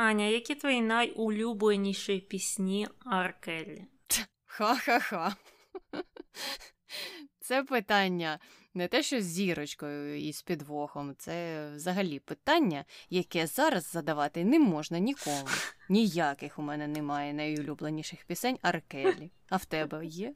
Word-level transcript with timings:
Аня, 0.00 0.24
які 0.24 0.54
твої 0.54 0.80
найулюбленіші 0.80 2.18
пісні 2.18 2.88
Аркелі? 3.04 3.84
Ха-ха-ха. 4.46 5.36
Це 7.40 7.62
питання 7.62 8.38
не 8.74 8.88
те, 8.88 9.02
що 9.02 9.20
з 9.20 9.24
зірочкою 9.24 10.20
і 10.20 10.32
з 10.32 10.42
підвохом, 10.42 11.14
це 11.18 11.66
взагалі 11.74 12.18
питання, 12.18 12.84
яке 13.10 13.46
зараз 13.46 13.90
задавати 13.90 14.44
не 14.44 14.58
можна 14.58 14.98
нікому. 14.98 15.48
Ніяких 15.88 16.58
у 16.58 16.62
мене 16.62 16.86
немає 16.86 17.32
найулюбленіших 17.32 18.24
пісень 18.24 18.58
Аркелі. 18.62 19.30
А 19.48 19.56
в 19.56 19.64
тебе 19.64 20.06
є? 20.06 20.34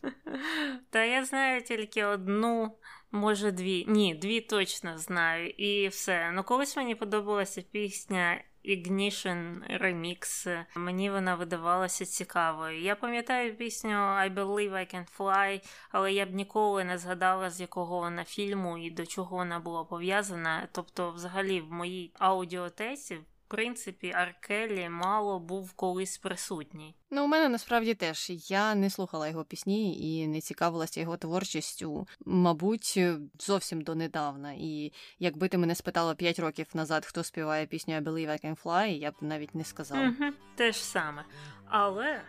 Та 0.90 1.04
я 1.04 1.24
знаю 1.24 1.62
тільки 1.62 2.04
одну, 2.04 2.78
може 3.10 3.52
дві. 3.52 3.84
Ні, 3.88 4.14
дві 4.14 4.40
точно 4.40 4.98
знаю. 4.98 5.50
І 5.50 5.88
все. 5.88 6.32
Ну 6.32 6.44
колись 6.44 6.76
мені 6.76 6.94
подобалася 6.94 7.62
пісня 7.62 8.44
Ignition 8.64 9.60
Remix. 9.82 10.64
Мені 10.76 11.10
вона 11.10 11.34
видавалася 11.34 12.04
цікавою. 12.04 12.80
Я 12.80 12.96
пам'ятаю 12.96 13.56
пісню 13.56 13.90
I 13.94 14.34
Believe 14.34 14.72
I 14.72 14.94
Can 14.94 15.06
Fly, 15.18 15.60
але 15.90 16.12
я 16.12 16.26
б 16.26 16.34
ніколи 16.34 16.84
не 16.84 16.98
згадала, 16.98 17.50
з 17.50 17.60
якого 17.60 17.98
вона 17.98 18.24
фільму 18.24 18.78
і 18.78 18.90
до 18.90 19.06
чого 19.06 19.36
вона 19.36 19.58
була 19.58 19.84
пов'язана. 19.84 20.68
Тобто, 20.72 21.10
взагалі, 21.10 21.60
в 21.60 21.72
моїй 21.72 22.12
аудіотесі 22.18 23.18
принципі, 23.54 24.12
Аркелі 24.12 24.88
мало 24.88 25.38
був 25.40 25.72
колись 25.72 26.18
присутній. 26.18 26.94
Ну, 27.10 27.24
у 27.24 27.26
мене 27.26 27.48
насправді 27.48 27.94
теж 27.94 28.30
я 28.50 28.74
не 28.74 28.90
слухала 28.90 29.28
його 29.28 29.44
пісні 29.44 30.14
і 30.14 30.26
не 30.26 30.40
цікавилася 30.40 31.00
його 31.00 31.16
творчістю, 31.16 32.06
мабуть, 32.26 33.00
зовсім 33.38 33.80
донедавна. 33.80 34.52
І 34.52 34.92
якби 35.18 35.48
ти 35.48 35.58
мене 35.58 35.74
спитала 35.74 36.14
5 36.14 36.38
років 36.38 36.66
назад, 36.74 37.06
хто 37.06 37.24
співає 37.24 37.66
пісню 37.66 37.94
I 37.94 38.02
Believe 38.02 38.28
I 38.30 38.46
Can 38.46 38.62
Fly, 38.62 38.86
я 38.98 39.10
б 39.10 39.14
навіть 39.20 39.54
не 39.54 39.64
сказала. 39.64 40.08
Угу, 40.20 40.30
Те 40.54 40.72
ж 40.72 40.84
саме. 40.84 41.24
Але 41.68 42.20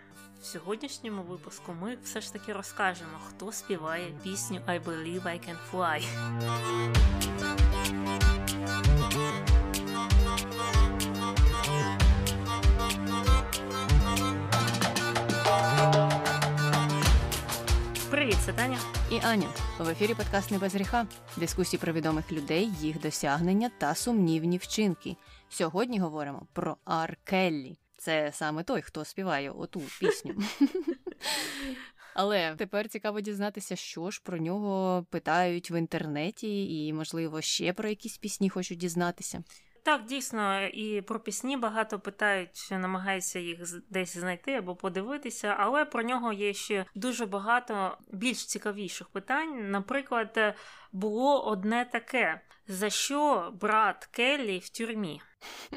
в 0.41 0.45
сьогоднішньому 0.45 1.23
випуску 1.23 1.73
ми 1.81 1.97
все 2.03 2.21
ж 2.21 2.33
таки 2.33 2.53
розкажемо, 2.53 3.19
хто 3.27 3.51
співає 3.51 4.13
пісню 4.23 4.59
I 4.67 4.83
Believe 4.83 5.23
I 5.23 5.49
Can 5.49 5.57
Fly. 5.71 6.03
Це 18.45 18.53
Таня. 18.53 18.79
І 19.11 19.19
Аня. 19.23 19.47
В 19.79 19.89
ефірі 19.89 20.13
подкаст 20.13 20.51
«Не 20.51 20.57
без 20.57 20.75
гріха. 20.75 21.07
Дискусії 21.37 21.79
про 21.79 21.93
відомих 21.93 22.31
людей, 22.31 22.71
їх 22.81 22.99
досягнення 23.01 23.71
та 23.77 23.95
сумнівні 23.95 24.57
вчинки. 24.57 25.15
Сьогодні 25.49 25.99
говоримо 25.99 26.47
про 26.53 26.77
Ар 26.85 27.17
Келлі. 27.23 27.77
Це 27.97 28.31
саме 28.33 28.63
той, 28.63 28.81
хто 28.81 29.05
співає 29.05 29.51
оту 29.51 29.81
пісню. 29.99 30.35
Але 32.13 32.55
тепер 32.55 32.89
цікаво 32.89 33.21
дізнатися, 33.21 33.75
що 33.75 34.11
ж 34.11 34.21
про 34.23 34.37
нього 34.37 35.05
питають 35.09 35.71
в 35.71 35.79
інтернеті, 35.79 36.85
і, 36.85 36.93
можливо, 36.93 37.41
ще 37.41 37.73
про 37.73 37.89
якісь 37.89 38.17
пісні 38.17 38.49
хочуть 38.49 38.77
дізнатися. 38.77 39.43
Так, 39.85 40.05
дійсно, 40.05 40.65
і 40.65 41.01
про 41.01 41.19
пісні 41.19 41.57
багато 41.57 41.99
питають, 41.99 42.67
намагаються 42.71 43.39
їх 43.39 43.59
десь 43.89 44.17
знайти 44.17 44.53
або 44.53 44.75
подивитися, 44.75 45.55
але 45.59 45.85
про 45.85 46.03
нього 46.03 46.33
є 46.33 46.53
ще 46.53 46.85
дуже 46.95 47.25
багато 47.25 47.97
більш 48.11 48.45
цікавіших 48.45 49.09
питань. 49.09 49.71
Наприклад, 49.71 50.55
було 50.91 51.45
одне 51.45 51.85
таке: 51.85 52.41
за 52.67 52.89
що 52.89 53.51
брат 53.61 54.05
Келлі 54.05 54.59
в 54.59 54.69
тюрмі? 54.69 55.21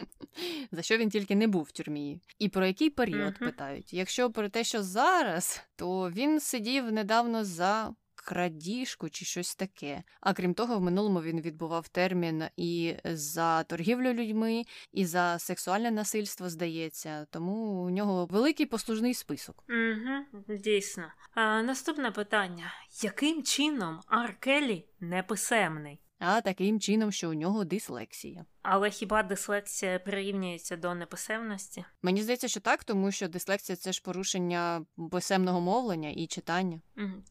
За 0.72 0.82
що 0.82 0.96
він 0.96 1.10
тільки 1.10 1.36
не 1.36 1.46
був 1.46 1.62
в 1.62 1.72
тюрмі? 1.72 2.20
І 2.38 2.48
про 2.48 2.66
який 2.66 2.90
період 2.90 3.34
uh-huh. 3.34 3.44
питають? 3.44 3.92
Якщо 3.92 4.30
про 4.30 4.48
те, 4.48 4.64
що 4.64 4.82
зараз, 4.82 5.62
то 5.76 6.10
він 6.10 6.40
сидів 6.40 6.92
недавно 6.92 7.44
за 7.44 7.94
крадіжку 8.20 9.10
чи 9.10 9.24
щось 9.24 9.54
таке. 9.54 10.02
А 10.20 10.32
крім 10.32 10.54
того, 10.54 10.78
в 10.78 10.82
минулому 10.82 11.22
він 11.22 11.40
відбував 11.40 11.88
термін 11.88 12.44
і 12.56 12.94
за 13.04 13.62
торгівлю 13.62 14.12
людьми, 14.12 14.62
і 14.92 15.04
за 15.04 15.38
сексуальне 15.38 15.90
насильство, 15.90 16.48
здається. 16.48 17.26
Тому 17.30 17.54
у 17.84 17.90
нього 17.90 18.26
великий 18.26 18.66
послужний 18.66 19.14
список. 19.14 19.64
Угу, 19.68 20.44
Дійсно. 20.58 21.04
А, 21.34 21.62
Наступне 21.62 22.10
питання: 22.10 22.72
яким 23.02 23.42
чином 23.42 24.00
Аркелі 24.06 24.84
неписемний? 25.00 26.00
А 26.18 26.40
таким 26.40 26.80
чином, 26.80 27.12
що 27.12 27.30
у 27.30 27.34
нього 27.34 27.64
дислексія. 27.64 28.44
Але 28.62 28.90
хіба 28.90 29.22
дислексія 29.22 29.98
прирівнюється 29.98 30.76
до 30.76 30.94
неписемності? 30.94 31.84
Мені 32.02 32.22
здається, 32.22 32.48
що 32.48 32.60
так, 32.60 32.84
тому 32.84 33.12
що 33.12 33.28
дислексія 33.28 33.76
це 33.76 33.92
ж 33.92 34.02
порушення 34.02 34.84
писемного 35.10 35.60
мовлення 35.60 36.10
і 36.10 36.26
читання. 36.26 36.80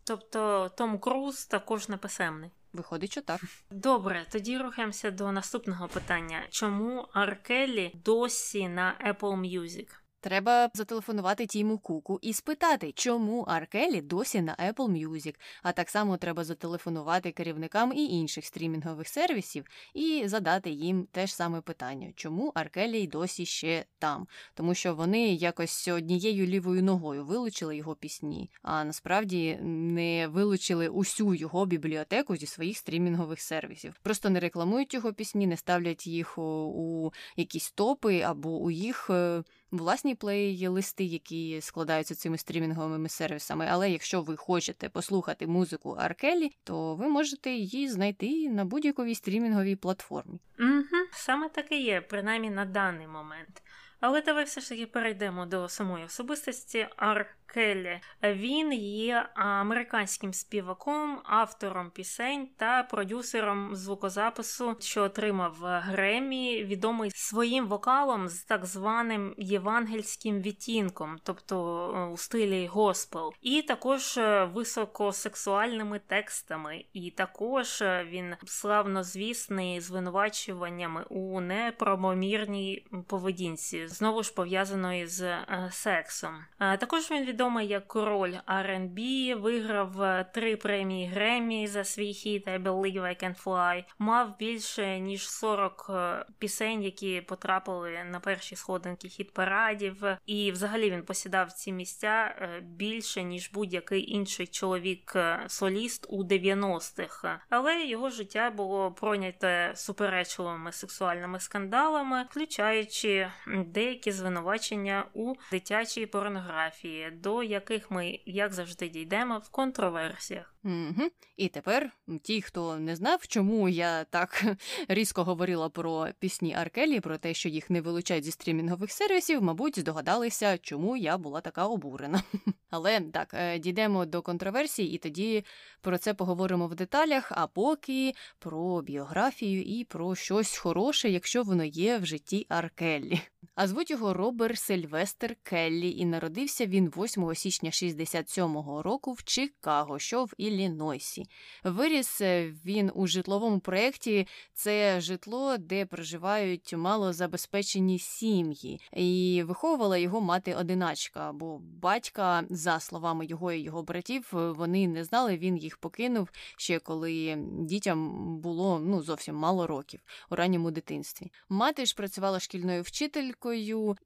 Тобто 0.04 0.70
Том 0.78 1.00
Круз 1.00 1.46
також 1.46 1.90
неписемний. 1.90 2.52
Виходить, 2.74 3.12
що 3.12 3.22
так. 3.22 3.42
Добре, 3.72 4.26
тоді 4.32 4.58
рухаємося 4.58 5.12
до 5.12 5.32
наступного 5.32 5.88
питання: 5.88 6.44
чому 6.50 7.08
Аркелі 7.14 7.92
досі 8.06 8.68
на 8.70 8.96
Apple 9.08 9.40
Music? 9.40 9.88
Треба 10.20 10.70
зателефонувати 10.74 11.46
Тіму 11.46 11.78
Куку 11.78 12.20
і 12.22 12.34
спитати, 12.34 12.92
чому 12.96 13.42
Аркелі 13.42 14.02
досі 14.02 14.42
на 14.42 14.56
Apple 14.56 15.08
Music, 15.08 15.36
а 15.64 15.72
так 15.72 15.90
само 15.90 16.18
треба 16.18 16.44
зателефонувати 16.44 17.32
керівникам 17.32 17.94
і 17.94 18.06
інших 18.06 18.46
стрімінгових 18.46 19.08
сервісів 19.08 19.66
і 19.94 20.24
задати 20.26 20.70
їм 20.70 21.08
те 21.12 21.28
ж 21.28 21.36
саме 21.36 21.62
питання, 21.62 22.12
чому 22.16 22.52
Аркелі 22.56 23.08
досі 23.08 23.46
ще 23.46 23.86
там, 24.00 24.28
тому 24.54 24.74
що 24.74 24.96
вони 24.96 25.34
якось 25.34 25.88
однією 25.88 26.48
лівою 26.48 26.84
ногою 26.84 27.26
вилучили 27.26 27.78
його 27.78 27.96
пісні, 27.96 28.52
а 28.62 28.84
насправді 28.84 29.60
не 29.62 30.28
вилучили 30.28 30.88
усю 30.88 31.34
його 31.34 31.66
бібліотеку 31.66 32.36
зі 32.36 32.46
своїх 32.46 32.78
стрімінгових 32.78 33.42
сервісів. 33.42 34.00
Просто 34.02 34.30
не 34.30 34.40
рекламують 34.40 34.94
його 34.94 35.14
пісні, 35.14 35.48
не 35.48 35.58
ставлять 35.58 36.08
їх 36.08 36.38
у 36.38 37.12
якісь 37.36 37.72
топи 37.72 38.22
або 38.22 38.58
у 38.58 38.72
їх 38.72 39.10
е, 39.10 39.44
власні 39.72 40.16
плейлисти, 40.16 41.04
які 41.04 41.62
складаються 41.62 42.16
цими 42.16 42.38
стрімінговими 42.38 43.10
сервісами. 43.10 43.68
Але 43.70 43.92
якщо 43.92 44.22
ви 44.22 44.38
хочете 44.38 44.90
послухати 44.90 45.48
музику 45.48 45.96
Аркелі, 46.00 46.52
то 46.64 46.96
ви 46.96 47.08
можете 47.08 47.52
її 47.52 47.90
знайти 47.90 48.50
на 48.50 48.66
будь-якій 48.66 49.16
стрімінговій 49.16 49.76
платформі. 49.76 50.40
Угу, 50.60 51.04
Саме 51.12 51.50
таке 51.50 51.76
є, 51.80 52.02
принаймні 52.02 52.50
на 52.50 52.66
даний 52.66 53.08
момент. 53.08 53.64
Але 54.00 54.22
давай 54.22 54.44
все 54.44 54.62
ж 54.62 54.70
таки 54.70 54.86
перейдемо 54.86 55.46
до 55.46 55.70
самої 55.70 56.06
особистості 56.06 56.88
Ар 56.98 57.38
Келлі. 57.48 58.00
Він 58.24 58.74
є 58.74 59.30
американським 59.36 60.34
співаком, 60.34 61.20
автором 61.24 61.92
пісень 61.92 62.50
та 62.58 62.84
продюсером 62.84 63.76
звукозапису, 63.76 64.76
що 64.80 65.04
отримав 65.04 65.56
Гремі, 65.62 66.64
відомий 66.64 67.12
своїм 67.12 67.68
вокалом 67.68 68.30
з 68.30 68.44
так 68.44 68.66
званим 68.66 69.36
євангельським 69.38 70.42
відтінком, 70.42 71.18
тобто 71.24 71.88
е, 71.96 72.14
у 72.14 72.18
стилі 72.18 72.68
госпел, 72.68 73.34
і 73.42 73.62
також 73.62 74.18
е, 74.18 74.50
високосексуальними 74.54 76.00
текстами. 76.08 76.86
І 76.94 77.12
також 77.12 77.82
е, 77.82 78.08
він 78.10 78.36
славнозвісний 78.46 79.82
звинувачуваннями 79.82 81.06
у 81.10 81.42
неправомірній 81.42 82.88
поведінці, 83.08 83.87
знову 83.88 84.24
ж 84.24 84.34
пов'язаної 84.34 85.08
з 85.08 85.38
сексом. 85.72 86.46
Також 86.60 87.12
він 87.12 87.26
відомий 87.26 87.68
як 87.68 87.88
король 87.88 88.34
R&B, 88.48 89.36
виграв 89.36 90.02
е, 90.02 90.26
три 90.34 90.56
премії 90.56 91.08
Гремі 91.08 91.68
за 91.68 91.84
свій 91.84 92.14
хіт 92.14 92.48
I 92.48 92.64
Believe 92.64 93.02
I 93.02 93.24
Can 93.24 93.44
Fly, 93.44 93.84
мав 94.00 94.38
більше 94.38 95.00
ніж 95.00 95.30
40 95.30 95.86
е, 95.90 96.26
пісень, 96.40 96.84
які 96.84 97.22
потрапили 97.22 98.04
на 98.04 98.20
перші 98.20 98.56
сходинки 98.56 99.10
хіт 99.10 99.34
парадів, 99.34 100.04
і 100.26 100.52
взагалі 100.52 100.92
він 100.92 101.04
посідав 101.04 101.52
ці 101.52 101.72
місця 101.72 102.36
е, 102.38 102.60
більше 102.62 103.24
ніж 103.24 103.52
будь-який 103.52 104.12
інший 104.12 104.48
чоловік-соліст 104.48 106.06
у 106.10 106.24
90-х. 106.24 107.40
Але 107.50 107.86
його 107.86 108.10
життя 108.10 108.50
було 108.50 108.92
пройняте 108.92 109.72
суперечливими 109.76 110.72
сексуальними 110.72 111.40
скандалами, 111.40 112.26
включаючи 112.30 113.32
деякі 113.78 114.12
звинувачення 114.12 115.06
у 115.14 115.34
дитячій 115.52 116.06
порнографії 116.06 117.12
до 117.12 117.44
яких 117.44 117.92
ми, 117.92 118.20
як 118.26 118.54
завжди, 118.54 118.90
дійдемо 118.90 119.42
в 119.46 119.50
контроверсіях. 119.50 120.54
Угу. 120.64 121.10
І 121.38 121.48
тепер 121.48 121.92
ті, 122.22 122.42
хто 122.42 122.78
не 122.78 122.96
знав, 122.96 123.28
чому 123.28 123.70
я 123.70 124.04
так 124.04 124.46
різко 124.88 125.24
говорила 125.24 125.70
про 125.70 126.08
пісні 126.20 126.54
Аркелі, 126.54 127.00
про 127.00 127.18
те, 127.18 127.34
що 127.34 127.50
їх 127.50 127.70
не 127.70 127.82
вилучають 127.82 128.24
зі 128.24 128.32
стрімінгових 128.32 128.92
сервісів, 128.92 129.42
мабуть, 129.42 129.80
здогадалися, 129.80 130.58
чому 130.58 130.98
я 130.98 131.18
була 131.18 131.42
така 131.42 131.66
обурена. 131.66 132.24
Але 132.70 133.02
так, 133.02 133.34
е, 133.34 133.60
дійдемо 133.60 134.06
до 134.06 134.22
контроверсій, 134.22 134.86
і 134.86 134.98
тоді 134.98 135.46
про 135.82 135.98
це 135.98 136.14
поговоримо 136.14 136.68
в 136.68 136.76
деталях. 136.76 137.32
А 137.36 137.48
поки 137.48 138.14
про 138.40 138.82
біографію 138.82 139.62
і 139.62 139.84
про 139.84 140.16
щось 140.16 140.58
хороше, 140.58 141.10
якщо 141.10 141.44
воно 141.44 141.64
є 141.64 141.98
в 141.98 142.06
житті 142.06 142.46
Аркеллі. 142.50 143.22
А 143.56 143.68
звуть 143.68 143.92
його 143.92 144.14
Робер 144.14 144.58
Сильвестр 144.58 145.36
Келлі, 145.44 145.92
і 145.92 146.06
народився 146.06 146.66
він 146.66 146.88
8 146.98 147.36
січня 147.36 147.70
67-го 147.70 148.84
року 148.84 149.14
в 149.14 149.24
Чикаго, 149.24 150.00
що 150.00 150.24
в 150.24 150.34
Іллінойсі. 150.38 151.26
Виріс 151.64 152.22
е, 152.22 152.54
він 152.66 152.92
у 152.96 153.08
житловому 153.08 153.60
проєкті. 153.60 154.28
Це 154.54 155.02
житло, 155.02 155.58
де 155.58 155.86
проживають 155.86 156.74
малозабезпечені 156.74 158.00
сім'ї, 158.00 158.82
і 158.94 159.44
виховувала 159.48 159.98
його 159.98 160.22
мати 160.22 160.54
одиначка, 160.54 161.32
бо 161.32 161.60
батька, 161.60 162.44
за 162.50 162.80
словами 162.80 163.26
його 163.26 163.52
і 163.52 163.60
його 163.60 163.84
братів, 163.84 164.30
вони 164.32 164.88
не 164.88 165.04
знали. 165.04 165.38
Він 165.38 165.58
їх 165.58 165.78
покинув 165.78 166.30
ще 166.58 166.80
коли 166.80 167.38
дітям 167.60 168.28
було 168.40 168.80
ну 168.80 169.02
зовсім 169.02 169.36
мало 169.36 169.68
років 169.68 170.00
у 170.30 170.36
ранньому 170.36 170.72
дитинстві. 170.72 171.32
Мати 171.50 171.86
ж 171.86 171.96
працювала 171.96 172.40
шкільною 172.40 172.82
вчителькою 172.82 173.37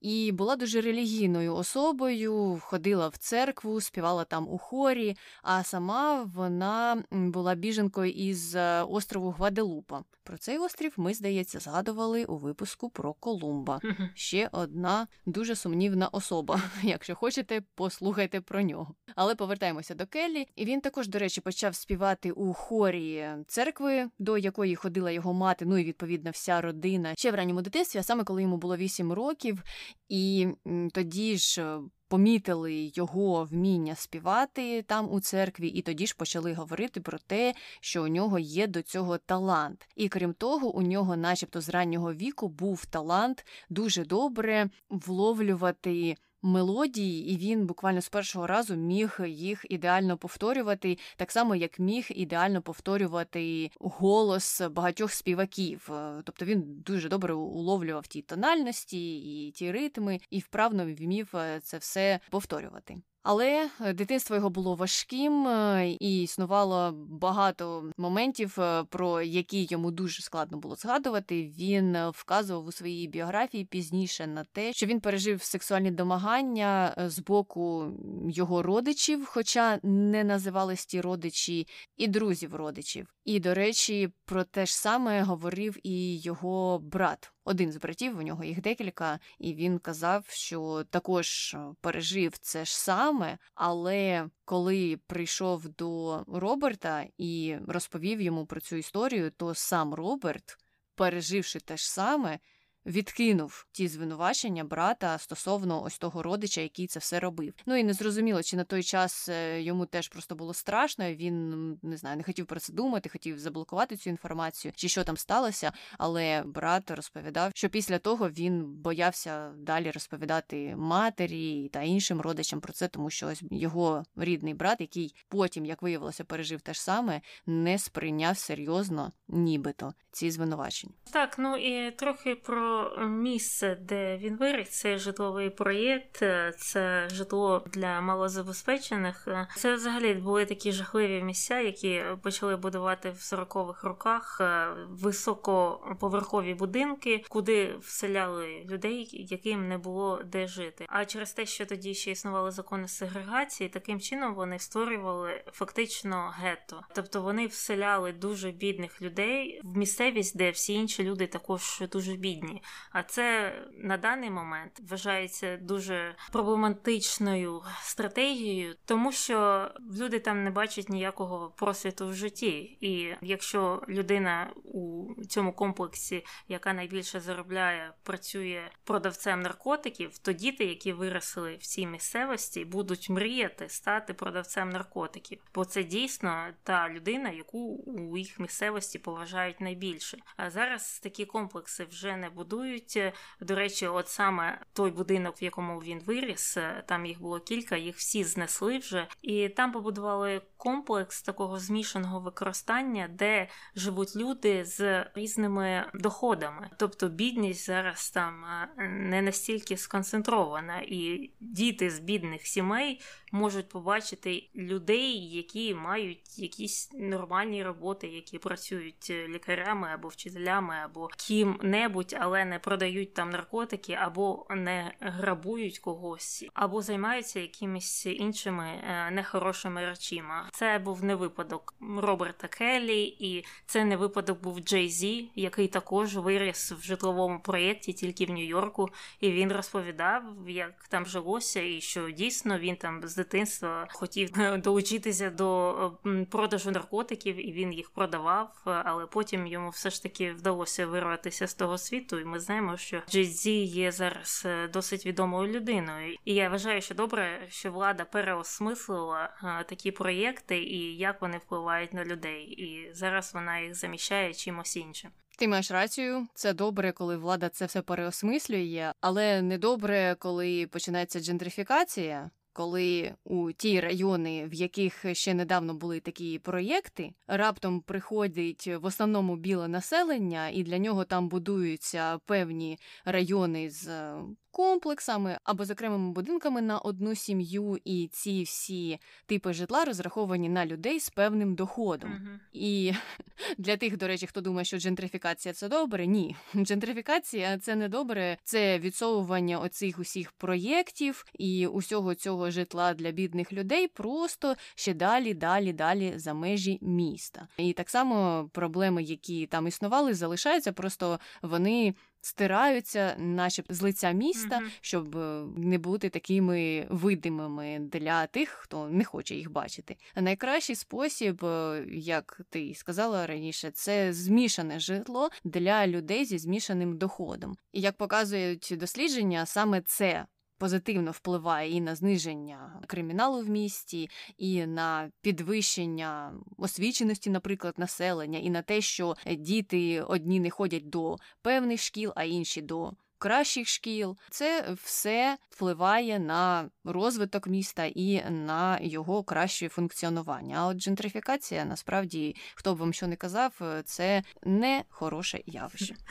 і 0.02 0.32
була 0.32 0.56
дуже 0.56 0.82
релігійною 0.82 1.56
особою. 1.56 2.62
Ходила 2.64 3.08
в 3.08 3.18
церкву, 3.18 3.82
співала 3.82 4.24
там 4.24 4.48
у 4.50 4.58
хорі. 4.58 5.18
А 5.44 5.64
сама 5.64 6.24
вона 6.24 7.04
була 7.12 7.56
біженкою 7.56 8.12
із 8.12 8.56
е, 8.56 8.84
острову 8.84 9.30
Гваделупа. 9.30 10.04
Про 10.24 10.38
цей 10.38 10.58
острів 10.58 10.94
ми, 10.98 11.14
здається, 11.14 11.60
згадували 11.60 12.26
у 12.26 12.38
випуску 12.38 12.90
про 12.90 13.14
Колумба. 13.14 13.82
Ще 14.14 14.50
одна 14.52 15.08
дуже 15.26 15.56
сумнівна 15.56 16.08
особа. 16.08 16.62
Якщо 16.84 17.16
хочете, 17.16 17.62
послухайте 17.76 18.42
про 18.42 18.62
нього. 18.62 18.96
Але 19.16 19.36
повертаємося 19.36 19.96
до 19.96 20.08
Келлі. 20.08 20.48
І 20.56 20.66
він 20.66 20.82
також, 20.82 21.08
до 21.08 21.20
речі, 21.20 21.42
почав 21.42 21.76
співати 21.76 22.32
у 22.32 22.54
хорі 22.54 23.28
церкви, 23.48 24.10
до 24.20 24.38
якої 24.38 24.76
ходила 24.76 25.12
його 25.12 25.34
мати, 25.34 25.66
ну 25.66 25.78
і 25.78 25.84
відповідно 25.84 26.32
вся 26.32 26.62
родина 26.62 27.14
ще 27.18 27.32
в 27.32 27.36
ранньому 27.36 27.62
дитинстві, 27.62 28.00
а 28.00 28.04
саме 28.04 28.24
коли 28.24 28.42
йому 28.42 28.58
було 28.58 28.78
8 28.78 29.11
років, 29.16 29.64
і 30.10 30.48
тоді 30.94 31.38
ж. 31.38 31.62
Е, 31.62 31.82
помітили 32.12 32.92
його 32.94 33.44
вміння 33.44 33.96
співати 33.96 34.82
там 34.82 35.12
у 35.12 35.20
церкві, 35.20 35.68
і 35.68 35.82
тоді 35.82 36.08
ж 36.08 36.16
почали 36.18 36.54
говорити 36.54 37.02
про 37.02 37.18
те, 37.18 37.54
що 37.82 38.04
у 38.04 38.08
нього 38.08 38.40
є 38.40 38.68
до 38.68 38.82
цього 38.82 39.18
талант. 39.18 39.90
І 39.96 40.10
крім 40.10 40.34
того, 40.34 40.76
у 40.76 40.82
нього, 40.82 41.18
начебто, 41.18 41.62
з 41.62 41.70
раннього 41.70 42.14
віку 42.14 42.48
був 42.48 42.86
талант 42.86 43.46
дуже 43.70 44.06
добре 44.06 44.70
вловлювати 44.90 46.16
мелодії, 46.42 47.30
і 47.34 47.38
він 47.38 47.66
буквально 47.66 48.02
з 48.02 48.10
першого 48.10 48.48
разу 48.48 48.76
міг 48.76 49.20
їх 49.28 49.66
ідеально 49.70 50.18
повторювати, 50.18 50.98
так 51.16 51.32
само 51.32 51.56
як 51.56 51.80
міг 51.80 52.08
ідеально 52.10 52.62
повторювати 52.62 53.72
голос 53.80 54.62
багатьох 54.72 55.12
співаків. 55.12 55.90
Тобто 56.24 56.46
він 56.46 56.64
дуже 56.86 57.10
добре 57.10 57.34
уловлював 57.34 58.08
ті 58.08 58.22
тональності 58.22 59.18
і 59.48 59.52
ті 59.52 59.72
ритми, 59.72 60.20
і 60.30 60.40
вправно 60.40 60.86
вмів 60.86 61.36
е, 61.36 61.60
це 61.64 61.78
все 61.78 62.20
повторювати. 62.30 62.98
Але 63.24 63.70
е, 63.82 63.94
дитинство 63.94 64.36
його 64.36 64.50
було 64.50 64.76
важким 64.76 65.48
е, 65.48 65.90
і 66.00 66.22
існувало 66.24 66.92
багато 66.96 67.92
моментів, 67.98 68.60
е, 68.60 68.84
про 68.84 69.22
які 69.22 69.68
йому 69.70 69.92
дуже 69.92 70.22
складно 70.22 70.58
було 70.58 70.76
згадувати. 70.76 71.52
Він 71.60 71.98
вказував 72.10 72.66
у 72.66 72.72
своїй 72.72 73.08
біографії 73.08 73.66
пізніше 73.66 74.28
на 74.28 74.44
те, 74.44 74.74
що 74.74 74.86
він 74.86 75.00
пережив 75.00 75.44
сексуальні 75.44 75.92
домагання 75.92 76.96
з 76.98 77.20
боку 77.20 77.92
його 78.30 78.64
родичів, 78.64 79.26
хоча 79.26 79.80
не 79.84 80.24
називались 80.24 80.86
ті 80.86 81.02
родичі 81.02 81.68
і 81.98 82.08
друзів 82.08 82.56
родичів. 82.56 83.08
І, 83.26 83.40
до 83.40 83.54
речі, 83.54 84.10
про 84.26 84.44
те 84.44 84.66
ж 84.66 84.78
саме 84.78 85.24
говорив 85.24 85.78
і 85.84 86.20
його 86.20 86.80
брат. 86.80 87.34
Один 87.44 87.72
з 87.72 87.78
братів, 87.78 88.18
у 88.18 88.22
нього 88.22 88.44
їх 88.44 88.62
декілька, 88.62 89.20
і 89.40 89.54
він 89.54 89.80
казав, 89.80 90.26
що 90.30 90.86
також 90.90 91.56
пережив 91.82 92.38
це 92.38 92.66
ж 92.66 92.78
саме, 92.78 93.38
але 93.56 94.30
коли 94.46 95.00
прийшов 95.08 95.70
до 95.70 96.24
Роберта 96.28 97.06
і 97.18 97.58
розповів 97.68 98.22
йому 98.22 98.46
про 98.46 98.62
цю 98.62 98.76
історію, 98.76 99.32
то 99.32 99.56
сам 99.56 99.94
Роберт, 99.94 100.58
переживши 100.96 101.60
те 101.60 101.78
ж 101.78 101.92
саме, 101.92 102.40
відкинув 102.86 103.66
ті 103.72 103.88
звинувачення 103.88 104.64
брата 104.64 105.18
стосовно 105.18 105.84
ось 105.84 105.98
того 105.98 106.24
родича, 106.24 106.62
який 106.62 106.88
це 106.88 107.00
все 107.00 107.20
робив. 107.20 107.54
Ну 107.66 107.76
і 107.76 107.84
не 107.84 107.94
зрозуміло, 107.94 108.44
чи 108.44 108.58
на 108.58 108.64
той 108.64 108.84
час 108.84 109.30
е, 109.30 109.62
йому 109.62 109.86
теж 109.86 110.08
просто 110.08 110.36
було 110.36 110.54
страшно. 110.54 111.14
Він 111.14 111.70
не 111.82 111.98
знаю, 111.98 112.18
не 112.18 112.24
хотів 112.24 112.46
про 112.46 112.60
це 112.60 112.74
думати, 112.74 113.10
хотів 113.10 113.40
заблокувати 113.40 113.98
цю 113.98 114.10
інформацію, 114.10 114.72
чи 114.76 114.88
що 114.88 115.04
там 115.04 115.18
сталося. 115.18 115.72
Але 115.98 116.44
брат 116.46 116.92
розповідав, 116.92 117.52
що 117.56 117.70
після 117.70 118.00
того 118.00 118.30
він 118.30 118.66
боявся 118.66 119.52
далі 119.58 119.92
розповідати 119.92 120.76
матері 120.78 121.70
та 121.74 121.82
іншим 121.82 122.22
родичам 122.22 122.62
про 122.62 122.74
це, 122.74 122.88
тому 122.88 123.10
що 123.10 123.28
ось 123.28 123.44
його 123.52 124.04
рідний 124.16 124.54
брат, 124.54 124.82
який 124.82 125.16
потім, 125.30 125.66
як 125.66 125.82
виявилося, 125.82 126.24
пережив 126.24 126.62
те 126.62 126.74
ж 126.74 126.84
саме, 126.84 127.22
не 127.46 127.78
сприйняв 127.78 128.38
серйозно, 128.38 129.12
нібито 129.28 129.94
ці 130.12 130.32
звинувачення. 130.32 130.94
Так, 131.12 131.36
ну 131.40 131.58
і 131.58 131.92
трохи 131.92 132.36
про 132.36 132.71
місце, 133.08 133.78
де 133.82 134.18
він 134.18 134.38
виріс, 134.38 134.70
це 134.70 134.98
житловий 134.98 135.50
проєкт, 135.50 136.22
е, 136.22 136.54
це 136.58 137.10
житло 137.10 137.64
для 137.74 138.02
малозабезпечених. 138.02 139.28
Е, 139.28 139.48
це 139.56 139.76
взагалі 139.76 140.14
були 140.14 140.46
такі 140.46 140.72
жахливі 140.72 141.24
місця, 141.24 141.60
які 141.60 142.04
почали 142.22 142.56
будувати 142.56 143.10
в 143.10 143.16
40-х 143.16 143.88
роках 143.88 144.38
е, 144.42 144.68
високоповерхові 144.90 146.54
будинки, 146.54 147.24
куди 147.30 147.76
вселяли 147.82 148.66
людей, 148.70 149.28
яким 149.30 149.68
не 149.68 149.78
було 149.78 150.22
де 150.26 150.48
жити. 150.48 150.86
А 150.90 151.06
через 151.06 151.34
те, 151.34 151.46
що 151.46 151.66
тоді 151.66 151.94
ще 151.94 152.12
існували 152.12 152.52
закони 152.52 152.88
сегрегації, 152.88 153.70
таким 153.70 154.00
чином 154.00 154.36
вони 154.36 154.60
створювали 154.60 155.44
фактично 155.52 156.34
гетто. 156.38 156.82
Тобто 156.96 157.22
вони 157.22 157.48
вселяли 157.48 158.12
дуже 158.12 158.52
бідних 158.52 159.02
людей 159.02 159.62
в 159.64 159.78
місцевість, 159.78 160.38
де 160.38 160.52
всі 160.52 160.74
інші 160.74 161.04
люди 161.04 161.28
також 161.28 161.84
дуже 161.92 162.14
бідні. 162.14 162.61
А 162.92 163.04
це 163.04 163.54
на 163.78 163.98
даний 163.98 164.30
момент 164.30 164.82
вважається 164.90 165.58
дуже 165.58 166.16
проблематичною 166.32 167.64
стратегією, 167.82 168.76
тому 168.86 169.12
що 169.12 169.70
люди 169.98 170.20
там 170.20 170.44
не 170.44 170.52
бачать 170.52 170.90
ніякого 170.90 171.54
просвіту 171.58 172.08
в 172.08 172.14
житті. 172.14 172.78
І 172.82 173.14
якщо 173.22 173.84
людина 173.90 174.54
у 174.64 175.06
цьому 175.30 175.54
комплексі, 175.54 176.26
яка 176.48 176.74
найбільше 176.74 177.20
заробляє, 177.20 177.94
працює 178.04 178.62
продавцем 178.84 179.42
наркотиків, 179.42 180.18
то 180.18 180.34
діти, 180.34 180.66
які 180.66 180.94
виросли 180.94 181.56
в 181.56 181.64
цій 181.64 181.88
місцевості, 181.88 182.66
будуть 182.66 183.10
мріяти 183.10 183.70
стати 183.70 184.14
продавцем 184.14 184.70
наркотиків, 184.70 185.44
бо 185.54 185.66
це 185.66 185.84
дійсно 185.84 186.48
та 186.64 186.90
людина, 186.90 187.30
яку 187.30 187.60
у 187.86 188.18
їх 188.18 188.40
місцевості 188.40 189.00
поважають 189.00 189.62
найбільше. 189.62 190.18
А 190.38 190.50
зараз 190.50 191.00
такі 191.00 191.26
комплекси 191.26 191.86
вже 191.86 192.18
не 192.18 192.30
будуть 192.30 192.51
будують. 192.52 193.00
До 193.42 193.56
речі, 193.56 193.88
от 193.88 194.08
саме 194.08 194.62
той 194.74 194.92
будинок, 194.92 195.42
в 195.42 195.44
якому 195.44 195.80
він 195.80 196.00
виріс, 196.00 196.58
там 196.86 197.06
їх 197.06 197.22
було 197.22 197.40
кілька, 197.40 197.78
їх 197.78 197.96
всі 197.96 198.24
знесли 198.24 198.78
вже, 198.78 199.08
і 199.22 199.50
там 199.50 199.72
побудували 199.72 200.42
комплекс 200.58 201.22
такого 201.22 201.60
змішаного 201.60 202.20
використання, 202.20 203.08
де 203.08 203.48
живуть 203.76 204.16
люди 204.16 204.66
з 204.66 205.06
різними 205.16 205.86
доходами. 205.94 206.70
Тобто 206.78 207.10
бідність 207.10 207.66
зараз 207.66 208.10
там 208.10 208.46
е, 208.46 208.88
не 208.88 209.22
настільки 209.22 209.78
сконцентрована, 209.78 210.82
і 210.88 211.32
діти 211.40 211.90
з 211.90 212.00
бідних 212.00 212.48
сімей 212.48 213.02
можуть 213.32 213.70
побачити 213.70 214.50
людей, 214.56 215.30
які 215.30 215.76
мають 215.76 216.40
якісь 216.40 216.90
нормальні 216.94 217.64
роботи, 217.64 218.08
які 218.08 218.38
працюють 218.38 219.10
лікарями 219.10 219.90
або 219.94 220.08
вчителями, 220.08 220.76
або 220.84 221.10
ким-небудь, 221.18 222.16
але 222.20 222.41
не 222.46 222.60
продають 222.60 223.14
там 223.14 223.30
наркотики, 223.30 223.94
або 223.94 224.46
не 224.50 224.92
грабують 225.00 225.80
когось, 225.80 226.46
або 226.54 226.82
займаються 226.82 227.40
якимись 227.40 228.06
іншими 228.06 228.66
е, 228.66 229.12
нехорошими 229.12 229.86
речима. 229.86 230.50
Це 230.52 230.80
був 230.80 231.04
не 231.04 231.16
випадок 231.16 231.74
Роберта 231.98 232.48
Келлі, 232.48 233.04
і 233.04 233.46
це 233.66 233.86
не 233.86 233.98
випадок 233.98 234.42
був 234.42 234.60
Джей 234.60 234.90
Зі, 234.90 235.32
який 235.36 235.68
також 235.68 236.18
виріс 236.18 236.72
в 236.72 236.82
житловому 236.82 237.40
проєкті 237.40 237.94
тільки 237.94 238.26
в 238.26 238.30
Нью-Йорку, 238.30 238.90
і 239.20 239.32
він 239.32 239.52
розповідав, 239.52 240.24
як 240.48 240.88
там 240.90 241.06
жилося, 241.06 241.62
і 241.62 241.82
що 241.82 242.12
дійсно 242.12 242.60
він 242.60 242.76
там 242.76 243.02
з 243.04 243.16
дитинства 243.16 243.88
хотів 243.92 244.32
долучитися 244.58 245.30
до 245.30 245.92
продажу 246.30 246.72
наркотиків, 246.72 247.48
і 247.50 247.52
він 247.52 247.74
їх 247.74 247.90
продавав, 247.90 248.62
але 248.66 249.06
потім 249.06 249.48
йому 249.48 249.70
все 249.70 249.90
ж 249.90 250.04
таки 250.04 250.34
вдалося 250.34 250.88
вирватися 250.88 251.48
з 251.48 251.54
того 251.54 251.78
світу. 251.78 252.20
Ми 252.32 252.40
знаємо, 252.40 252.78
що 252.78 252.98
Джей-Зі 253.10 253.64
є 253.64 253.92
зараз 253.92 254.44
е, 254.46 254.68
досить 254.68 255.06
відомою 255.06 255.54
людиною. 255.54 256.18
І 256.26 256.34
я 256.34 256.50
вважаю, 256.50 256.82
що 256.82 256.96
добре, 256.96 257.48
що 257.50 257.72
влада 257.72 258.06
переосмислила 258.06 259.30
е, 259.44 259.64
такі 259.64 259.92
проєкти 259.92 260.64
і 260.64 260.98
як 260.98 261.22
вони 261.22 261.38
впливають 261.38 261.94
на 261.94 262.06
людей. 262.06 262.44
І 262.44 262.94
зараз 262.94 263.34
вона 263.34 263.60
їх 263.60 263.76
заміщає 263.76 264.34
чимось 264.34 264.76
іншим. 264.76 265.12
Ти 265.38 265.48
маєш 265.48 265.72
рацію, 265.72 266.28
це 266.34 266.54
добре, 266.54 266.92
коли 266.92 267.18
влада 267.18 267.50
це 267.50 267.66
все 267.66 267.82
переосмислює, 267.82 268.94
але 269.02 269.42
не 269.42 269.58
добре, 269.58 270.16
коли 270.20 270.68
починається 270.68 271.20
джентрифікація. 271.20 272.30
Коли 272.54 273.14
у 273.24 273.52
ті 273.52 273.80
райони, 273.80 274.48
в 274.48 274.54
яких 274.54 275.06
ще 275.14 275.34
недавно 275.34 275.74
були 275.74 276.00
такі 276.00 276.40
проєкти, 276.40 277.14
раптом 277.28 277.82
приходить 277.82 278.68
в 278.68 278.86
основному 278.86 279.36
біле 279.36 279.68
населення, 279.68 280.50
і 280.50 280.64
для 280.64 280.78
нього 280.78 281.04
там 281.04 281.30
будуються 281.30 282.18
певні 282.18 282.78
райони 283.06 283.70
з 283.70 284.14
комплексами 284.52 285.38
або 285.44 285.66
з 285.66 285.72
окремими 285.72 286.12
будинками 286.12 286.62
на 286.62 286.80
одну 286.80 287.16
сім'ю, 287.16 287.78
і 287.86 288.10
ці 288.12 288.44
всі 288.44 289.00
типи 289.26 289.54
житла 289.54 289.86
розраховані 289.86 290.50
на 290.50 290.66
людей 290.66 291.00
з 291.00 291.10
певним 291.10 291.56
доходом. 291.56 292.10
Мгм. 292.10 292.40
І 292.54 292.94
для 293.58 293.78
тих, 293.78 293.98
до 293.98 294.08
речі, 294.08 294.28
хто 294.28 294.42
думає, 294.42 294.66
що 294.66 294.80
джентрифікація 294.80 295.54
це 295.54 295.70
добре, 295.70 296.08
ні. 296.08 296.36
Джентрифікація 296.56 297.58
це 297.58 297.76
не 297.76 297.90
добре, 297.90 298.38
це 298.44 298.80
відсовування 298.80 299.60
оцих 299.60 300.00
усіх 300.00 300.32
проєктів 300.32 301.26
і 301.40 301.68
усього 301.68 302.16
цього 302.16 302.52
житла 302.52 302.94
для 302.94 303.12
бідних 303.12 303.54
людей 303.54 303.88
просто 303.88 304.56
ще 304.76 304.94
далі, 304.94 305.34
далі, 305.34 305.74
далі 305.74 306.14
за 306.16 306.34
межі 306.34 306.80
міста. 306.82 307.48
І 307.58 307.74
так 307.74 307.90
само 307.90 308.50
проблеми, 308.54 309.04
які 309.04 309.48
там 309.48 309.68
існували, 309.68 310.14
залишаються, 310.14 310.72
просто 310.72 311.20
вони. 311.42 311.94
Стираються, 312.22 313.16
начебто 313.18 313.74
з 313.74 313.82
лиця 313.82 314.12
міста, 314.12 314.60
Мгм. 314.60 314.70
щоб 314.82 315.18
е, 315.18 315.46
не 315.58 315.78
бути 315.78 316.10
такими 316.10 316.88
видимими 316.90 317.78
для 317.80 318.28
тих, 318.28 318.50
хто 318.50 318.90
не 318.90 319.04
хоче 319.06 319.36
їх 319.36 319.52
бачити. 319.52 319.96
Найкращий 320.16 320.76
спосіб, 320.76 321.46
е, 321.46 321.86
як 321.92 322.42
ти 322.50 322.74
сказала 322.76 323.28
раніше, 323.28 323.72
це 323.72 324.14
змішане 324.14 324.80
житло 324.80 325.30
для 325.44 325.88
людей 325.88 326.26
зі 326.26 326.38
змішаним 326.38 326.98
доходом. 326.98 327.58
І 327.72 327.82
як 327.82 327.98
показують 327.98 328.74
дослідження, 328.78 329.46
саме 329.46 329.82
це. 329.82 330.26
Позитивно 330.62 331.12
впливає 331.12 331.72
і 331.72 331.82
на 331.82 331.96
зниження 331.96 332.82
криміналу 332.88 333.42
в 333.42 333.50
місті, 333.50 334.10
і 334.38 334.66
на 334.66 335.12
підвищення 335.22 336.34
освіченості, 336.58 337.30
наприклад, 337.30 337.74
населення, 337.78 338.40
і 338.40 338.50
на 338.50 338.62
те, 338.62 338.82
що 338.82 339.16
діти 339.38 340.02
одні 340.02 340.40
не 340.40 340.50
ходять 340.50 340.90
до 340.90 341.18
певних 341.42 341.82
шкіл, 341.82 342.12
а 342.16 342.24
інші 342.24 342.62
до 342.62 342.92
кращих 343.22 343.68
шкіл. 343.68 344.18
Це 344.30 344.76
все 344.84 345.38
впливає 345.50 346.20
на 346.20 346.70
розвиток 346.84 347.48
міста 347.48 347.86
і 347.86 348.24
на 348.30 348.80
його 348.82 349.24
краще 349.24 349.70
функціонування. 349.70 350.56
А 350.60 350.66
от 350.66 350.78
джентрифікація, 350.78 351.66
насправді, 351.66 352.36
хто 352.56 352.74
б 352.74 352.78
вам 352.78 352.94
що 352.94 353.08
не 353.08 353.16
казав, 353.16 353.62
це 353.86 354.24
не 354.44 354.84
хороше 354.90 355.42
явище. 355.46 355.96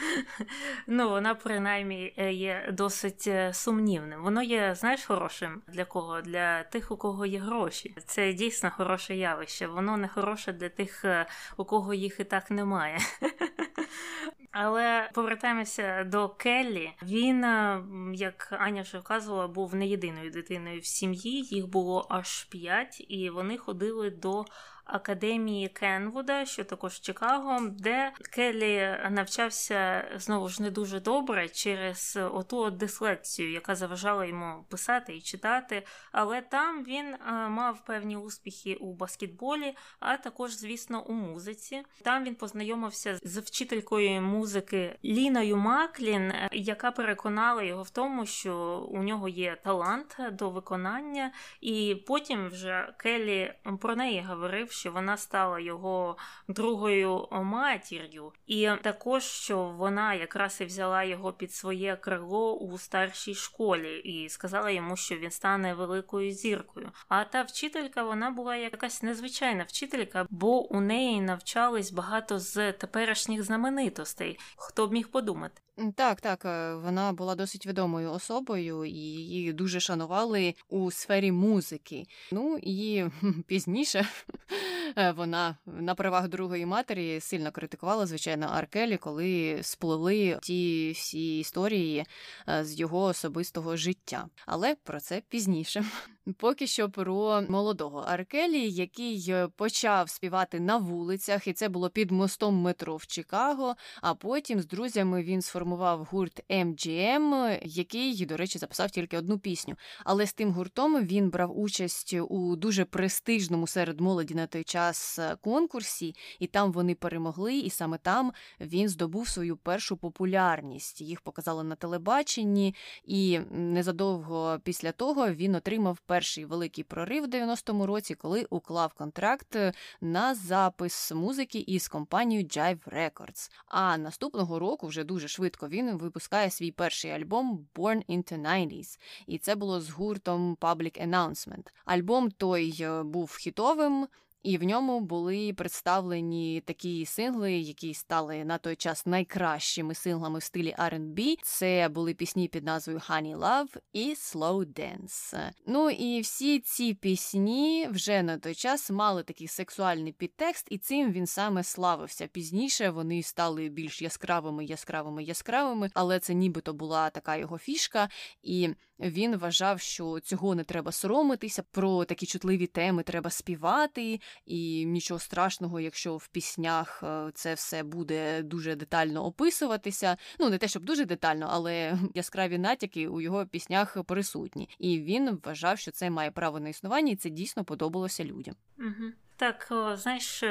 Ну, 0.86 1.08
вона 1.08 1.34
принаймні 1.34 2.14
е, 2.16 2.32
є 2.32 2.68
досить 2.72 3.24
е, 3.26 3.54
сумнівним. 3.54 4.22
Воно 4.22 4.42
є, 4.42 4.74
знаєш, 4.74 5.04
хорошим 5.04 5.62
для 5.68 5.84
кого? 5.84 6.20
Для 6.20 6.62
тих, 6.62 6.90
у 6.90 6.96
кого 6.96 7.26
є 7.26 7.38
гроші. 7.38 7.94
Це 8.06 8.32
дійсно 8.32 8.70
хороше 8.70 9.16
явище. 9.16 9.66
Воно 9.66 9.96
не 9.96 10.08
хороше 10.08 10.52
для 10.52 10.68
тих, 10.68 11.04
е, 11.04 11.26
у 11.56 11.64
кого 11.64 11.94
їх 11.94 12.20
і 12.20 12.24
так 12.24 12.50
немає. 12.50 12.98
Але 14.52 15.10
повертаємося 15.14 16.04
до 16.04 16.28
Келлі. 16.28 16.92
Він, 17.02 17.44
е, 17.44 17.82
як 18.14 18.48
Аня 18.58 18.82
вже 18.82 18.98
вказувала, 18.98 19.48
був 19.48 19.74
не 19.74 19.86
єдиною 19.86 20.30
дитиною 20.30 20.80
в 20.80 20.84
сім'ї. 20.84 21.42
Їх 21.42 21.66
було 21.66 22.06
аж 22.10 22.44
п'ять, 22.44 23.06
і 23.08 23.30
вони 23.30 23.58
ходили 23.58 24.10
до 24.10 24.44
академії 24.92 25.68
Кенвуда, 25.68 26.44
що 26.44 26.64
також 26.64 27.00
Чикаго, 27.00 27.58
де 27.70 28.12
Келлі 28.32 28.98
навчався 29.10 30.04
знову 30.16 30.48
ж 30.48 30.62
не 30.62 30.70
дуже 30.70 31.00
добре 31.00 31.48
через 31.48 32.18
оту 32.32 32.58
от 32.58 32.76
дислекцію, 32.76 33.52
яка 33.52 33.74
заважала 33.74 34.24
йому 34.24 34.64
писати 34.68 35.16
і 35.16 35.20
читати. 35.20 35.82
Але 36.12 36.40
там 36.40 36.84
він 36.84 37.06
е, 37.06 37.18
мав 37.48 37.84
певні 37.84 38.16
успіхи 38.16 38.74
у 38.74 38.92
баскетболі, 38.92 39.74
а 40.00 40.16
також, 40.16 40.50
звісно, 40.50 41.04
у 41.06 41.12
музиці. 41.12 41.82
Там 42.02 42.24
він 42.24 42.34
познайомився 42.34 43.18
з 43.22 43.38
вчителькою 43.38 44.22
музики 44.22 44.98
Ліною 45.04 45.56
Маклін, 45.56 46.30
е, 46.30 46.48
яка 46.52 46.90
переконала 46.90 47.62
його 47.62 47.82
в 47.82 47.90
тому, 47.90 48.26
що 48.26 48.54
у 48.90 49.02
нього 49.02 49.28
є 49.28 49.56
талант 49.64 50.16
до 50.32 50.50
виконання, 50.50 51.32
і 51.60 51.96
потім 52.06 52.48
вже 52.48 52.94
Келлі 52.98 53.54
про 53.80 53.96
неї 53.96 54.24
говорив, 54.28 54.70
що 54.80 54.92
вона 54.92 55.16
стала 55.16 55.60
його 55.60 56.16
другою 56.48 57.28
матір'ю, 57.30 58.32
і 58.46 58.70
також 58.82 59.22
що 59.22 59.64
вона 59.64 60.14
якраз 60.14 60.60
і 60.60 60.64
взяла 60.64 61.02
його 61.02 61.32
під 61.32 61.52
своє 61.52 61.96
крило 61.96 62.58
у 62.58 62.78
старшій 62.78 63.34
школі 63.34 63.98
і 63.98 64.28
сказала 64.28 64.70
йому, 64.70 64.96
що 64.96 65.16
він 65.16 65.30
стане 65.30 65.74
великою 65.74 66.32
зіркою. 66.32 66.92
А 67.08 67.24
та 67.24 67.42
вчителька 67.42 68.02
вона 68.02 68.30
була 68.30 68.56
якась 68.56 69.02
незвичайна 69.02 69.64
вчителька, 69.64 70.26
бо 70.30 70.72
у 70.72 70.80
неї 70.80 71.20
навчались 71.20 71.92
багато 71.92 72.38
з 72.38 72.72
теперішніх 72.72 73.42
знаменитостей. 73.42 74.38
Хто 74.56 74.86
б 74.86 74.92
міг 74.92 75.08
подумати? 75.08 75.62
Так, 75.94 76.20
так, 76.20 76.44
е, 76.44 76.74
вона 76.74 77.12
була 77.12 77.34
досить 77.34 77.66
відомою 77.66 78.12
особою, 78.12 78.84
і 78.84 78.92
її 78.92 79.52
дуже 79.52 79.80
шанували 79.80 80.54
у 80.68 80.90
сфері 80.90 81.32
музики. 81.32 82.06
Ну 82.32 82.58
і 82.62 83.04
пізніше 83.46 84.08
е, 84.96 85.12
вона 85.12 85.56
на 85.66 85.94
правах 85.94 86.28
другої 86.28 86.66
матері 86.66 87.20
сильно 87.20 87.52
критикувала, 87.52 88.06
звичайно, 88.06 88.46
Аркелі, 88.46 88.96
коли 88.96 89.58
сплили 89.62 90.38
ті 90.42 90.92
всі 90.94 91.38
історії 91.38 92.04
е, 92.48 92.64
з 92.64 92.80
його 92.80 93.02
особистого 93.02 93.76
життя. 93.76 94.26
Але 94.46 94.74
про 94.74 95.00
це 95.00 95.22
пізніше. 95.28 95.84
Поки 96.38 96.66
що 96.66 96.90
про 96.90 97.42
молодого 97.48 97.98
Аркелі, 97.98 98.70
який 98.70 99.34
почав 99.56 100.10
співати 100.10 100.60
на 100.60 100.76
вулицях, 100.76 101.46
і 101.46 101.52
це 101.52 101.68
було 101.68 101.90
під 101.90 102.10
мостом 102.10 102.54
метро 102.54 102.96
в 102.96 103.06
Чикаго. 103.06 103.74
А 104.02 104.14
потім 104.14 104.60
з 104.60 104.66
друзями 104.66 105.22
він 105.22 105.42
сформував 105.42 106.08
гурт 106.10 106.40
MGM, 106.50 107.58
який, 107.64 108.26
до 108.26 108.36
речі, 108.36 108.58
записав 108.58 108.90
тільки 108.90 109.18
одну 109.18 109.38
пісню. 109.38 109.74
Але 110.04 110.26
з 110.26 110.32
тим 110.32 110.50
гуртом 110.50 111.06
він 111.06 111.30
брав 111.30 111.58
участь 111.58 112.14
у 112.28 112.56
дуже 112.56 112.84
престижному 112.84 113.66
серед 113.66 114.00
молоді 114.00 114.34
на 114.34 114.46
той 114.46 114.64
час 114.64 115.18
конкурсі, 115.40 116.14
і 116.38 116.46
там 116.46 116.72
вони 116.72 116.94
перемогли. 116.94 117.54
І 117.54 117.70
саме 117.70 117.98
там 117.98 118.32
він 118.60 118.88
здобув 118.88 119.28
свою 119.28 119.56
першу 119.56 119.96
популярність. 119.96 121.00
Їх 121.00 121.20
показали 121.20 121.64
на 121.64 121.74
телебаченні, 121.74 122.74
і 123.04 123.40
незадовго 123.50 124.60
після 124.64 124.92
того 124.92 125.30
він 125.30 125.54
отримав 125.54 125.98
перший 126.20 126.44
великий 126.44 126.84
прорив 126.84 127.24
в 127.24 127.26
90-му 127.26 127.86
році, 127.86 128.14
коли 128.14 128.46
уклав 128.50 128.92
контракт 128.92 129.56
на 130.00 130.34
запис 130.34 131.12
музики 131.12 131.58
із 131.58 131.88
компанією 131.88 132.46
Jive 132.46 132.84
Records. 132.84 133.50
А 133.66 133.98
наступного 133.98 134.58
року, 134.58 134.86
вже 134.86 135.04
дуже 135.04 135.28
швидко, 135.28 135.68
він 135.68 135.96
випускає 135.96 136.50
свій 136.50 136.70
перший 136.70 137.10
альбом 137.10 137.66
Born 137.74 138.04
into 138.08 138.42
90s. 138.42 138.98
І 139.26 139.38
це 139.38 139.54
було 139.54 139.80
з 139.80 139.90
гуртом 139.90 140.56
Public 140.60 141.08
Announcement. 141.08 141.66
Альбом 141.84 142.30
той 142.30 142.76
е, 142.80 143.02
був 143.02 143.36
хітовим. 143.36 144.06
І 144.42 144.58
в 144.58 144.62
ньому 144.62 145.00
були 145.00 145.52
представлені 145.52 146.62
такі 146.66 147.06
сингли, 147.06 147.52
які 147.52 147.94
стали 147.94 148.44
на 148.44 148.58
той 148.58 148.76
час 148.76 149.06
найкращими 149.06 149.94
синглами 149.94 150.38
в 150.38 150.42
стилі 150.42 150.74
R&B. 150.78 151.36
Це 151.42 151.88
були 151.88 152.14
пісні 152.14 152.48
під 152.48 152.64
назвою 152.64 152.98
Honey 152.98 153.38
Love 153.38 153.76
і 153.92 154.14
Slow 154.14 154.66
Dance. 154.66 155.50
Ну 155.66 155.90
і 155.90 156.20
всі 156.20 156.60
ці 156.60 156.94
пісні 156.94 157.88
вже 157.90 158.22
на 158.22 158.38
той 158.38 158.54
час 158.54 158.90
мали 158.90 159.22
такий 159.22 159.48
сексуальний 159.48 160.12
підтекст, 160.12 160.66
і 160.70 160.78
цим 160.78 161.12
він 161.12 161.26
саме 161.26 161.64
славився. 161.64 162.26
Пізніше 162.26 162.90
вони 162.90 163.22
стали 163.22 163.68
більш 163.68 164.02
яскравими, 164.02 164.64
яскравими, 164.64 165.24
яскравими, 165.24 165.90
але 165.94 166.18
це 166.18 166.34
нібито 166.34 166.72
була 166.72 167.10
така 167.10 167.36
його 167.36 167.58
фішка. 167.58 168.08
І 168.42 168.68
він 169.00 169.36
вважав, 169.36 169.80
що 169.80 170.20
цього 170.20 170.54
не 170.54 170.64
треба 170.64 170.92
соромитися, 170.92 171.62
про 171.70 172.04
такі 172.04 172.26
чутливі 172.26 172.66
теми 172.66 173.02
треба 173.02 173.30
співати, 173.30 174.20
і 174.46 174.86
нічого 174.86 175.20
страшного, 175.20 175.80
якщо 175.80 176.16
в 176.16 176.28
піснях 176.28 177.00
е, 177.02 177.30
це 177.34 177.54
все 177.54 177.82
буде 177.82 178.42
дуже 178.42 178.76
детально 178.76 179.24
описуватися. 179.24 180.16
Ну 180.38 180.50
не 180.50 180.58
те, 180.58 180.68
щоб 180.68 180.84
дуже 180.84 181.04
детально, 181.04 181.48
але 181.50 181.98
яскраві 182.14 182.58
натяки 182.58 183.08
у 183.08 183.20
його 183.20 183.46
піснях 183.46 184.04
присутні. 184.04 184.68
І 184.78 185.00
він 185.00 185.40
вважав, 185.44 185.78
що 185.78 185.90
це 185.90 186.10
має 186.10 186.30
право 186.30 186.60
на 186.60 186.68
існування, 186.68 187.12
і 187.12 187.16
це 187.16 187.30
дійсно 187.30 187.64
подобалося 187.64 188.24
людям. 188.24 188.54
Угу. 188.78 189.12
Так, 189.40 189.66
знаєш, 189.94 190.42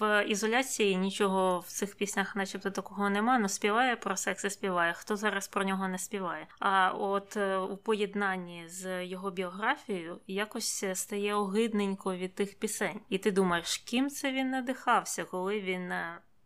в 0.00 0.24
ізоляції 0.28 0.96
нічого 0.96 1.60
в 1.60 1.66
цих 1.66 1.96
піснях, 1.96 2.36
начебто, 2.36 2.70
такого 2.70 3.10
нема, 3.10 3.36
але 3.38 3.48
співає 3.48 3.96
про 3.96 4.16
секс 4.16 4.44
і 4.44 4.50
співає. 4.50 4.92
Хто 4.92 5.16
зараз 5.16 5.48
про 5.48 5.64
нього 5.64 5.88
не 5.88 5.98
співає? 5.98 6.46
А 6.58 6.90
от 6.90 7.36
у 7.70 7.76
поєднанні 7.76 8.68
з 8.68 9.04
його 9.04 9.30
біографією 9.30 10.20
якось 10.26 10.84
стає 10.94 11.34
огидненько 11.34 12.16
від 12.16 12.34
тих 12.34 12.58
пісень. 12.58 13.00
І 13.08 13.18
ти 13.18 13.30
думаєш, 13.30 13.78
ким 13.78 14.10
це 14.10 14.32
він 14.32 14.50
надихався, 14.50 15.24
коли 15.24 15.60
він 15.60 15.92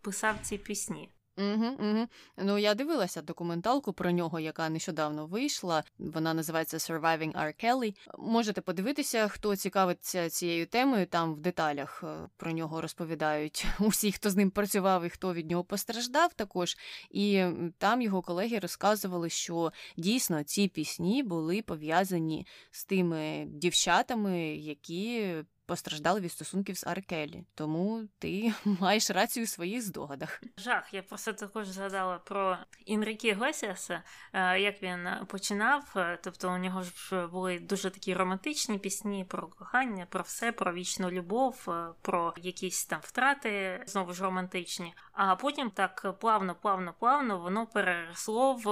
писав 0.01 0.35
ці 0.43 0.59
пісні? 0.59 1.11
Угу, 1.39 1.67
угу. 1.79 2.07
Ну 2.37 2.59
я 2.59 2.75
дивилася 2.75 3.23
документалку 3.23 3.93
про 3.93 4.11
нього, 4.11 4.41
яка 4.41 4.69
нещодавно 4.69 5.27
вийшла. 5.27 5.85
Вона 5.99 6.35
називається 6.35 6.77
Surviving 6.77 7.33
R. 7.33 7.65
Kelly. 7.65 7.95
Можете 8.19 8.61
подивитися, 8.61 9.29
хто 9.29 9.57
цікавиться 9.57 10.31
цією 10.31 10.67
темою. 10.67 11.07
Там 11.07 11.35
в 11.35 11.41
деталях 11.41 12.05
е, 12.05 12.29
про 12.37 12.53
нього 12.53 12.81
розповідають 12.81 13.67
усі, 13.81 14.13
хто 14.13 14.31
з 14.31 14.37
ним 14.37 14.51
працював 14.51 15.05
і 15.05 15.09
хто 15.09 15.35
від 15.35 15.51
нього 15.51 15.65
постраждав. 15.65 16.35
Також 16.35 16.77
і 17.11 17.45
там 17.79 18.03
його 18.03 18.23
колеги 18.23 18.59
розказували, 18.59 19.29
що 19.31 19.73
дійсно 19.97 20.43
ці 20.45 20.69
пісні 20.69 21.23
були 21.23 21.63
пов'язані 21.63 22.47
з 22.71 22.85
тими 22.85 23.47
дівчатами, 23.49 24.39
які 24.57 25.35
постраждали 25.73 26.21
від 26.21 26.33
стосунків 26.33 26.79
з 26.79 26.87
Аркелі. 26.87 27.45
Тому 27.55 28.09
ти 28.19 28.55
маєш 28.65 29.11
рацію 29.11 29.45
у 29.45 29.47
своїх 29.47 29.83
здогадах. 29.83 30.43
Жах, 30.59 30.95
я 30.95 31.03
просто 31.03 31.33
також 31.33 31.69
згадала 31.69 32.19
про 32.19 32.59
Інрікі 32.87 33.33
Глесіаса, 33.33 34.03
е, 34.33 34.61
як 34.61 34.83
він 34.83 35.09
починав. 35.27 35.93
Е, 35.97 36.19
тобто 36.23 36.53
у 36.53 36.59
нього 36.59 36.83
ж 36.83 37.27
були 37.27 37.59
дуже 37.59 37.91
такі 37.91 38.15
романтичні 38.15 38.79
пісні 38.79 39.25
про 39.25 39.49
кохання, 39.49 40.07
про 40.11 40.23
все, 40.23 40.53
про 40.53 40.73
вічну 40.73 41.11
любов, 41.11 41.65
е, 41.69 41.89
про 42.03 42.35
якісь 42.37 42.87
там 42.87 43.01
втрати, 43.03 43.83
знову 43.87 44.13
ж 44.13 44.23
романтичні. 44.23 44.95
А 45.13 45.37
потім 45.37 45.71
так 45.71 46.19
плавно, 46.21 46.55
плавно, 46.55 46.95
плавно 46.99 47.39
воно 47.39 47.67
переросло 47.67 48.55
в 48.55 48.67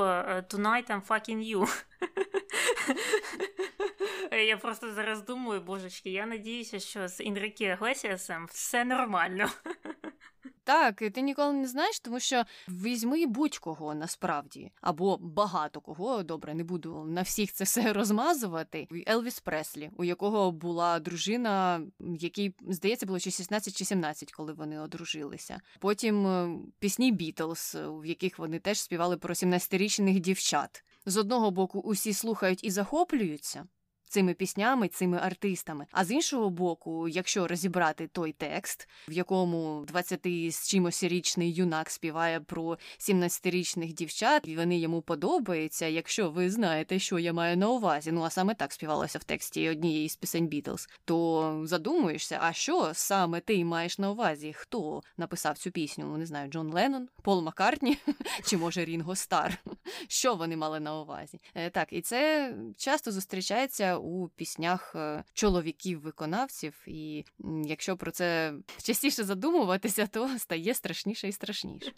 Tonight 0.50 0.90
I'm 0.90 1.06
fucking 1.06 1.56
you. 1.56 1.84
Я 4.46 4.56
просто 4.56 4.92
зараз 4.92 5.22
думаю, 5.22 5.60
божечки, 5.60 6.10
я 6.10 6.26
надіюся, 6.26 6.80
що 6.80 7.08
з 7.08 7.20
Інрікі 7.20 7.66
Аглесіасом 7.66 8.46
все 8.46 8.84
нормально. 8.84 9.48
Так, 10.64 11.02
і 11.02 11.10
ти 11.10 11.20
ніколи 11.20 11.52
не 11.52 11.68
знаєш, 11.68 12.00
тому 12.00 12.20
що 12.20 12.44
візьми 12.68 13.26
будь-кого 13.26 13.94
насправді, 13.94 14.72
або 14.80 15.18
багато 15.20 15.80
кого, 15.80 16.22
добре, 16.22 16.54
не 16.54 16.64
буду 16.64 17.04
на 17.04 17.22
всіх 17.22 17.52
це 17.52 17.64
все 17.64 17.92
розмазувати. 17.92 18.88
Елвіс 19.08 19.40
Преслі, 19.40 19.90
у 19.96 20.04
якого 20.04 20.52
була 20.52 21.00
дружина, 21.00 21.80
якій, 22.00 22.54
здається, 22.68 23.06
було 23.06 23.18
чи 23.18 23.30
16 23.30 23.76
чи 23.76 23.84
17, 23.84 24.32
коли 24.32 24.52
вони 24.52 24.80
одружилися. 24.80 25.60
Потім 25.78 26.26
е, 26.26 26.58
пісні 26.78 27.12
Бітлз, 27.12 27.76
в 27.80 28.06
яких 28.06 28.38
вони 28.38 28.58
теж 28.58 28.80
співали 28.80 29.16
про 29.16 29.34
17-річних 29.34 30.20
дівчат. 30.20 30.84
З 31.06 31.16
одного 31.16 31.50
боку, 31.50 31.80
усі 31.80 32.12
слухають 32.12 32.64
і 32.64 32.70
захоплюються 32.70 33.68
цими 34.10 34.34
піснями, 34.34 34.88
цими 34.88 35.18
артистами. 35.18 35.86
А 35.92 36.04
з 36.04 36.10
іншого 36.10 36.50
боку, 36.50 37.08
якщо 37.08 37.48
розібрати 37.48 38.06
той 38.06 38.32
текст, 38.32 38.88
в 39.08 39.12
якому 39.12 39.84
20 39.86 40.20
з 40.50 40.68
чимось 40.68 41.02
річний 41.02 41.52
юнак 41.52 41.90
співає 41.90 42.40
про 42.40 42.78
17-річних 42.98 43.92
дівчат, 43.92 44.42
і 44.48 44.56
вони 44.56 44.78
йому 44.78 45.02
подобаються. 45.02 45.86
Якщо 45.86 46.30
ви 46.30 46.50
знаєте, 46.50 46.98
що 46.98 47.18
я 47.18 47.32
маю 47.32 47.56
на 47.56 47.68
увазі, 47.68 48.12
ну 48.12 48.22
а 48.22 48.30
саме 48.30 48.54
так 48.54 48.72
співалося 48.72 49.18
в 49.18 49.24
тексті 49.24 49.68
однієї 49.68 50.08
з 50.08 50.16
пісень 50.16 50.46
Бітлз, 50.46 50.88
то 51.04 51.60
задумуєшся, 51.64 52.38
а 52.42 52.52
що 52.52 52.90
саме 52.94 53.40
ти 53.40 53.64
маєш 53.64 53.98
на 53.98 54.10
увазі? 54.10 54.52
Хто 54.56 55.02
написав 55.16 55.58
цю 55.58 55.70
пісню? 55.70 56.04
Ну, 56.08 56.16
не 56.18 56.26
знаю, 56.26 56.50
Джон 56.50 56.72
Леннон, 56.72 57.08
Пол 57.22 57.42
Маккартні 57.42 57.98
чи 58.44 58.56
може 58.56 58.84
Рінго 58.84 59.16
Стар? 59.16 59.58
Що 60.08 60.34
вони 60.34 60.56
мали 60.56 60.80
на 60.80 61.00
увазі? 61.00 61.40
Е, 61.54 61.70
так, 61.70 61.88
і 61.90 62.00
це 62.00 62.54
часто 62.76 63.12
зустрічається 63.12 63.99
у 64.00 64.28
піснях 64.28 64.92
е, 64.94 65.24
чоловіків-виконавців, 65.34 66.74
і 66.86 67.24
якщо 67.64 67.96
про 67.96 68.10
це 68.10 68.54
частіше 68.82 69.24
задумуватися, 69.24 70.06
то 70.06 70.28
стає 70.38 70.74
страшніше 70.74 71.28
і 71.28 71.32
страшніше. 71.32 71.92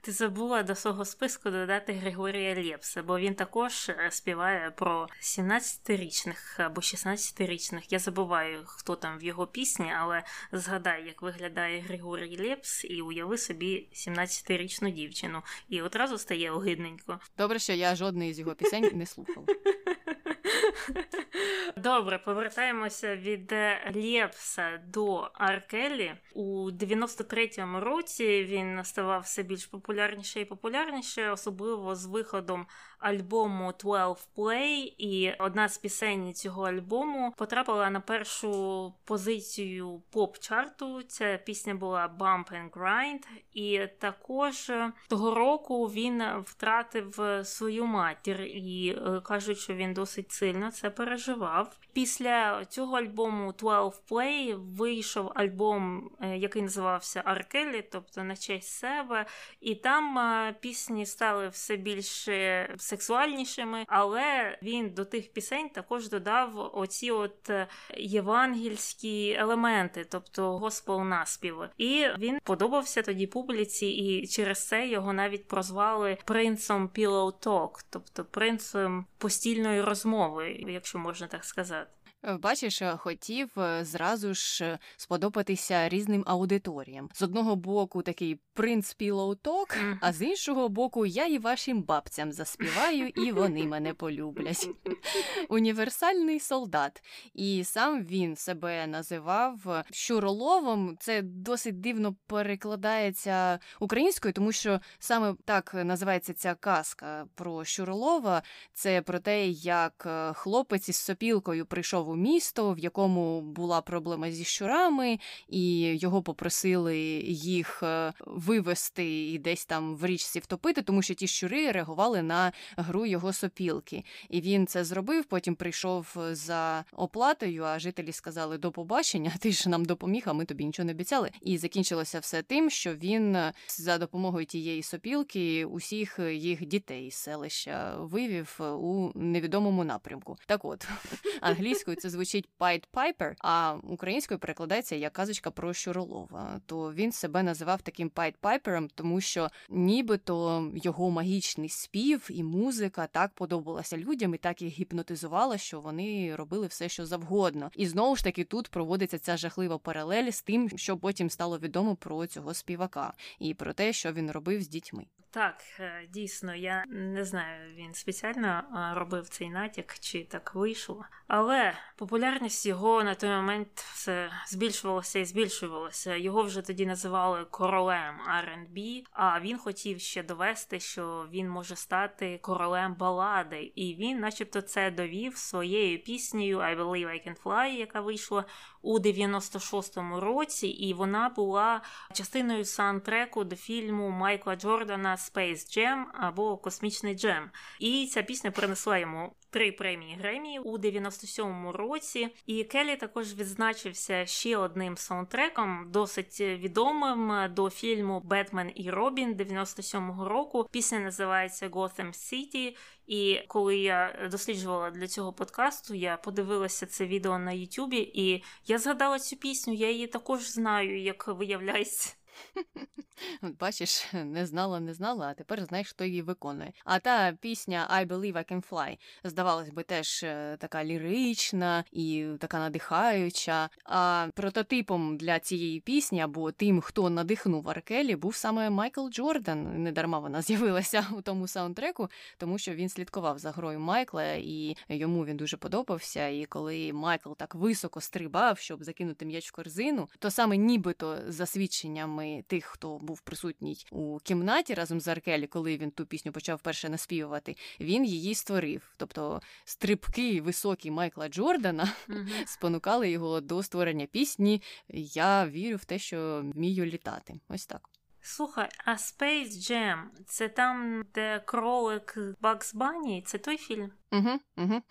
Ти 0.00 0.12
забула 0.12 0.62
до 0.62 0.74
свого 0.74 1.04
списку 1.04 1.50
додати 1.50 1.92
Григорія 1.92 2.54
Лєпса, 2.54 3.02
бо 3.02 3.18
він 3.18 3.34
також 3.34 3.88
е, 3.88 4.08
співає 4.10 4.70
про 4.70 5.08
17-річних 5.20 6.62
або 6.62 6.80
16-річних. 6.80 7.82
Я 7.90 7.98
забуваю, 7.98 8.62
хто 8.66 8.96
там 8.96 9.18
в 9.18 9.22
його 9.22 9.46
пісні, 9.46 9.92
але 9.98 10.22
згадай, 10.52 11.06
як 11.06 11.22
виглядає 11.22 11.80
Григорій 11.80 12.48
Лєпс, 12.48 12.84
і 12.84 13.02
уяви 13.02 13.38
собі 13.38 13.88
17-річну 13.92 14.92
дівчину. 14.92 15.42
І 15.68 15.82
одразу 15.82 16.18
стає 16.18 16.50
огидненько. 16.50 17.20
Добре, 17.38 17.58
що 17.58 17.72
я 17.72 17.96
жодної 17.96 18.34
з 18.34 18.38
його 18.38 18.54
пісень 18.54 18.90
не 18.94 19.06
слухала. 19.06 19.46
Добре, 21.76 22.18
повертаємося 22.18 23.16
від 23.16 23.54
Лєпса 23.94 24.82
до 24.86 25.30
Аркелі. 25.34 26.14
У 26.34 26.70
93-му 26.70 27.80
році 27.80 28.44
він 28.44 28.84
ставав 28.84 29.20
все 29.20 29.42
більш 29.42 29.66
популярніше 29.66 30.40
і 30.40 30.44
популярніше, 30.44 31.30
особливо 31.30 31.94
з 31.94 32.06
виходом 32.06 32.66
альбому 33.02 33.72
12 33.80 34.28
Play, 34.36 34.94
і 34.98 35.32
одна 35.38 35.68
з 35.68 35.78
пісень 35.78 36.34
цього 36.34 36.62
альбому 36.62 37.34
потрапила 37.36 37.90
на 37.90 38.00
першу 38.00 38.92
позицію 39.04 40.02
поп-чарту. 40.10 41.02
Ця 41.02 41.38
пісня 41.44 41.74
була 41.74 42.14
Bump 42.18 42.52
and 42.52 42.70
Grind, 42.70 43.26
і 43.52 43.86
також 43.98 44.72
того 45.08 45.34
року 45.34 45.86
він 45.86 46.22
втратив 46.44 47.20
свою 47.44 47.86
матір 47.86 48.40
і 48.42 48.88
е, 48.88 49.20
кажуть, 49.20 49.58
що 49.58 49.74
він 49.74 49.94
досить 49.94 50.32
сильно 50.32 50.70
це 50.70 50.90
переживав. 50.90 51.76
Після 51.92 52.64
цього 52.64 52.96
альбому 52.96 53.52
12 53.52 54.02
Play 54.10 54.54
вийшов 54.76 55.32
альбом, 55.34 56.10
е, 56.20 56.38
який 56.38 56.62
називався 56.62 57.22
Аркелі, 57.24 57.88
тобто 57.92 58.24
на 58.24 58.36
честь 58.36 58.68
себе, 58.68 59.26
і 59.60 59.74
там 59.74 60.18
е, 60.18 60.54
пісні 60.60 61.06
стали 61.06 61.48
все 61.48 61.76
більше 61.76 62.68
сексуальнішими, 62.92 63.84
але 63.88 64.58
він 64.62 64.90
до 64.90 65.04
тих 65.04 65.32
пісень 65.32 65.68
також 65.68 66.08
додав 66.08 66.70
оці 66.74 67.10
от 67.10 67.50
е, 67.50 67.66
євангельські 67.96 69.32
елементи, 69.32 70.06
тобто 70.10 70.58
госпел 70.58 71.00
наспіви. 71.00 71.68
І 71.78 72.06
він 72.18 72.38
подобався 72.44 73.02
тоді 73.02 73.26
публіці, 73.26 73.86
і 73.86 74.26
через 74.26 74.68
це 74.68 74.88
його 74.88 75.12
навіть 75.12 75.48
прозвали 75.48 76.18
принцом 76.24 76.88
Pillow 76.88 77.32
Talk, 77.46 77.84
тобто 77.90 78.24
принцем 78.24 79.06
постільної 79.18 79.80
розмови, 79.80 80.64
якщо 80.68 80.98
можна 80.98 81.26
так 81.26 81.44
сказати. 81.44 81.90
Е, 82.24 82.36
бачиш, 82.36 82.82
е, 82.82 82.96
хотів 82.96 83.58
е, 83.58 83.84
зразу 83.84 84.34
ж 84.34 84.78
сподобатися 84.96 85.88
різним 85.88 86.24
аудиторіям. 86.26 87.08
З 87.14 87.22
одного 87.22 87.56
боку, 87.56 88.02
такий 88.02 88.40
принц 88.54 88.94
Пілоуток, 88.94 89.76
а 90.00 90.12
з 90.12 90.22
іншого 90.22 90.68
боку, 90.68 91.06
я 91.06 91.26
і 91.26 91.38
вашим 91.38 91.82
бабцям 91.82 92.32
заспіваю, 92.32 93.08
і 93.08 93.32
вони 93.32 93.66
мене 93.66 93.94
полюблять. 93.94 94.68
Універсальний 95.48 96.40
солдат. 96.40 97.02
І 97.34 97.64
сам 97.64 98.02
він 98.04 98.36
себе 98.36 98.86
називав 98.86 99.84
щуроловом. 99.90 100.96
Це 101.00 101.22
досить 101.22 101.80
дивно 101.80 102.16
перекладається 102.26 103.58
українською, 103.80 104.34
тому 104.34 104.52
що 104.52 104.80
саме 104.98 105.34
так 105.44 105.74
називається 105.74 106.34
ця 106.34 106.54
казка 106.54 107.26
про 107.34 107.64
щуролова. 107.64 108.42
Це 108.72 109.02
про 109.02 109.18
те, 109.18 109.48
як 109.48 110.08
хлопець 110.34 110.88
із 110.88 110.96
сопілкою 110.96 111.66
прийшов 111.66 112.11
у 112.12 112.16
місто, 112.16 112.72
в 112.72 112.78
якому 112.78 113.40
була 113.40 113.80
проблема 113.80 114.30
зі 114.30 114.44
щурами, 114.44 115.18
і 115.48 115.80
його 115.96 116.22
попросили 116.22 116.98
їх 117.26 117.82
е, 117.82 118.12
вивести 118.26 119.30
і 119.30 119.38
десь 119.38 119.64
там 119.64 119.96
в 119.96 120.06
річці 120.06 120.38
втопити, 120.38 120.82
тому 120.82 121.02
що 121.02 121.14
ті 121.14 121.26
щури 121.26 121.72
реагували 121.72 122.22
на 122.22 122.52
гру 122.76 123.06
його 123.06 123.32
сопілки. 123.32 124.04
І 124.30 124.40
він 124.40 124.66
це 124.66 124.84
зробив. 124.84 125.24
Потім 125.24 125.54
прийшов 125.54 126.16
за 126.30 126.84
оплатою. 126.92 127.64
А 127.64 127.78
жителі 127.78 128.12
сказали 128.12 128.58
до 128.58 128.72
побачення. 128.72 129.32
Ти 129.40 129.52
ж 129.52 129.68
нам 129.68 129.84
допоміг, 129.84 130.22
а 130.26 130.32
ми 130.32 130.44
тобі 130.44 130.64
нічого 130.64 130.86
не 130.86 130.92
обіцяли. 130.92 131.30
І 131.40 131.58
закінчилося 131.58 132.18
все 132.18 132.42
тим, 132.42 132.70
що 132.70 132.94
він 132.94 133.38
за 133.68 133.98
допомогою 133.98 134.46
тієї 134.46 134.82
сопілки 134.82 135.64
усіх 135.64 136.18
їх 136.32 136.66
дітей 136.66 137.10
з 137.10 137.14
селища 137.14 137.96
вивів 137.98 138.56
у 138.60 139.10
невідомому 139.14 139.84
напрямку. 139.84 140.36
Так, 140.46 140.64
от 140.64 140.88
англійською 141.40 141.96
це 142.02 142.10
звучить 142.10 142.48
Pied 142.58 142.84
Piper, 142.92 143.34
а 143.38 143.76
українською 143.82 144.40
перекладається 144.40 144.96
як 144.96 145.12
казочка 145.12 145.50
про 145.50 145.74
Щуролова. 145.74 146.60
То 146.66 146.92
він 146.92 147.12
себе 147.12 147.42
називав 147.42 147.82
таким 147.82 148.08
Pied 148.08 148.34
Piperом, 148.42 148.90
тому 148.94 149.20
що 149.20 149.48
нібито 149.70 150.68
його 150.74 151.10
магічний 151.10 151.68
спів 151.68 152.28
і 152.30 152.42
музика 152.42 153.06
так 153.06 153.32
подобалася 153.34 153.96
людям 153.96 154.34
і 154.34 154.38
так 154.38 154.62
їх 154.62 154.78
гіпнотизувала, 154.78 155.58
що 155.58 155.80
вони 155.80 156.36
робили 156.36 156.66
все, 156.66 156.88
що 156.88 157.06
завгодно. 157.06 157.70
І 157.76 157.86
знову 157.86 158.16
ж 158.16 158.24
таки 158.24 158.44
тут 158.44 158.68
проводиться 158.68 159.18
ця 159.18 159.36
жахлива 159.36 159.78
паралель 159.78 160.30
з 160.30 160.42
тим, 160.42 160.70
що 160.78 160.96
потім 160.96 161.30
стало 161.30 161.58
відомо 161.58 161.96
про 161.96 162.26
цього 162.26 162.54
співака 162.54 163.14
і 163.38 163.54
про 163.54 163.72
те, 163.72 163.92
що 163.92 164.12
він 164.12 164.30
робив 164.30 164.62
з 164.62 164.68
дітьми. 164.68 165.06
Так, 165.34 165.56
е, 165.80 166.08
дійсно, 166.10 166.54
я 166.54 166.84
не 166.88 167.24
знаю, 167.24 167.74
він 167.74 167.94
спеціально 167.94 168.64
робив 168.96 169.28
цей 169.28 169.50
натяк, 169.50 169.98
чи 169.98 170.24
так 170.24 170.54
вийшло. 170.54 171.04
Але 171.26 171.72
популярність 171.96 172.66
його 172.66 173.04
на 173.04 173.14
той 173.14 173.30
момент 173.30 173.68
все 173.74 174.30
збільшувалася 174.46 175.18
і 175.18 175.24
збільшувалася. 175.24 176.16
Його 176.16 176.42
вже 176.42 176.62
тоді 176.62 176.86
називали 176.86 177.44
королем 177.44 178.14
R&B, 178.28 179.02
А 179.12 179.40
він 179.40 179.58
хотів 179.58 180.00
ще 180.00 180.22
довести, 180.22 180.80
що 180.80 181.28
він 181.30 181.48
може 181.48 181.76
стати 181.76 182.38
королем 182.42 182.94
балади, 182.94 183.72
і 183.74 183.94
він, 183.94 184.20
начебто, 184.20 184.60
це 184.60 184.90
довів 184.90 185.36
своєю 185.36 186.02
піснею 186.02 186.58
«I 186.58 186.78
Believe 186.78 187.08
I 187.08 187.28
Can 187.28 187.42
Fly», 187.42 187.68
яка 187.68 188.00
вийшла 188.00 188.44
у 188.82 188.98
96-му 188.98 190.20
році, 190.20 190.66
і 190.68 190.94
вона 190.94 191.28
була 191.28 191.82
частиною 192.12 192.64
саундтреку 192.64 193.44
до 193.44 193.56
фільму 193.56 194.10
Майкла 194.10 194.56
Джордана 194.56 195.16
Space 195.30 195.78
Jam 195.78 196.04
або 196.12 196.56
Космічний 196.56 197.14
Джем. 197.14 197.50
І 197.78 198.06
ця 198.06 198.22
пісня 198.22 198.50
принесла 198.50 198.98
йому 198.98 199.32
три 199.50 199.72
премії 199.72 200.16
Гремі 200.16 200.58
у 200.58 200.78
97-му 200.78 201.72
році. 201.72 202.28
І 202.46 202.64
Келлі 202.64 202.96
також 202.96 203.34
відзначився 203.34 204.26
ще 204.26 204.56
одним 204.56 204.96
саундтреком, 204.96 205.86
досить 205.90 206.40
відомим 206.40 207.54
до 207.54 207.70
фільму 207.70 208.20
Бетмен 208.20 208.72
і 208.74 208.90
Робін 208.90 209.34
97-го 209.34 210.28
року. 210.28 210.66
Пісня 210.70 210.98
називається 210.98 211.68
Gotham 211.68 212.08
City. 212.08 212.76
І 213.06 213.40
коли 213.48 213.76
я 213.76 214.28
досліджувала 214.30 214.90
для 214.90 215.08
цього 215.08 215.32
подкасту, 215.32 215.94
я 215.94 216.16
подивилася 216.16 216.86
це 216.86 217.06
відео 217.06 217.38
на 217.38 217.52
Ютубі, 217.52 218.10
і 218.14 218.44
я 218.66 218.78
згадала 218.78 219.18
цю 219.18 219.36
пісню. 219.36 219.74
Я 219.74 219.90
її 219.90 220.06
також 220.06 220.50
знаю, 220.50 221.02
як 221.02 221.28
виявляється. 221.28 222.14
Бачиш, 223.60 224.06
не 224.12 224.46
знала, 224.46 224.80
не 224.80 224.94
знала, 224.94 225.26
а 225.26 225.34
тепер 225.34 225.64
знаєш, 225.64 225.90
хто 225.90 226.04
її 226.04 226.22
виконує. 226.22 226.72
А 226.84 226.98
та 226.98 227.32
пісня 227.40 227.88
I 227.94 228.06
Believe 228.06 228.32
I 228.32 228.52
Can 228.52 228.70
Fly, 228.70 228.98
здавалось 229.24 229.70
би, 229.70 229.82
теж 229.82 230.22
е, 230.22 230.56
така 230.60 230.84
лірична 230.84 231.84
і 231.92 232.26
така 232.38 232.58
надихаюча. 232.58 233.68
А 233.84 234.28
прототипом 234.34 235.16
для 235.16 235.38
цієї 235.38 235.80
пісні 235.80 236.20
або 236.20 236.52
тим, 236.52 236.80
хто 236.80 237.10
надихнув 237.10 237.68
Аркелі, 237.68 238.16
був 238.16 238.34
саме 238.34 238.70
Майкл 238.70 239.08
Джордан. 239.08 239.82
Недарма 239.82 240.18
вона 240.18 240.42
з'явилася 240.42 241.06
у 241.18 241.22
тому 241.22 241.48
саундтреку, 241.48 242.08
тому 242.38 242.58
що 242.58 242.74
він 242.74 242.88
слідкував 242.88 243.38
за 243.38 243.50
грою 243.50 243.80
Майкла, 243.80 244.32
і 244.32 244.76
йому 244.88 245.24
він 245.24 245.36
дуже 245.36 245.56
подобався. 245.56 246.28
І 246.28 246.44
коли 246.44 246.92
Майкл 246.92 247.32
так 247.32 247.54
високо 247.54 248.00
стрибав, 248.00 248.58
щоб 248.58 248.84
закинути 248.84 249.24
м'яч 249.24 249.48
в 249.48 249.52
корзину, 249.52 250.08
то 250.18 250.30
саме 250.30 250.56
нібито 250.56 251.18
за 251.28 251.46
свідченнями 251.46 252.31
тих, 252.46 252.64
хто 252.64 252.98
був 252.98 253.20
присутній 253.20 253.86
у 253.90 254.18
кімнаті 254.18 254.74
разом 254.74 255.00
з 255.00 255.08
Аркелі, 255.08 255.46
коли 255.46 255.76
він 255.76 255.90
ту 255.90 256.06
пісню 256.06 256.32
почав 256.32 256.60
перше 256.60 256.88
наспівувати, 256.88 257.56
він 257.80 258.04
її 258.04 258.34
створив. 258.34 258.82
Тобто 258.96 259.40
стрибки 259.64 260.40
високі 260.40 260.90
Майкла 260.90 261.28
Джордана 261.28 261.84
mm-hmm. 262.08 262.46
спонукали 262.46 263.10
його 263.10 263.40
до 263.40 263.62
створення 263.62 264.06
пісні. 264.06 264.62
Я 264.88 265.46
вірю 265.46 265.76
в 265.76 265.84
те, 265.84 265.98
що 265.98 266.44
вмію 266.54 266.86
літати. 266.86 267.34
Ось 267.48 267.66
так. 267.66 267.88
Слухай, 268.24 268.68
а 268.84 268.92
Space 268.92 269.50
Jam– 269.50 270.02
це 270.26 270.48
там, 270.48 271.04
де 271.14 271.42
кролик 271.46 272.18
Бакс 272.40 272.74
Бані? 272.74 273.22
Це 273.26 273.38
той 273.38 273.56
фільм? 273.56 273.92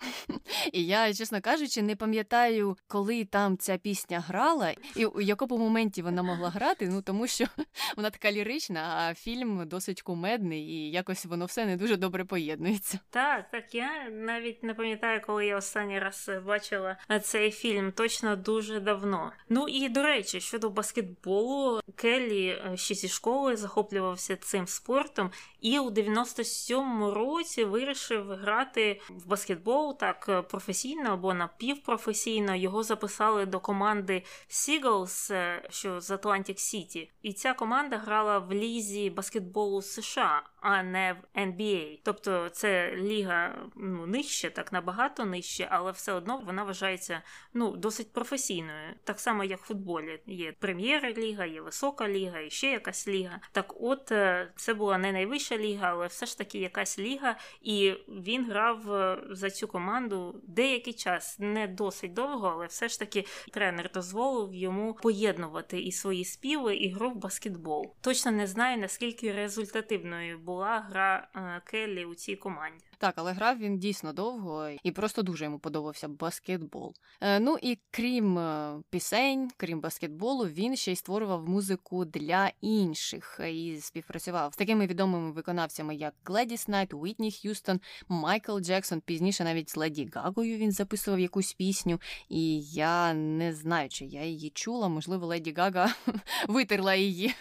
І 0.72 0.86
я, 0.86 1.14
чесно 1.14 1.40
кажучи, 1.40 1.82
не 1.82 1.96
пам'ятаю, 1.96 2.76
коли 2.86 3.24
там 3.24 3.58
ця 3.58 3.76
пісня 3.76 4.20
грала, 4.20 4.74
і 4.96 5.06
у 5.06 5.20
якому 5.20 5.58
моменті 5.58 6.02
вона 6.02 6.22
могла 6.22 6.50
грати, 6.50 6.88
ну 6.88 7.02
тому 7.02 7.26
що 7.26 7.44
вона 7.96 8.10
така 8.10 8.32
лірична, 8.32 8.94
а 8.96 9.14
фільм 9.14 9.68
досить 9.68 10.02
кумедний, 10.02 10.62
і 10.62 10.90
якось 10.90 11.24
воно 11.24 11.44
все 11.44 11.66
не 11.66 11.76
дуже 11.76 11.96
добре 11.96 12.24
поєднується. 12.24 12.98
Так, 13.10 13.50
так, 13.50 13.74
я 13.74 14.08
навіть 14.10 14.62
не 14.62 14.74
пам'ятаю, 14.74 15.20
коли 15.26 15.46
я 15.46 15.56
останній 15.56 15.98
раз 15.98 16.30
бачила 16.46 16.96
цей 17.22 17.50
фільм, 17.50 17.92
точно 17.92 18.36
дуже 18.36 18.80
давно. 18.80 19.32
Ну 19.48 19.68
і 19.68 19.88
до 19.88 20.02
речі, 20.02 20.40
щодо 20.40 20.70
баскетболу, 20.70 21.80
Келлі 21.96 22.46
е, 22.46 22.76
ще 22.76 22.94
зі 22.94 23.08
школи 23.08 23.56
захоплювався 23.56 24.36
цим 24.36 24.66
спортом, 24.66 25.30
і 25.60 25.78
у 25.78 25.90
97-му 25.90 27.10
році 27.10 27.64
вирішив 27.64 28.32
грати 28.32 29.00
в 29.18 29.26
баскетбол 29.26 29.98
так 29.98 30.26
е, 30.28 30.42
професійно 30.42 31.10
або 31.10 31.34
напівпрофесійно. 31.34 32.54
Його 32.54 32.82
записали 32.82 33.46
до 33.46 33.60
команди 33.60 34.22
Seagulls, 34.48 35.34
е, 35.34 35.62
що 35.70 36.00
з 36.00 36.10
Атлантик 36.10 36.60
Сіті. 36.60 37.10
І 37.22 37.32
ця 37.32 37.54
команда 37.54 37.96
грала 37.96 38.38
в 38.38 38.52
лізі 38.52 39.10
баскетболу 39.10 39.82
США, 39.82 40.42
а 40.60 40.82
не 40.82 41.12
в 41.12 41.38
NBA. 41.38 41.98
Тобто 42.04 42.48
це 42.48 42.96
ліга 42.96 43.54
ну, 43.76 44.06
нижче, 44.06 44.50
так 44.50 44.72
набагато 44.72 45.24
нижче, 45.24 45.68
але 45.70 45.90
все 45.90 46.12
одно 46.12 46.42
вона 46.46 46.64
вважається 46.64 47.22
ну, 47.54 47.76
досить 47.76 48.12
професійною. 48.12 48.94
Так 49.04 49.20
само, 49.20 49.44
як 49.44 49.60
в 49.60 49.66
футболі. 49.66 50.20
Є 50.26 50.52
прем'єр-ліга, 50.52 51.44
є 51.44 51.60
висока 51.60 52.08
ліга, 52.08 52.40
і 52.40 52.50
ще 52.50 52.70
якась 52.70 53.08
ліга. 53.08 53.40
Так 53.52 53.74
от 53.80 54.12
е, 54.12 54.52
це 54.56 54.74
була 54.74 54.98
не 54.98 55.12
найвища 55.12 55.56
ліга, 55.56 55.90
але 55.90 56.06
все 56.06 56.26
ж 56.26 56.38
таки 56.38 56.58
якась 56.58 56.98
ліга, 56.98 57.36
і 57.62 57.94
він 58.08 58.50
грав 58.50 58.90
за 59.30 59.50
цю 59.50 59.68
команду 59.68 60.40
деякий 60.42 60.92
час, 60.92 61.36
не 61.38 61.66
досить 61.66 62.12
довго, 62.12 62.48
але 62.48 62.66
все 62.66 62.88
ж 62.88 62.98
таки 62.98 63.24
тренер 63.52 63.90
дозволив 63.94 64.54
йому 64.54 64.94
поєднувати 64.94 65.80
і 65.80 65.92
свої 65.92 66.24
співи, 66.24 66.76
і 66.76 66.92
гру 66.92 67.10
в 67.10 67.16
баскетбол. 67.16 67.94
Точно 68.00 68.30
не 68.32 68.46
знаю 68.46 68.78
наскільки 68.78 69.32
результативною 69.32 70.38
була 70.38 70.80
гра 70.80 71.28
е, 71.36 71.62
Келлі 71.64 72.04
у 72.04 72.14
цій 72.14 72.36
команді. 72.36 72.84
Так, 73.02 73.14
але 73.16 73.32
грав 73.32 73.58
він 73.58 73.78
дійсно 73.78 74.12
довго 74.12 74.68
і 74.82 74.90
просто 74.90 75.22
дуже 75.22 75.44
йому 75.44 75.58
подобався 75.58 76.08
баскетбол. 76.08 76.94
Е, 77.20 77.40
ну 77.40 77.58
і 77.62 77.78
крім 77.90 78.38
е, 78.38 78.74
пісень, 78.90 79.50
крім 79.56 79.80
баскетболу, 79.80 80.44
він 80.44 80.76
ще 80.76 80.92
й 80.92 80.96
створював 80.96 81.48
музику 81.48 82.04
для 82.04 82.50
інших 82.60 83.40
і 83.52 83.78
співпрацював 83.80 84.54
з 84.54 84.56
такими 84.56 84.86
відомими 84.86 85.32
виконавцями, 85.32 85.94
як 85.94 86.14
Гледіс 86.24 86.68
Найт, 86.68 86.94
Уітні 86.94 87.30
Х'юстон, 87.30 87.80
Майкл 88.08 88.58
Джексон. 88.58 89.00
Пізніше 89.00 89.44
навіть 89.44 89.70
з 89.70 89.76
Леді 89.76 90.10
Гагою 90.14 90.56
він 90.56 90.72
записував 90.72 91.20
якусь 91.20 91.54
пісню, 91.54 92.00
і 92.28 92.60
я 92.62 93.14
не 93.14 93.54
знаю, 93.54 93.88
чи 93.88 94.04
я 94.04 94.24
її 94.24 94.50
чула. 94.50 94.88
Можливо, 94.88 95.26
Леді 95.26 95.54
Гага 95.56 95.94
витерла 96.48 96.94
її 96.94 97.34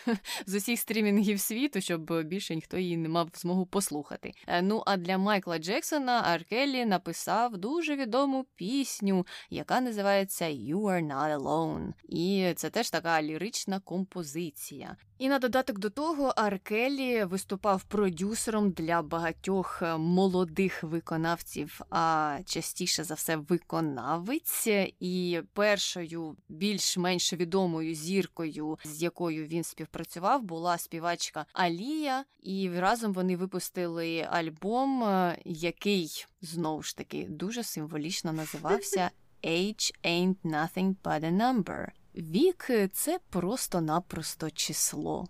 з 0.46 0.56
усіх 0.56 0.80
стрімінгів 0.80 1.40
світу, 1.40 1.82
щоб 1.82 2.24
більше 2.24 2.56
ніхто 2.56 2.78
її 2.78 2.98
не 2.98 3.10
мав 3.10 3.30
змогу 3.34 3.66
послухати. 3.66 4.34
Е, 4.48 4.62
ну 4.62 4.84
а 4.86 4.98
для 4.98 5.18
Майкла. 5.18 5.51
Майкла 5.52 5.74
Джексона 5.74 6.22
Ар 6.22 6.40
Келлі 6.40 6.86
написав 6.86 7.58
дуже 7.58 7.96
відому 7.96 8.46
пісню, 8.56 9.26
яка 9.50 9.82
називається 9.82 10.46
You 10.46 10.82
Are 10.82 11.08
Not 11.08 11.38
Alone. 11.40 11.92
І 12.10 12.54
це 12.56 12.70
теж 12.70 12.90
така 12.90 13.22
лірична 13.22 13.80
композиція. 13.80 14.98
І 15.22 15.30
на 15.30 15.40
додаток 15.40 15.80
до 15.80 15.90
того, 15.90 16.34
Аркелі 16.36 17.24
виступав 17.24 17.84
продюсером 17.84 18.72
для 18.72 19.02
багатьох 19.02 19.82
е, 19.82 19.98
молодих 19.98 20.84
виконавців, 20.84 21.82
а 21.90 22.38
частіше 22.46 23.04
за 23.04 23.14
все 23.14 23.36
виконавець. 23.36 24.68
І 25.00 25.42
першою 25.54 26.38
більш-менш 26.50 27.34
відомою 27.34 27.96
зіркою, 27.96 28.80
з 28.84 29.04
якою 29.04 29.46
він 29.46 29.64
співпрацював, 29.64 30.44
була 30.44 30.78
співачка 30.78 31.46
Алія. 31.54 32.26
І 32.44 32.70
разом 32.70 33.14
вони 33.14 33.38
випустили 33.38 34.28
альбом, 34.32 35.04
е, 35.04 35.38
який 35.46 36.26
знову 36.42 36.82
ж 36.82 36.98
таки 36.98 37.28
дуже 37.30 37.64
символічно 37.64 38.34
називався 38.34 39.12
Age 39.44 39.92
Ain't 40.04 40.36
Nothing 40.44 40.96
But 41.04 41.24
a 41.24 41.32
Number. 41.32 41.88
Вік 42.16 42.70
це 42.94 43.20
просто-напросто 43.30 44.50
число 44.50 45.28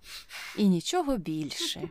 і 0.57 0.67
нічого 0.67 1.17
більше. 1.17 1.89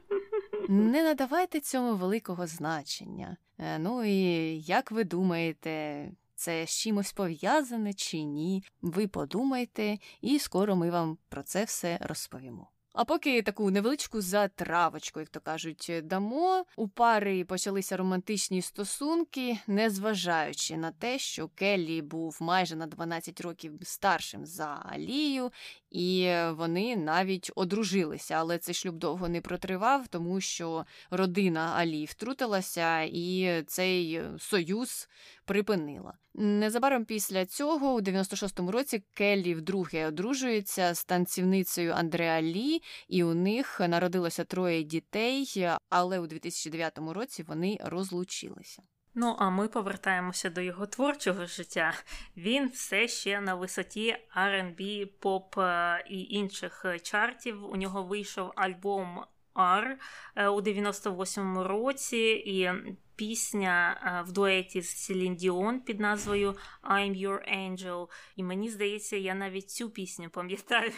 Не 0.68 1.02
надавайте 1.02 1.60
цьому 1.60 1.96
великого 1.96 2.46
значення. 2.46 3.36
Е, 3.58 3.78
ну 3.78 4.04
і 4.04 4.14
як 4.60 4.90
ви 4.90 5.04
думаєте, 5.04 6.06
це 6.34 6.66
з 6.66 6.70
чимось 6.70 7.12
пов'язане 7.12 7.94
чи 7.94 8.22
ні? 8.22 8.64
Ви 8.82 9.08
подумайте, 9.08 9.98
і 10.20 10.38
скоро 10.38 10.76
ми 10.76 10.90
вам 10.90 11.18
про 11.28 11.42
це 11.42 11.64
все 11.64 11.98
розповімо. 12.00 12.68
А 12.92 13.04
поки 13.04 13.42
таку 13.42 13.70
невеличку 13.70 14.20
затравочку, 14.20 15.20
як 15.20 15.28
то 15.28 15.40
кажуть, 15.40 15.92
дамо, 16.02 16.64
у 16.76 16.88
пари 16.88 17.44
почалися 17.44 17.96
романтичні 17.96 18.62
стосунки, 18.62 19.58
незважаючи 19.66 20.76
на 20.76 20.90
те, 20.90 21.18
що 21.18 21.48
Келлі 21.48 22.02
був 22.02 22.36
майже 22.40 22.76
на 22.76 22.86
12 22.86 23.40
років 23.40 23.72
старшим 23.82 24.46
за 24.46 24.82
Алію, 24.92 25.52
і 25.90 26.34
вони 26.50 26.96
навіть 26.96 27.50
одружилися. 27.54 28.34
Але 28.34 28.58
цей 28.58 28.74
шлюб 28.74 28.96
довго 28.96 29.28
не 29.28 29.40
протривав, 29.40 30.08
тому 30.08 30.40
що 30.40 30.86
родина 31.10 31.72
Алі 31.76 32.04
втрутилася, 32.04 33.00
і 33.02 33.62
цей 33.66 34.22
союз 34.38 35.08
припинила. 35.50 36.14
Незабаром 36.34 37.04
після 37.04 37.46
цього, 37.46 37.94
у 37.94 38.00
96-му 38.00 38.70
році, 38.70 39.02
Келлі 39.14 39.54
вдруге 39.54 40.06
одружується 40.06 40.94
з 40.94 41.04
танцівницею 41.04 41.92
Андреа 41.92 42.42
Лі, 42.42 42.82
і 43.08 43.24
у 43.24 43.34
них 43.34 43.80
народилося 43.80 44.44
троє 44.44 44.82
дітей, 44.82 45.68
але 45.88 46.18
у 46.18 46.26
2009 46.26 46.98
році 46.98 47.42
вони 47.42 47.78
розлучилися. 47.80 48.82
Ну, 49.14 49.36
а 49.38 49.50
ми 49.50 49.68
повертаємося 49.68 50.50
до 50.50 50.60
його 50.60 50.86
творчого 50.86 51.46
життя. 51.46 51.92
Він 52.36 52.68
все 52.68 53.08
ще 53.08 53.40
на 53.40 53.54
висоті 53.54 54.16
R&B, 54.36 55.06
поп 55.06 55.58
е, 55.58 56.04
і 56.10 56.22
інших 56.22 56.86
чартів. 57.02 57.70
У 57.70 57.76
нього 57.76 58.02
вийшов 58.02 58.52
альбом 58.56 59.24
R 59.54 59.96
е, 60.36 60.48
у 60.48 60.60
98-му 60.60 61.64
році, 61.64 62.42
і 62.46 62.70
пісня 63.16 64.00
е, 64.02 64.30
в 64.30 64.32
дуеті 64.32 64.82
з 64.82 65.04
Селін 65.04 65.36
Діон 65.36 65.80
під 65.80 66.00
назвою 66.00 66.54
I'm 66.82 67.26
Your 67.26 67.58
Angel. 67.58 68.08
І 68.36 68.42
мені 68.42 68.70
здається, 68.70 69.16
я 69.16 69.34
навіть 69.34 69.70
цю 69.70 69.90
пісню 69.90 70.30
пам'ятаю. 70.30 70.92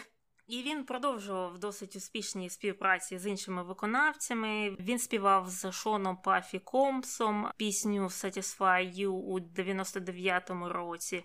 І 0.47 0.61
він 0.61 0.83
продовжував 0.83 1.59
досить 1.59 1.95
успішні 1.95 2.49
співпраці 2.49 3.19
з 3.19 3.27
іншими 3.27 3.63
виконавцями. 3.63 4.77
Він 4.79 4.99
співав 4.99 5.49
з 5.49 5.71
Шоном 5.71 6.17
Пафі 6.17 6.59
Комсом 6.59 7.47
пісню 7.57 8.03
Satisfy 8.03 8.99
You 8.99 9.07
у 9.07 9.39
99-му 9.39 10.69
році. 10.69 11.23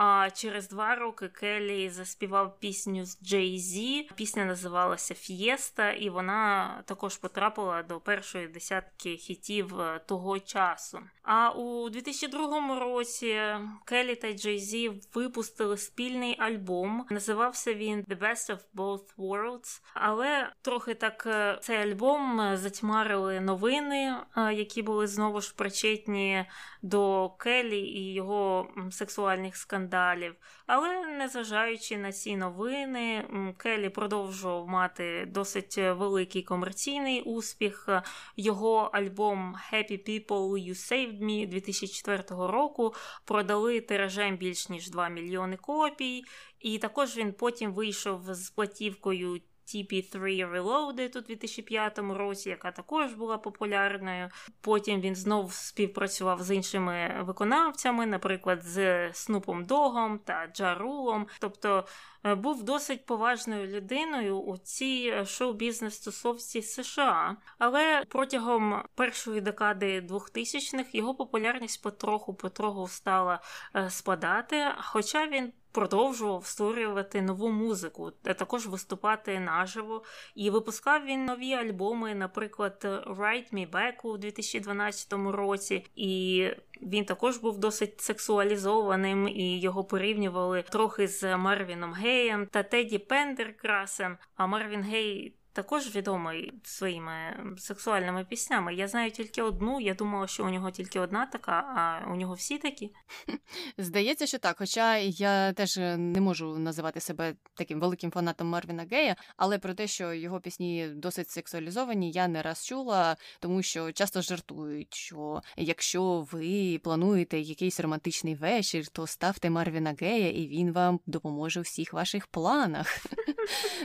А 0.00 0.30
через 0.30 0.68
два 0.68 0.94
роки 0.94 1.28
Келлі 1.28 1.90
заспівав 1.90 2.58
пісню 2.60 3.04
з 3.04 3.18
Джей 3.22 3.58
Зі. 3.58 4.10
Пісня 4.14 4.44
називалася 4.44 5.14
Ф'єста, 5.14 5.92
і 5.92 6.10
вона 6.10 6.70
також 6.84 7.16
потрапила 7.16 7.82
до 7.82 8.00
першої 8.00 8.48
десятки 8.48 9.16
хітів 9.16 9.80
е, 9.80 10.00
того 10.06 10.38
часу. 10.38 11.00
А 11.22 11.50
у 11.50 11.90
2002 11.90 12.80
році 12.80 13.40
Келлі 13.84 14.14
та 14.14 14.32
Джей 14.32 14.58
Зі 14.58 14.90
випустили 15.14 15.76
спільний 15.76 16.40
альбом. 16.40 17.06
Називався 17.10 17.74
він 17.74 18.02
The 18.02 18.18
Best 18.18 18.50
of 18.50 18.60
Both 18.74 19.16
Worlds. 19.16 19.82
Але 19.94 20.52
трохи 20.62 20.94
так 20.94 21.26
е, 21.26 21.58
цей 21.60 21.76
альбом 21.76 22.56
затьмарили 22.56 23.40
новини, 23.40 24.16
е, 24.36 24.54
які 24.54 24.82
були 24.82 25.06
знову 25.06 25.40
ж 25.40 25.54
причетні 25.56 26.44
до 26.82 27.30
Келлі 27.30 27.80
і 27.80 28.14
його 28.14 28.68
сексуальних 28.90 29.56
скандалів 29.56 29.87
скандалів. 29.88 30.34
Але 30.66 31.06
незважаючи 31.06 31.96
на 31.96 32.12
ці 32.12 32.36
новини, 32.36 33.24
Келі 33.56 33.88
продовжував 33.88 34.68
мати 34.68 35.26
досить 35.26 35.78
великий 35.78 36.42
комерційний 36.42 37.22
успіх. 37.22 37.88
Його 38.36 38.90
альбом 38.92 39.56
Happy 39.72 40.08
People 40.08 40.68
You 40.68 40.74
Saved 40.74 41.22
Me 41.22 41.48
2004 41.48 42.22
року 42.30 42.94
продали 43.24 43.80
тиражем 43.80 44.36
більш 44.36 44.68
ніж 44.68 44.90
2 44.90 45.08
мільйони 45.08 45.56
копій. 45.56 46.24
І 46.60 46.78
також 46.78 47.16
він 47.16 47.32
потім 47.32 47.72
вийшов 47.72 48.34
з 48.34 48.50
платівкою 48.50 49.40
TP3 49.68 50.52
Reloaded 50.52 51.18
у 51.18 51.20
2005 51.20 51.98
році, 51.98 52.48
яка 52.48 52.72
також 52.72 53.12
була 53.12 53.38
популярною. 53.38 54.28
Потім 54.60 55.00
він 55.00 55.14
знов 55.14 55.52
співпрацював 55.52 56.42
з 56.42 56.54
іншими 56.54 57.20
виконавцями, 57.20 58.06
наприклад, 58.06 58.62
з 58.62 59.12
Снупом 59.12 59.64
Догом 59.64 60.18
та 60.18 60.46
Джарулом. 60.46 61.26
Тобто 61.40 61.84
е, 62.24 62.34
був 62.34 62.64
досить 62.64 63.06
поважною 63.06 63.66
людиною 63.66 64.38
у 64.38 64.56
цій 64.56 65.24
шоу-бізнес 65.26 66.00
тусовці 66.00 66.62
США. 66.62 67.36
Але 67.58 68.04
протягом 68.08 68.82
першої 68.94 69.40
декади 69.40 70.00
2000-х 70.00 70.88
його 70.92 71.14
популярність 71.14 71.82
потроху-потроху 71.82 72.88
стала 72.88 73.40
е, 73.76 73.90
спадати, 73.90 74.64
хоча 74.78 75.26
він 75.26 75.52
продовжував 75.72 76.46
створювати 76.46 77.22
нову 77.22 77.48
музику, 77.48 78.12
а 78.24 78.34
також 78.34 78.66
виступати 78.66 79.40
наживо. 79.40 80.02
І 80.34 80.50
випускав 80.50 81.04
він 81.04 81.24
нові 81.24 81.52
альбоми, 81.52 82.14
наприклад, 82.14 82.78
Write 83.06 83.54
Me 83.54 83.70
Back 83.70 84.00
у 84.02 84.18
2012 84.18 85.12
році. 85.12 85.86
І 85.96 86.44
він 86.82 87.04
також 87.04 87.36
був 87.36 87.58
досить 87.58 88.00
сексуалізованим, 88.00 89.28
і 89.28 89.60
його 89.60 89.84
порівнювали 89.84 90.62
трохи 90.62 91.08
з 91.08 91.36
Марвіном 91.36 91.92
Геєм 91.92 92.46
та 92.46 92.62
Теді 92.62 92.98
Пендеркрасом. 92.98 94.16
А 94.36 94.46
Марвін 94.46 94.82
Гей 94.82 95.34
також 95.58 95.96
відомий 95.96 96.52
своїми 96.64 97.12
сексуальними 97.58 98.24
піснями. 98.24 98.74
Я 98.74 98.88
знаю 98.88 99.10
тільки 99.10 99.42
одну. 99.42 99.80
Я 99.80 99.94
думала, 99.94 100.26
що 100.26 100.44
у 100.44 100.48
нього 100.48 100.70
тільки 100.70 101.00
одна 101.00 101.26
така, 101.26 101.52
а 101.52 102.12
у 102.12 102.16
нього 102.16 102.34
всі 102.34 102.58
такі. 102.58 102.92
Здається, 103.78 104.26
що 104.26 104.38
так. 104.38 104.56
Хоча 104.58 104.96
я 104.96 105.52
теж 105.52 105.76
не 105.96 106.20
можу 106.20 106.58
називати 106.58 107.00
себе 107.00 107.34
таким 107.54 107.80
великим 107.80 108.10
фанатом 108.10 108.48
Марвіна 108.48 108.86
Гея, 108.90 109.16
але 109.36 109.58
про 109.58 109.74
те, 109.74 109.86
що 109.86 110.12
його 110.12 110.40
пісні 110.40 110.88
досить 110.88 111.30
сексуалізовані, 111.30 112.10
я 112.10 112.28
не 112.28 112.42
раз 112.42 112.66
чула, 112.66 113.16
тому 113.40 113.62
що 113.62 113.92
часто 113.92 114.22
жартують, 114.22 114.94
що 114.94 115.42
якщо 115.56 116.26
ви 116.32 116.80
плануєте 116.84 117.38
якийсь 117.38 117.80
романтичний 117.80 118.34
вечір, 118.34 118.88
то 118.88 119.06
ставте 119.06 119.50
Марвіна 119.50 119.94
Гея, 120.00 120.30
і 120.30 120.48
він 120.48 120.72
вам 120.72 121.00
допоможе 121.06 121.60
у 121.60 121.62
всіх 121.62 121.92
ваших 121.92 122.26
планах. 122.26 122.86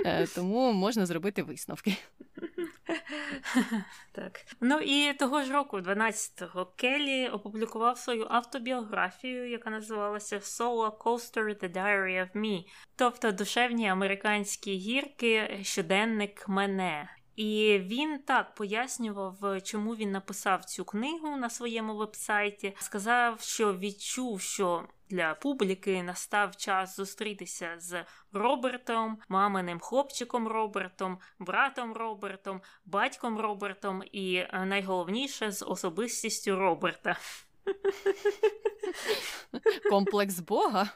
Е, 0.05 0.27
тому 0.35 0.73
можна 0.73 1.05
зробити 1.05 1.43
висновок 1.43 1.62
висновки. 1.63 1.97
Так. 4.11 4.45
Ну 4.61 4.79
і 4.79 5.13
того 5.13 5.43
ж 5.43 5.53
року, 5.53 5.77
12-го, 5.77 6.65
Келлі 6.65 7.29
опублікував 7.29 7.97
свою 7.97 8.27
автобіографію, 8.29 9.49
яка 9.49 9.69
називалася 9.69 10.37
Solo 10.37 10.97
Coaster 10.97 11.63
The 11.63 11.73
Diary 11.75 12.19
of 12.19 12.35
Me, 12.35 12.65
тобто 12.95 13.31
душевні 13.31 13.89
американські 13.89 14.75
гірки, 14.75 15.59
щоденник 15.63 16.49
мене. 16.49 17.09
І 17.35 17.79
він 17.81 18.19
так 18.19 18.55
пояснював, 18.55 19.63
чому 19.63 19.95
він 19.95 20.11
написав 20.11 20.65
цю 20.65 20.85
книгу 20.85 21.37
на 21.37 21.49
своєму 21.49 21.95
вебсайті. 21.95 22.75
Сказав, 22.79 23.41
що 23.41 23.77
відчув, 23.77 24.41
що 24.41 24.87
для 25.13 25.33
публіки 25.33 26.03
настав 26.03 26.55
час 26.55 26.95
зустрітися 26.95 27.75
з 27.77 28.03
Робертом, 28.31 29.17
маминим 29.29 29.79
хлопчиком 29.79 30.47
Робертом, 30.47 31.19
братом 31.39 31.93
Робертом, 31.93 32.61
батьком 32.85 33.39
Робертом 33.39 34.03
і 34.11 34.35
е, 34.35 34.65
найголовніше 34.65 35.51
з 35.51 35.65
особистістю 35.65 36.55
Роберта. 36.55 37.17
Комплекс 39.89 40.39
Бога? 40.39 40.89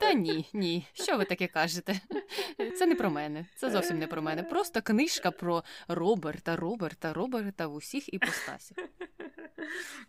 Та 0.00 0.12
ні, 0.12 0.48
ні. 0.52 0.86
Що 0.92 1.16
ви 1.16 1.24
таке 1.24 1.46
кажете? 1.46 2.00
Це 2.78 2.86
не 2.86 2.94
про 2.94 3.10
мене. 3.10 3.46
Це 3.56 3.70
зовсім 3.70 3.98
не 3.98 4.06
про 4.06 4.22
мене. 4.22 4.42
Просто 4.42 4.82
книжка 4.82 5.30
про 5.30 5.64
Роберта, 5.88 6.56
Роберта, 6.56 7.12
Роберта 7.12 7.66
в 7.66 7.74
усіх 7.74 8.14
іпостасях. 8.14 8.78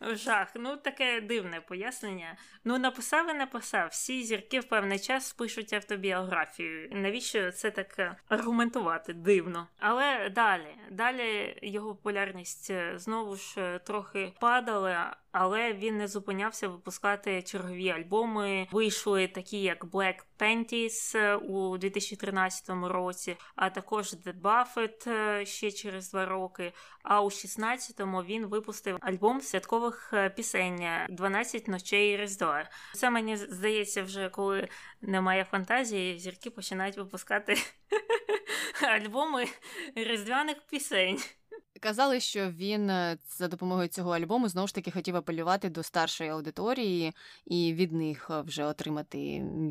Жах, 0.01 0.47
ну 0.55 0.77
таке 0.77 1.21
дивне 1.21 1.61
пояснення. 1.61 2.37
Ну, 2.63 2.77
написав 2.77 3.29
і 3.29 3.33
написав. 3.33 3.89
Всі 3.91 4.23
зірки 4.23 4.59
в 4.59 4.63
певний 4.63 4.99
час 4.99 5.33
пишуть 5.33 5.73
автобіографію. 5.73 6.89
Навіщо 6.91 7.51
це 7.51 7.71
так 7.71 8.17
аргументувати? 8.27 9.13
Дивно. 9.13 9.67
Але 9.79 10.29
далі, 10.29 10.75
далі 10.91 11.59
його 11.61 11.95
популярність 11.95 12.71
е, 12.71 12.93
знову 12.95 13.35
ж 13.35 13.61
е, 13.61 13.79
трохи 13.79 14.33
падала, 14.39 15.17
але 15.33 15.73
він 15.73 15.97
не 15.97 16.07
зупинявся 16.07 16.67
випускати 16.67 17.41
чергові 17.41 17.89
альбоми. 17.89 18.67
Вийшли 18.71 19.27
такі, 19.27 19.61
як 19.61 19.85
Black 19.85 20.15
Panties 20.39 21.17
е, 21.17 21.35
у 21.35 21.77
2013 21.77 22.69
році, 22.69 23.37
а 23.55 23.69
також 23.69 24.13
The 24.13 24.41
Buffett 24.41 25.09
е, 25.09 25.45
ще 25.45 25.71
через 25.71 26.11
два 26.11 26.25
роки. 26.25 26.73
А 27.03 27.21
у 27.21 27.25
16-му 27.25 28.23
він 28.23 28.45
випустив 28.45 28.97
альбом 29.01 29.41
святкових 29.41 30.09
е, 30.13 30.29
пісень 30.29 30.79
«12 31.09 31.69
ночей 31.69 32.17
Різдва. 32.17 32.69
Це 32.93 33.09
мені 33.09 33.37
здається, 33.37 34.03
вже 34.03 34.29
коли 34.29 34.67
немає 35.01 35.43
фантазії, 35.43 36.19
зірки 36.19 36.49
починають 36.49 36.97
випускати 36.97 37.57
альбоми 38.81 39.45
різдвяних 39.95 40.57
пісень. 40.69 41.19
Казали, 41.79 42.19
що 42.19 42.51
він 42.51 42.89
е, 42.89 43.17
за 43.27 43.47
допомогою 43.47 43.87
цього 43.87 44.11
альбому 44.11 44.49
знову 44.49 44.67
ж 44.67 44.75
таки 44.75 44.91
хотів 44.91 45.15
апелювати 45.15 45.69
до 45.69 45.83
старшої 45.83 46.29
аудиторії 46.29 47.13
і 47.45 47.73
від 47.73 47.91
них 47.91 48.27
е, 48.29 48.41
вже 48.41 48.65
отримати 48.65 49.19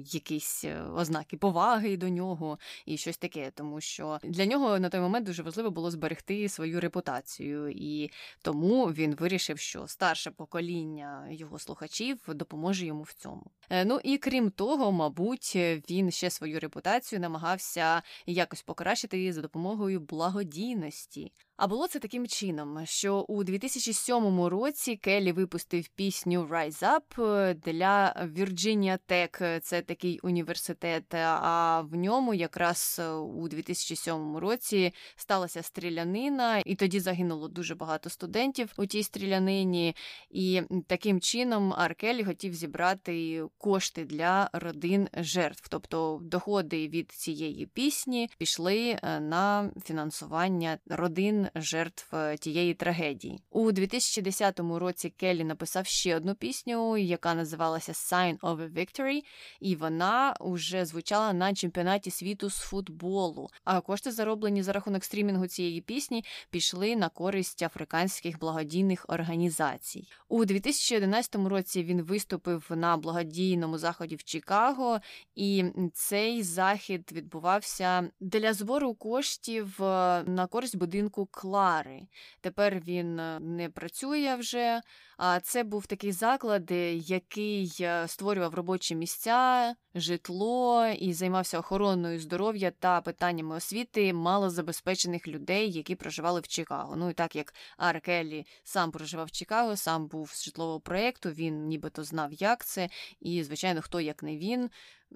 якісь 0.06 0.64
е, 0.64 0.82
ознаки 0.82 1.36
поваги 1.36 1.96
до 1.96 2.08
нього 2.08 2.58
і 2.86 2.96
щось 2.96 3.18
таке, 3.18 3.52
тому 3.54 3.80
що 3.80 4.18
для 4.22 4.46
нього 4.46 4.78
на 4.78 4.88
той 4.88 5.00
момент 5.00 5.26
дуже 5.26 5.42
важливо 5.42 5.70
було 5.70 5.90
зберегти 5.90 6.48
свою 6.48 6.80
репутацію, 6.80 7.68
і 7.70 8.10
тому 8.42 8.86
він 8.86 9.14
вирішив, 9.14 9.58
що 9.58 9.88
старше 9.88 10.30
покоління 10.30 11.28
його 11.30 11.58
слухачів 11.58 12.18
допоможе 12.28 12.86
йому 12.86 13.02
в 13.02 13.12
цьому. 13.12 13.50
Ну 13.84 14.00
і 14.04 14.18
крім 14.18 14.50
того, 14.50 14.92
мабуть, 14.92 15.52
він 15.90 16.10
ще 16.10 16.30
свою 16.30 16.60
репутацію 16.60 17.20
намагався 17.20 18.02
якось 18.26 18.62
покращити 18.62 19.32
за 19.32 19.40
допомогою 19.40 20.00
благодійності. 20.00 21.32
А 21.56 21.66
було 21.66 21.88
це 21.92 21.98
таким 21.98 22.26
чином, 22.26 22.86
що 22.86 23.20
у 23.20 23.44
2007 23.44 24.44
році 24.44 24.96
Келлі 24.96 25.32
випустив 25.32 25.88
пісню 25.88 26.46
«Rise 26.50 26.82
Up» 26.82 27.54
для 27.54 28.14
Virginia 28.36 28.98
Tech, 29.08 29.60
це 29.60 29.82
такий 29.82 30.18
університет. 30.22 31.14
А 31.14 31.80
в 31.80 31.94
ньому 31.94 32.34
якраз 32.34 33.00
у 33.36 33.48
2007 33.48 34.36
році 34.36 34.94
сталася 35.16 35.62
стрілянина, 35.62 36.58
і 36.58 36.74
тоді 36.74 37.00
загинуло 37.00 37.48
дуже 37.48 37.74
багато 37.74 38.10
студентів 38.10 38.72
у 38.76 38.86
тій 38.86 39.02
стрілянині. 39.02 39.96
І 40.30 40.62
таким 40.86 41.20
чином 41.20 41.72
Аркелі 41.72 42.24
хотів 42.24 42.54
зібрати 42.54 43.44
кошти 43.58 44.04
для 44.04 44.50
родин 44.52 45.08
жертв, 45.14 45.68
тобто 45.70 46.20
доходи 46.22 46.88
від 46.88 47.10
цієї 47.10 47.66
пісні 47.66 48.30
пішли 48.38 48.98
е, 49.02 49.20
на 49.20 49.70
фінансування 49.84 50.78
родин 50.86 51.48
жертв 51.54 51.81
е, 52.12 52.36
тієї 52.36 52.74
трагедії. 52.74 53.40
У 53.50 53.72
2010 53.72 54.60
році 54.60 55.10
Келлі 55.10 55.44
написав 55.44 55.86
ще 55.86 56.16
одну 56.16 56.34
пісню, 56.34 56.96
яка 56.96 57.34
називалася 57.34 57.92
Sign 57.92 58.38
of 58.38 58.56
a 58.56 58.72
Victory, 58.72 59.20
і 59.60 59.76
вона 59.76 60.36
вже 60.40 60.84
звучала 60.84 61.32
на 61.32 61.54
чемпіонаті 61.54 62.10
світу 62.10 62.50
з 62.50 62.58
футболу. 62.58 63.48
А 63.64 63.80
кошти, 63.80 64.12
зароблені 64.12 64.62
за 64.62 64.72
рахунок 64.72 65.04
стрімінгу 65.04 65.46
цієї 65.46 65.80
пісні, 65.80 66.24
пішли 66.50 66.96
на 66.96 67.08
користь 67.08 67.62
африканських 67.62 68.38
благодійних 68.38 69.06
організацій. 69.08 70.08
У 70.28 70.44
2011 70.44 71.34
році 71.34 71.82
він 71.82 72.02
виступив 72.02 72.66
на 72.70 72.96
благодійному 72.96 73.78
заході 73.78 74.16
в 74.16 74.24
Чикаго, 74.24 75.00
і 75.34 75.64
цей 75.94 76.42
захід 76.42 77.12
відбувався 77.12 78.10
для 78.20 78.52
збору 78.52 78.94
коштів 78.94 79.82
е, 79.82 80.22
на 80.26 80.46
користь 80.46 80.76
будинку 80.76 81.26
Клари. 81.72 82.06
Тепер 82.40 82.80
він 82.80 83.18
е, 83.18 83.40
не 83.40 83.70
працює 83.70 84.34
вже. 84.34 84.80
А 85.24 85.40
це 85.40 85.64
був 85.64 85.86
такий 85.86 86.12
заклад, 86.12 86.70
е, 86.70 86.94
який 86.94 87.86
створював 88.06 88.54
робочі 88.54 88.94
місця, 88.94 89.74
житло 89.94 90.86
і 90.86 91.12
займався 91.12 91.58
охороною 91.58 92.20
здоров'я 92.20 92.70
та 92.70 93.00
питаннями 93.00 93.56
освіти 93.56 94.12
малозабезпечених 94.12 95.28
людей, 95.28 95.72
які 95.72 95.94
проживали 95.94 96.40
в 96.40 96.48
Чикаго. 96.48 96.96
Ну 96.96 97.10
і 97.10 97.12
так 97.12 97.36
як 97.36 97.54
Ар 97.76 98.00
Келлі 98.00 98.46
сам 98.64 98.90
проживав 98.90 99.26
в 99.26 99.30
Чикаго, 99.30 99.76
сам 99.76 100.06
був 100.06 100.30
з 100.30 100.44
житлового 100.44 100.80
проєкту, 100.80 101.30
він 101.30 101.66
нібито 101.66 102.04
знав, 102.04 102.32
як 102.32 102.64
це, 102.64 102.88
і 103.20 103.44
звичайно, 103.44 103.82
хто 103.82 104.00
як 104.00 104.22
не 104.22 104.36
він 104.36 104.70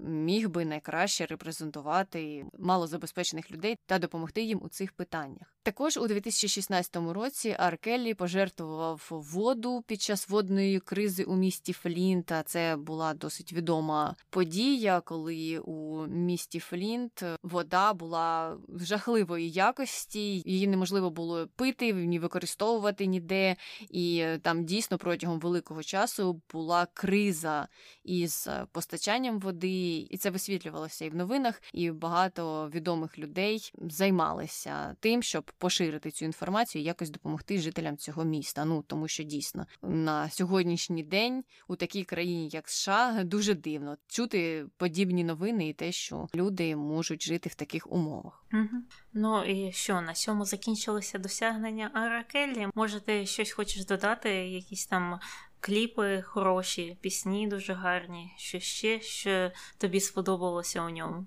міг 0.04 0.48
би 0.48 0.64
найкраще 0.64 1.26
репрезентувати 1.26 2.44
малозабезпечених 2.58 3.50
людей 3.50 3.78
та 3.86 3.98
допомогти 3.98 4.42
їм 4.42 4.60
у 4.62 4.68
цих 4.68 4.92
питаннях. 4.92 5.54
Також 5.62 5.96
у 5.96 6.06
2016 6.06 6.96
році 6.96 7.56
Аркеллі 7.58 8.14
пожертвував 8.14 9.06
воду 9.10 9.84
під 9.86 9.95
час 10.02 10.28
водної 10.28 10.80
кризи 10.80 11.24
у 11.24 11.36
місті 11.36 11.72
Флінта. 11.72 12.42
Це 12.42 12.76
була 12.76 13.14
досить 13.14 13.52
відома 13.52 14.16
подія, 14.30 15.00
коли 15.00 15.58
у 15.58 16.06
місті 16.06 16.58
Флінт 16.58 17.24
вода 17.42 17.92
була 17.92 18.56
жахливої 18.80 19.50
якості, 19.50 20.38
її 20.38 20.66
неможливо 20.66 21.10
було 21.10 21.48
пити, 21.56 21.92
ні 21.92 22.18
використовувати 22.18 23.06
ніде. 23.06 23.56
І 23.90 24.26
там 24.42 24.64
дійсно 24.64 24.98
протягом 24.98 25.40
великого 25.40 25.82
часу 25.82 26.40
була 26.52 26.86
криза 26.94 27.68
із 28.04 28.48
постачанням 28.72 29.38
води 29.38 29.96
і 30.10 30.16
це 30.16 30.30
висвітлювалося 30.30 31.04
і 31.04 31.10
в 31.10 31.14
новинах, 31.14 31.62
і 31.72 31.90
багато 31.90 32.70
відомих 32.74 33.18
людей 33.18 33.72
займалися 33.80 34.96
тим, 35.00 35.22
щоб 35.22 35.52
поширити 35.58 36.10
цю 36.10 36.24
інформацію, 36.24 36.82
і 36.82 36.84
якось 36.84 37.10
допомогти 37.10 37.58
жителям 37.58 37.96
цього 37.96 38.24
міста. 38.24 38.64
Ну 38.64 38.84
тому 38.86 39.08
що 39.08 39.22
дійсно 39.22 39.66
на 39.88 40.30
сьогоднішній 40.30 41.02
день 41.02 41.44
у 41.68 41.76
такій 41.76 42.04
країні, 42.04 42.48
як 42.52 42.68
США, 42.68 43.24
дуже 43.24 43.54
дивно 43.54 43.96
чути 44.06 44.66
подібні 44.76 45.24
новини 45.24 45.68
і 45.68 45.72
те, 45.72 45.92
що 45.92 46.26
люди 46.34 46.76
можуть 46.76 47.22
жити 47.22 47.48
в 47.48 47.54
таких 47.54 47.92
умовах. 47.92 48.44
Угу. 48.52 48.82
Ну 49.12 49.44
і 49.44 49.72
що 49.72 50.00
на 50.00 50.12
цьому 50.12 50.44
закінчилося 50.44 51.18
досягнення 51.18 51.90
Аракелі? 51.94 52.68
Може, 52.74 53.00
ти 53.00 53.26
щось 53.26 53.52
хочеш 53.52 53.86
додати? 53.86 54.30
Якісь 54.30 54.86
там 54.86 55.20
кліпи 55.66 56.22
хороші, 56.22 56.98
пісні 57.00 57.46
дуже 57.46 57.72
гарні. 57.72 58.32
Що 58.36 58.60
ще 58.60 59.00
що 59.00 59.50
тобі 59.78 60.00
сподобалося 60.00 60.82
у 60.82 60.90
ньому? 60.90 61.26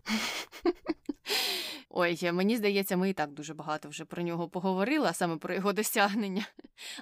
Ой, 1.89 2.31
мені 2.31 2.57
здається, 2.57 2.97
ми 2.97 3.09
і 3.09 3.13
так 3.13 3.31
дуже 3.31 3.53
багато 3.53 3.89
вже 3.89 4.05
про 4.05 4.23
нього 4.23 4.49
поговорили, 4.49 5.07
а 5.07 5.13
саме 5.13 5.37
про 5.37 5.53
його 5.53 5.73
досягнення. 5.73 6.45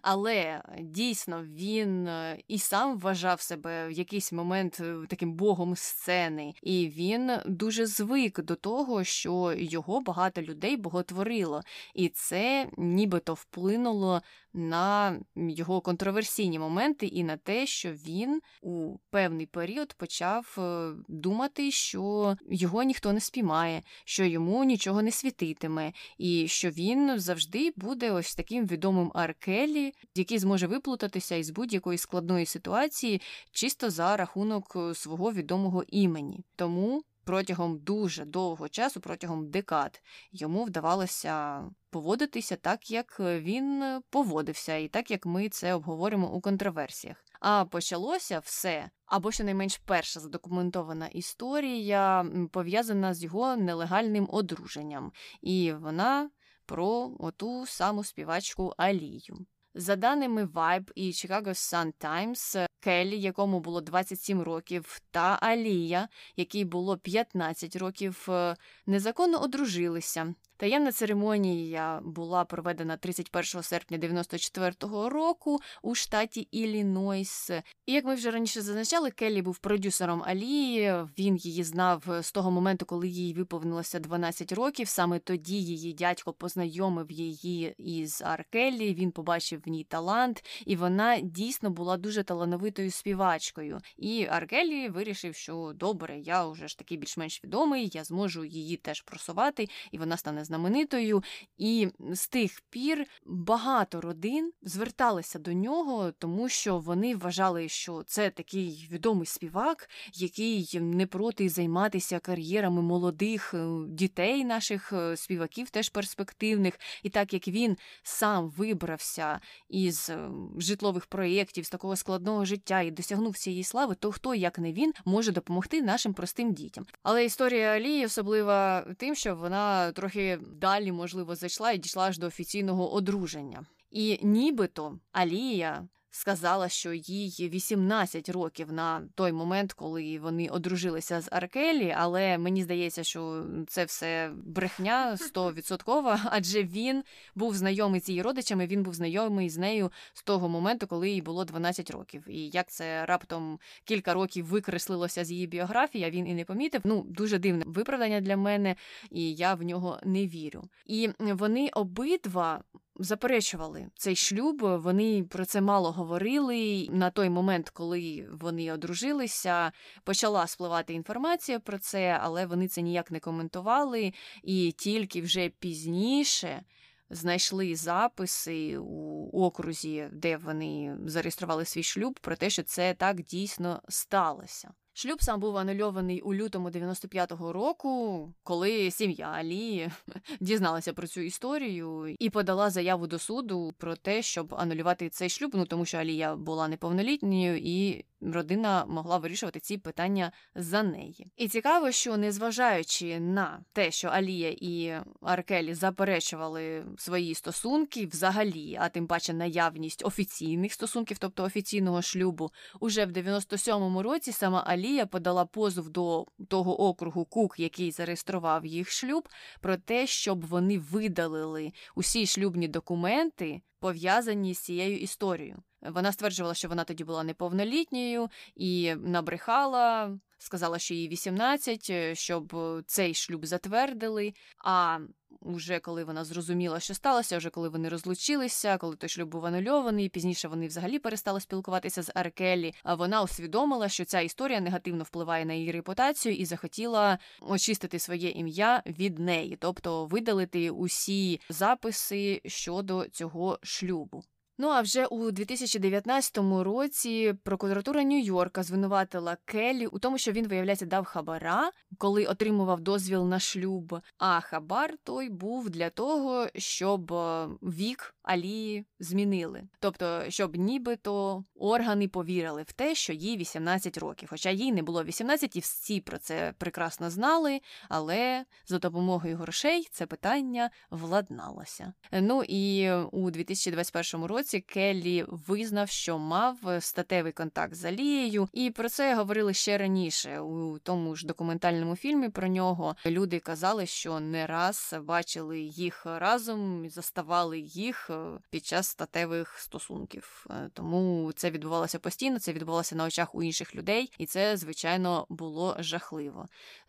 Але 0.02 0.62
дійсно 0.80 1.44
він 1.44 2.08
е, 2.08 2.40
і 2.48 2.60
сам 2.60 3.00
вважав 3.00 3.42
себе 3.42 3.88
в 3.88 3.92
якийсь 3.92 4.34
момент 4.34 4.80
е, 4.80 4.96
таким 5.08 5.34
богом 5.34 5.76
сцени, 5.76 6.54
і 6.64 6.88
він 6.88 7.32
дуже 7.46 7.86
звик 7.86 8.42
до 8.42 8.56
того, 8.56 9.04
що 9.04 9.54
його 9.58 10.02
багато 10.02 10.42
людей 10.42 10.78
боготворило, 10.78 11.62
і 11.94 12.10
це 12.10 12.70
нібито 12.78 13.34
вплинуло 13.34 14.22
на 14.54 15.20
його 15.36 15.82
контроверсійні 15.82 16.60
моменти 16.60 17.06
і 17.06 17.24
на 17.24 17.38
те, 17.38 17.66
що 17.66 17.92
він 17.92 18.42
у 18.62 18.98
певний 19.10 19.46
період 19.46 19.94
почав 19.94 20.56
е, 20.58 20.92
думати, 21.08 21.72
що 21.72 22.36
його 22.50 22.84
ніхто 22.84 23.14
не 23.14 23.20
спіймає, 23.20 23.84
що 24.06 24.26
йому 24.26 24.64
нічого 24.64 25.02
не 25.02 25.12
світитиме, 25.12 25.94
і 26.18 26.48
що 26.48 26.70
він 26.70 27.20
завжди 27.20 27.74
буде 27.76 28.12
ось 28.12 28.36
таким 28.36 28.66
відомим 28.66 29.12
Аркелі, 29.16 29.94
який 30.16 30.40
зможе 30.40 30.68
виплутатися 30.68 31.36
із 31.36 31.50
будь-якої 31.50 31.98
складної 31.98 32.46
ситуації 32.46 33.22
чисто 33.52 33.90
за 33.90 34.18
рахунок 34.18 34.74
е, 34.76 34.96
свого 34.96 35.32
відомого 35.32 35.84
імені. 35.88 36.44
Тому 36.56 37.04
протягом 37.28 37.80
дуже 37.80 38.26
довгого 38.26 38.70
часу, 38.70 39.02
протягом 39.02 39.50
декад, 39.50 40.02
йому 40.32 40.64
вдавалося 40.64 41.64
поводитися 41.90 42.56
так, 42.56 42.92
як 42.92 43.20
він 43.20 43.84
поводився, 44.10 44.76
і 44.76 44.88
так 44.88 45.12
як 45.12 45.26
ми 45.26 45.50
це 45.50 45.74
обговоримо 45.74 46.34
у 46.34 46.42
контроверсіях. 46.42 47.18
А 47.40 47.66
почалося 47.66 48.40
все, 48.40 48.90
або 49.06 49.32
щонайменш 49.32 49.78
перша 49.78 50.20
задокументована 50.20 51.08
історія 51.08 52.26
пов'язана 52.52 53.14
з 53.14 53.24
його 53.24 53.56
нелегальним 53.56 54.28
одруженням, 54.32 55.12
і 55.42 55.74
вона 55.74 56.30
про 56.66 57.12
оту 57.20 57.66
саму 57.66 58.04
співачку 58.04 58.74
Алію. 58.78 59.46
За 59.80 59.96
даними 59.96 60.46
Vibe 60.46 60.92
і 60.96 61.12
Chicago 61.12 61.48
Sun 61.48 61.94
Times, 62.00 62.68
Келлі, 62.80 63.20
якому 63.20 63.60
було 63.60 63.82
27 63.82 64.42
років, 64.42 65.02
та 65.12 65.38
Алія, 65.42 66.08
якій 66.36 66.66
було 66.66 66.98
15 66.98 67.76
років, 67.76 68.26
е, 68.30 68.56
незаконно 68.86 69.42
одружилися. 69.42 70.34
Таємна 70.60 70.92
церемонія 70.92 72.02
була 72.04 72.46
проведена 72.46 72.98
31 72.98 73.64
серпня 73.64 73.98
94-го 73.98 75.10
року 75.10 75.60
у 75.82 75.96
штаті 75.96 76.48
Іллінойс. 76.52 77.52
І 77.86 77.94
як 77.94 78.06
ми 78.06 78.16
вже 78.16 78.32
раніше 78.32 78.62
зазначали, 78.62 79.12
Келлі 79.12 79.42
був 79.42 79.58
продюсером 79.58 80.24
Алії. 80.26 80.94
Він 81.20 81.36
її 81.36 81.64
знав 81.64 82.04
з 82.22 82.32
того 82.32 82.52
моменту, 82.52 82.86
коли 82.86 83.08
їй 83.08 83.34
виповнилося 83.34 84.00
12 84.00 84.52
років. 84.52 84.88
Саме 84.88 85.20
тоді 85.20 85.64
її 85.64 85.94
дядько 85.94 86.34
познайомив 86.34 87.12
її 87.12 87.76
із 87.78 88.22
Аркеллі. 88.26 88.94
Він 88.94 89.12
побачив 89.12 89.62
в 89.66 89.70
ній 89.70 89.84
талант, 89.84 90.44
і 90.66 90.76
вона 90.76 91.20
дійсно 91.20 91.70
була 91.70 91.98
дуже 91.98 92.24
талановитою 92.24 92.92
співачкою. 92.92 93.80
І 93.98 94.26
Аркеллі 94.26 94.90
вирішив, 94.90 95.36
що 95.36 95.72
добре, 95.76 96.20
я 96.20 96.46
вже 96.46 96.68
ж 96.68 96.78
такий 96.78 96.98
більш-менш 96.98 97.44
відомий, 97.44 97.92
я 97.94 98.04
зможу 98.04 98.46
її 98.46 98.78
теж 98.78 99.02
просувати, 99.02 99.70
і 99.92 99.98
вона 99.98 100.18
стане 100.18 100.47
знаменитою, 100.48 101.24
і 101.58 101.88
з 102.12 102.28
тих 102.28 102.62
пір 102.70 103.06
багато 103.26 104.02
родин 104.02 104.52
зверталися 104.62 105.40
до 105.40 105.54
нього, 105.54 106.12
тому 106.18 106.50
що 106.50 106.78
вони 106.78 107.16
вважали, 107.16 107.70
що 107.70 108.04
це 108.08 108.30
такий 108.30 108.90
відомий 108.92 109.26
співак, 109.26 109.90
який 110.14 110.80
не 110.80 111.08
проти 111.08 111.50
займатися 111.50 112.20
кар'єрами 112.20 112.82
молодих 112.82 113.54
е, 113.54 113.68
дітей, 113.88 114.46
наших 114.46 114.94
е, 114.94 115.18
співаків, 115.18 115.70
теж 115.70 115.90
перспективних. 115.90 116.80
І 117.04 117.10
так 117.10 117.34
як 117.34 117.48
він 117.48 117.78
сам 118.04 118.50
вибрався 118.50 119.40
із 119.70 120.10
е, 120.10 120.30
житлових 120.58 121.06
проєктів, 121.06 121.66
з 121.66 121.70
такого 121.70 121.96
складного 121.96 122.46
життя 122.46 122.82
і 122.82 122.92
досягнув 122.92 123.38
цієї 123.38 123.64
слави, 123.64 123.96
то 123.96 124.12
хто, 124.12 124.36
як 124.36 124.60
не 124.60 124.74
він, 124.74 124.94
може 125.06 125.32
допомогти 125.32 125.82
нашим 125.82 126.14
простим 126.14 126.54
дітям. 126.54 126.86
Але 127.04 127.26
історія 127.26 127.68
Алії 127.68 128.06
особлива 128.06 128.86
тим, 128.98 129.16
що 129.16 129.36
вона 129.36 129.92
трохи 129.92 130.37
далі, 130.42 130.92
можливо, 130.92 131.36
зайшла 131.36 131.72
і 131.72 131.78
дійшла 131.78 132.04
аж 132.04 132.18
до 132.18 132.28
офіційного 132.28 132.94
одруження. 132.94 133.66
І 133.92 134.20
нібито 134.24 135.00
Алія 135.12 135.88
сказала, 136.12 136.70
що 136.70 136.94
їй 136.94 137.50
18 137.50 138.30
років 138.30 138.72
на 138.72 139.02
той 139.16 139.32
момент, 139.32 139.74
коли 139.74 140.20
вони 140.20 140.48
одружилися 140.48 141.22
з 141.22 141.30
Аркелі, 141.32 141.96
але 141.98 142.38
мені 142.38 142.64
здається, 142.64 143.04
що 143.04 143.46
це 143.68 143.86
все 143.86 144.32
брехня 144.46 145.18
стовідсоткова, 145.18 146.22
адже 146.32 146.64
він 146.64 147.04
був 147.36 147.56
знайомий 147.56 148.02
з 148.02 148.10
її 148.10 148.22
родичами, 148.22 148.68
він 148.68 148.84
був 148.84 148.94
знайомий 148.94 149.50
з 149.50 149.58
нею 149.58 149.92
з 150.14 150.24
того 150.24 150.50
моменту, 150.50 150.88
коли 150.88 151.10
їй 151.10 151.22
було 151.22 151.46
12 151.46 151.92
років. 151.92 152.24
І 152.28 152.50
як 152.50 152.70
це 152.70 153.06
раптом 153.06 153.60
кілька 153.84 154.14
років 154.14 154.46
викреслилося 154.46 155.26
з 155.26 155.32
її 155.32 155.48
біографії, 155.48 156.04
а 156.04 156.10
він 156.10 156.28
і 156.28 156.34
не 156.34 156.46
помітив. 156.46 156.82
Ну, 156.84 157.06
дуже 157.10 157.40
дивне 157.40 157.64
виправдання 157.68 158.22
для 158.22 158.38
мене, 158.38 158.76
і 159.12 159.34
я 159.34 159.54
в 159.54 159.64
нього 159.64 160.00
не 160.04 160.28
вірю. 160.28 160.64
І 160.86 161.10
вони 161.20 161.70
обидва 161.74 162.64
заперечували 163.00 163.88
цей 163.96 164.16
шлюб. 164.16 164.62
Вони 164.62 165.24
про 165.24 165.46
це 165.46 165.62
мало 165.62 165.92
говорили. 165.92 166.88
На 166.92 167.10
той 167.10 167.30
момент, 167.30 167.70
коли 167.70 168.28
вони 168.32 168.74
одружилися, 168.74 169.72
почала 170.04 170.48
спливати 170.48 170.94
інформація 170.94 171.60
про 171.60 171.80
це, 171.80 172.20
але 172.24 172.46
вони 172.46 172.68
це 172.68 172.82
ніяк 172.82 173.12
не 173.12 173.20
коментували. 173.20 174.14
І 174.44 174.72
тільки 174.78 175.22
вже 175.22 175.50
пізніше. 175.50 176.64
Знайшли 177.10 177.76
записи 177.76 178.78
у 178.78 179.30
окрузі, 179.44 180.10
де 180.12 180.38
вони 180.38 180.98
зареєстрували 181.06 181.66
свій 181.66 181.84
шлюб, 181.84 182.20
про 182.20 182.36
те, 182.36 182.50
що 182.50 182.64
це 182.64 182.94
так 182.94 183.22
дійсно 183.22 183.82
сталося. 183.90 184.72
Шлюб 185.00 185.22
сам 185.22 185.40
був 185.40 185.58
анульований 185.58 186.22
у 186.22 186.34
лютому 186.34 186.70
95-го 186.70 187.54
року, 187.54 188.34
коли 188.44 188.92
сім'я 188.92 189.26
Алі 189.26 189.90
дізналася 190.40 190.94
про 190.94 191.08
цю 191.08 191.22
історію 191.22 192.16
і 192.20 192.30
подала 192.30 192.70
заяву 192.70 193.08
до 193.08 193.20
суду 193.20 193.74
про 193.78 193.96
те, 193.96 194.22
щоб 194.22 194.56
анулювати 194.56 195.10
цей 195.10 195.30
шлюб, 195.30 195.52
ну 195.54 195.66
тому 195.66 195.86
що 195.86 195.98
Алія 195.98 196.36
була 196.36 196.68
неповнолітньою 196.68 197.58
і 197.58 198.06
родина 198.22 198.86
могла 198.86 199.18
вирішувати 199.18 199.60
ці 199.60 199.78
питання 199.78 200.32
за 200.56 200.84
неї. 200.84 201.32
І 201.38 201.48
цікаво, 201.48 201.92
що 201.92 202.18
незважаючи 202.18 203.20
на 203.20 203.64
те, 203.74 203.92
що 203.92 204.08
Алія 204.08 204.56
і 204.62 204.94
Аркелі 205.22 205.74
заперечували 205.74 206.86
свої 206.98 207.36
стосунки 207.36 208.06
взагалі, 208.06 208.78
а 208.82 208.90
тим 208.90 209.08
паче 209.08 209.34
наявність 209.34 210.06
офіційних 210.06 210.74
стосунків, 210.74 211.18
тобто 211.18 211.44
офіційного 211.44 212.02
шлюбу, 212.02 212.52
уже 212.80 213.06
в 213.06 213.12
97-му 213.12 214.04
році 214.04 214.32
сама 214.32 214.64
Алія 214.68 215.06
подала 215.06 215.46
позов 215.46 215.90
до 215.90 216.26
того 216.48 216.82
округу 216.82 217.26
Кук, 217.26 217.60
який 217.60 217.92
зареєстрував 217.92 218.66
їх 218.66 218.92
шлюб, 218.92 219.30
про 219.62 219.78
те, 219.78 220.08
щоб 220.08 220.46
вони 220.46 220.80
видалили 220.80 221.72
усі 221.96 222.26
шлюбні 222.26 222.68
документи 222.68 223.62
пов'язані 223.80 224.54
з 224.54 224.60
цією 224.60 224.98
історією. 224.98 225.64
Вона 225.82 226.12
стверджувала, 226.12 226.54
що 226.54 226.68
вона 226.68 226.84
тоді 226.84 227.04
була 227.04 227.24
неповнолітньою 227.24 228.30
і 228.56 228.96
набрехала, 228.96 230.18
сказала, 230.38 230.80
що 230.80 230.94
їй 230.94 231.08
18, 231.08 231.88
е, 231.90 232.16
щоб 232.16 232.56
цей 232.86 233.14
шлюб 233.14 233.46
затвердили. 233.46 234.34
А 234.66 235.00
вже 235.42 235.80
коли 235.80 236.04
вона 236.04 236.26
зрозуміла, 236.26 236.80
що 236.80 236.94
сталося, 236.94 237.38
вже 237.38 237.50
коли 237.50 237.70
вони 237.70 237.90
розлучилися, 237.90 238.78
коли 238.78 238.96
той 238.96 239.10
шлюб 239.10 239.30
був 239.30 239.46
анульований, 239.46 240.10
пізніше 240.10 240.48
вони 240.48 240.68
взагалі 240.68 241.00
перестали 241.00 241.42
спілкуватися 241.42 242.04
з 242.04 242.12
Аркелі. 242.16 242.74
А 242.84 242.96
вона 242.96 243.22
усвідомила, 243.22 243.90
що 243.90 244.06
ця 244.06 244.20
історія 244.20 244.60
негативно 244.60 245.04
впливає 245.04 245.46
на 245.46 245.54
її 245.54 245.72
репутацію 245.72 246.36
і 246.36 246.46
захотіла 246.46 247.20
очистити 247.42 248.00
своє 248.00 248.30
ім'я 248.30 248.84
від 248.86 249.20
неї, 249.20 249.58
тобто 249.60 250.06
видалити 250.06 250.70
усі 250.70 251.42
записи 251.50 252.42
щодо 252.46 253.08
цього 253.08 253.60
шлюбу. 253.64 254.24
Ну 254.60 254.68
а 254.68 254.82
вже 254.82 255.06
у 255.06 255.32
2019 255.32 256.38
році 256.38 257.34
прокуратура 257.44 258.04
Нью-Йорка 258.04 258.64
звинуватила 258.64 259.38
Келлі 259.46 259.88
у 259.88 260.00
тому, 260.00 260.18
що 260.18 260.32
він, 260.32 260.48
виявляється, 260.48 260.86
дав 260.86 261.06
хабара, 261.06 261.72
коли 261.98 262.26
отримував 262.26 262.82
дозвіл 262.82 263.28
на 263.28 263.40
шлюб. 263.40 264.00
А 264.18 264.40
хабар 264.40 264.94
той 265.04 265.30
був 265.30 265.70
для 265.70 265.90
того, 265.90 266.48
щоб 266.56 267.14
е, 267.14 267.48
вік 267.62 268.16
Алії 268.24 268.86
змінили. 269.00 269.64
Тобто, 269.80 270.24
щоб 270.30 270.56
нібито 270.56 271.44
органи 271.56 272.08
повірили 272.08 272.64
в 272.64 272.72
те, 272.72 272.96
що 272.96 273.14
їй 273.14 273.38
18 273.38 273.98
років. 273.98 274.30
Хоча 274.30 274.50
їй 274.50 274.72
не 274.72 274.84
було 274.84 275.04
18, 275.04 275.56
і 275.56 275.60
всі 275.60 276.02
про 276.02 276.18
це 276.18 276.54
прекрасно 276.58 277.10
знали, 277.10 277.60
але 277.90 278.46
за 278.66 278.80
допомогою 278.80 279.38
грошей 279.38 279.88
це 279.92 280.06
питання 280.06 280.70
владналося. 280.90 281.94
Ну 282.12 282.44
і 282.48 282.92
у 283.12 283.32
2021 283.32 284.26
році 284.26 284.47
Келлі 284.54 285.26
визнав, 285.28 285.90
що 285.90 286.18
мав 286.18 286.58
статевий 286.80 287.32
контакт 287.32 287.74
з 287.74 287.86
Алією, 287.86 288.50
і 288.54 288.72
про 288.72 288.90
це 288.90 289.16
говорили 289.16 289.54
ще 289.54 289.78
раніше. 289.78 290.40
У 290.40 290.80
тому 290.80 291.16
ж 291.16 291.28
документальному 291.28 291.96
фільмі 291.96 292.30
про 292.30 292.48
нього 292.48 292.96
люди 293.06 293.40
казали, 293.40 293.86
що 293.86 294.20
не 294.20 294.48
раз 294.48 294.96
бачили 295.04 295.60
їх 295.60 296.06
разом, 296.06 296.90
заставали 296.90 297.60
їх 297.60 298.10
під 298.50 298.66
час 298.66 298.88
статевих 298.88 299.58
стосунків. 299.60 300.46
Е, 300.50 300.70
тому 300.74 301.32
це 301.36 301.52
відбувалося 301.52 302.00
постійно, 302.00 302.40
це 302.40 302.54
відбувалося 302.54 302.96
на 302.96 303.06
очах 303.06 303.36
у 303.36 303.44
інших 303.44 303.76
людей, 303.76 304.12
і 304.18 304.26
це, 304.26 304.58
звичайно, 304.58 305.26
було 305.30 305.76
жахливо. 305.80 306.48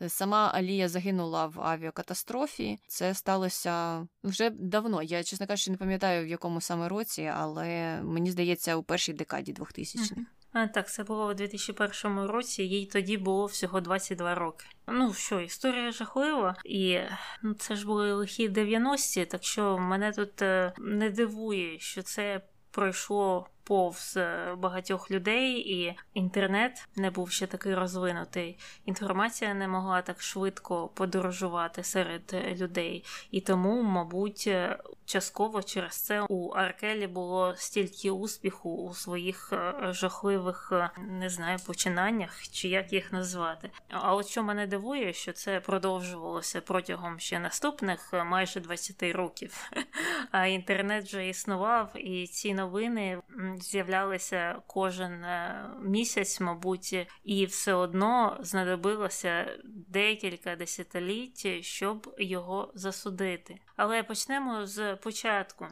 Сама 0.09 0.51
Алія 0.55 0.89
загинула 0.89 1.47
в 1.47 1.61
авіакатастрофі. 1.61 2.79
Це 2.87 3.15
сталося 3.15 4.07
вже 4.25 4.51
давно. 4.51 5.03
Я, 5.03 5.25
чесно 5.25 5.47
кажучи, 5.47 5.71
не 5.71 5.77
пам'ятаю 5.77 6.25
в 6.25 6.29
якому 6.29 6.61
саме 6.61 6.89
році, 6.89 7.33
але 7.37 7.47
мені 8.03 8.30
здається, 8.30 8.76
у 8.76 8.82
першій 8.82 9.12
декаді 9.12 9.53
2000-х. 9.53 10.20
А, 10.53 10.66
Так, 10.66 10.90
це 10.90 11.05
було 11.05 11.26
у 11.26 11.34
2001 11.34 12.20
році, 12.20 12.62
їй 12.62 12.86
тоді 12.86 13.16
було 13.16 13.46
всього 13.46 13.80
22 13.80 14.34
роки. 14.34 14.64
Ну 14.86 15.14
що, 15.14 15.40
історія 15.40 15.92
жахлива, 15.92 16.57
і 16.64 16.99
ну, 17.42 17.55
це 17.55 17.76
ж 17.76 17.86
були 17.86 18.12
лихі 18.12 18.49
90-ті, 18.49 19.24
так 19.24 19.44
що 19.44 19.78
мене 19.78 20.12
тут 20.12 20.42
е, 20.42 20.72
не 20.78 21.11
дивує, 21.11 21.78
що 21.78 22.03
це 22.03 22.40
пройшло 22.70 23.49
повз 23.69 24.16
е, 24.16 24.55
багатьох 24.59 25.11
людей, 25.11 25.59
і 25.59 25.97
інтернет 26.14 26.89
не 26.97 27.11
був 27.11 27.31
ще 27.31 27.47
такий 27.47 27.75
розвинутий. 27.75 28.59
Інформація 28.85 29.55
не 29.55 29.69
могла 29.69 30.03
так 30.03 30.23
швидко 30.23 30.89
подорожувати 30.89 31.85
серед 31.85 32.37
людей, 32.61 33.05
і 33.31 33.41
тому, 33.41 33.83
мабуть, 33.83 34.45
е, 34.47 34.79
частково 35.05 35.62
через 35.62 35.97
це 35.97 36.23
у 36.29 36.49
Аркелі 36.49 37.07
було 37.07 37.55
стільки 37.57 38.11
успіху 38.11 38.71
у 38.71 38.95
своїх 38.95 39.53
е, 39.53 39.75
жахливих 39.93 40.73
не 41.09 41.31
знаю 41.31 41.59
починаннях 41.66 42.43
чи 42.43 42.69
як 42.69 42.93
їх 42.93 43.12
назвати. 43.12 43.71
А 43.91 44.14
от 44.14 44.27
що 44.27 44.43
мене 44.43 44.66
дивує, 44.66 45.12
що 45.12 45.33
це 45.33 45.61
продовжувалося 45.61 46.61
протягом 46.61 47.19
ще 47.19 47.39
наступних 47.39 48.12
майже 48.12 48.61
20 48.61 49.03
років. 49.03 49.71
А 50.31 50.47
інтернет 50.47 51.05
вже 51.05 51.29
існував, 51.29 51.91
і 51.95 52.27
ці 52.27 52.55
новини 52.55 53.19
з'являлися 53.63 54.63
кожен 54.67 55.25
е, 55.25 55.65
місяць, 55.83 56.41
мабуть, 56.41 57.07
і 57.25 57.47
все 57.47 57.75
одно 57.75 58.37
знадобилося 58.41 59.59
декілька 59.65 60.57
десятиліть, 60.57 61.65
щоб 61.65 62.15
його 62.19 62.73
засудити. 62.75 63.61
Але 63.77 64.03
почнемо 64.03 64.67
з 64.67 64.97
початку. 64.97 65.67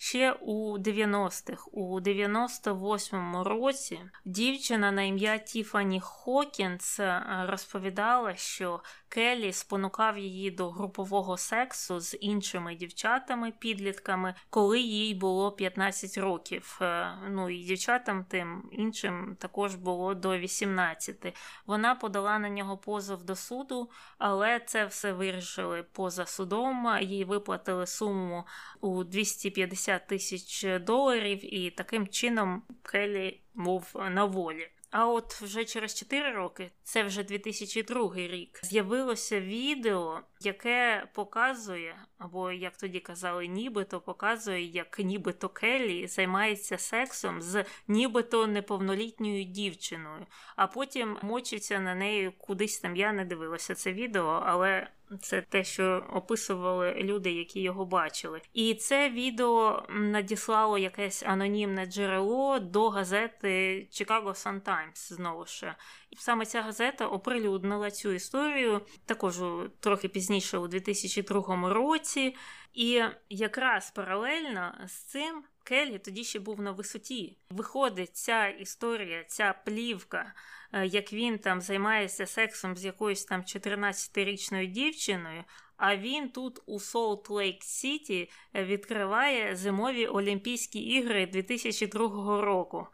Ще 0.00 0.32
у 0.32 0.78
90-х, 0.78 1.68
у 1.72 2.00
98-му 2.00 3.44
році, 3.44 4.00
дівчина 4.24 4.92
на 4.92 5.02
ім'я 5.02 5.38
Тіфані 5.38 6.00
Хокінс 6.00 7.00
е, 7.00 7.22
розповідала, 7.48 8.34
що 8.34 8.80
Келлі 9.08 9.52
спонукав 9.52 10.18
її 10.18 10.50
до 10.50 10.70
групового 10.70 11.36
сексу 11.36 12.00
з 12.00 12.16
іншими 12.20 12.74
дівчатами-підлітками, 12.74 14.34
коли 14.50 14.80
їй 14.80 15.14
було 15.14 15.52
15 15.52 16.18
років. 16.18 16.78
Е, 16.82 17.12
ну 17.28 17.50
і 17.50 17.64
дівчатам 17.64 18.24
тим 18.24 18.68
іншим 18.72 19.36
також 19.40 19.74
було 19.74 20.14
до 20.14 20.38
18. 20.38 21.36
Вона 21.66 21.94
подала 21.94 22.38
на 22.38 22.48
нього 22.48 22.78
позов 22.78 23.24
до 23.24 23.36
суду, 23.36 23.90
але 24.18 24.60
це 24.60 24.86
все 24.86 25.12
вирішили 25.12 25.82
поза 25.82 26.26
судом. 26.26 26.98
Їй 27.00 27.24
виплатили 27.24 27.86
суму 27.86 28.44
у 28.80 29.04
250 29.04 30.06
тисяч 30.06 30.66
доларів, 30.80 31.54
і 31.54 31.70
таким 31.70 32.08
чином 32.08 32.62
Келлі 32.82 33.40
був 33.54 33.94
на 34.10 34.24
волі. 34.24 34.68
А 34.90 35.08
от 35.08 35.32
вже 35.32 35.64
через 35.64 35.94
4 35.94 36.32
роки, 36.32 36.70
це 36.82 37.02
вже 37.02 37.22
2002 37.22 38.14
рік, 38.16 38.60
з'явилося 38.62 39.40
відео, 39.40 40.20
яке 40.40 41.08
показує, 41.14 41.96
або 42.18 42.52
як 42.52 42.76
тоді 42.76 43.00
казали, 43.00 43.46
нібито 43.46 44.00
показує, 44.00 44.64
як 44.64 44.98
нібито 44.98 45.48
Келлі 45.48 46.06
займається 46.06 46.78
сексом 46.78 47.42
з 47.42 47.64
нібито 47.88 48.46
неповнолітньою 48.46 49.44
дівчиною, 49.44 50.26
а 50.56 50.66
потім 50.66 51.18
мочиться 51.22 51.80
на 51.80 51.94
неї 51.94 52.30
кудись 52.38 52.78
там. 52.80 52.96
Я 52.96 53.12
не 53.12 53.24
дивилася 53.24 53.74
це 53.74 53.92
відео, 53.92 54.42
але 54.46 54.88
Це 55.22 55.42
те, 55.42 55.64
що 55.64 56.06
описували 56.12 56.94
люди, 56.94 57.32
які 57.32 57.60
його 57.60 57.84
бачили. 57.84 58.40
І 58.54 58.74
це 58.74 59.10
відео 59.10 59.82
надіслало 59.88 60.78
якесь 60.78 61.22
анонімне 61.22 61.86
джерело 61.86 62.58
до 62.58 62.88
газети 62.88 63.48
Chicago 63.90 64.28
Sun 64.28 64.60
Times, 64.60 65.14
знову 65.14 65.46
ж. 65.46 65.74
Саме 66.18 66.46
ця 66.46 66.62
газета 66.62 67.06
оприлюднила 67.06 67.90
цю 67.90 68.12
історію 68.12 68.80
також 69.06 69.40
трохи 69.80 70.08
пізніше, 70.08 70.58
у 70.58 70.68
2002 70.68 71.72
році. 71.72 72.34
І 72.74 73.02
якраз 73.28 73.90
паралельно 73.90 74.74
з 74.86 74.92
цим 74.92 75.44
Келлі 75.64 75.98
тоді 75.98 76.24
ще 76.24 76.40
був 76.40 76.60
на 76.60 76.70
висоті. 76.70 77.36
Виходить 77.50 78.16
ця 78.16 78.48
історія, 78.48 79.24
ця 79.24 79.54
плівка, 79.64 80.34
е, 80.72 80.86
як 80.86 81.12
він 81.12 81.38
там 81.38 81.60
займається 81.60 82.26
сексом 82.26 82.76
з 82.76 82.84
якоюсь 82.84 83.24
там 83.24 83.42
14-річною 83.42 84.66
дівчиною. 84.66 85.44
А 85.76 85.96
він 85.96 86.28
тут 86.28 86.60
у 86.66 86.80
Солт 86.80 87.30
Лейк 87.30 87.62
Сіті 87.62 88.30
відкриває 88.54 89.56
зимові 89.56 90.06
Олімпійські 90.06 90.78
ігри 90.80 91.26
2002 91.26 92.40
року. 92.40 92.86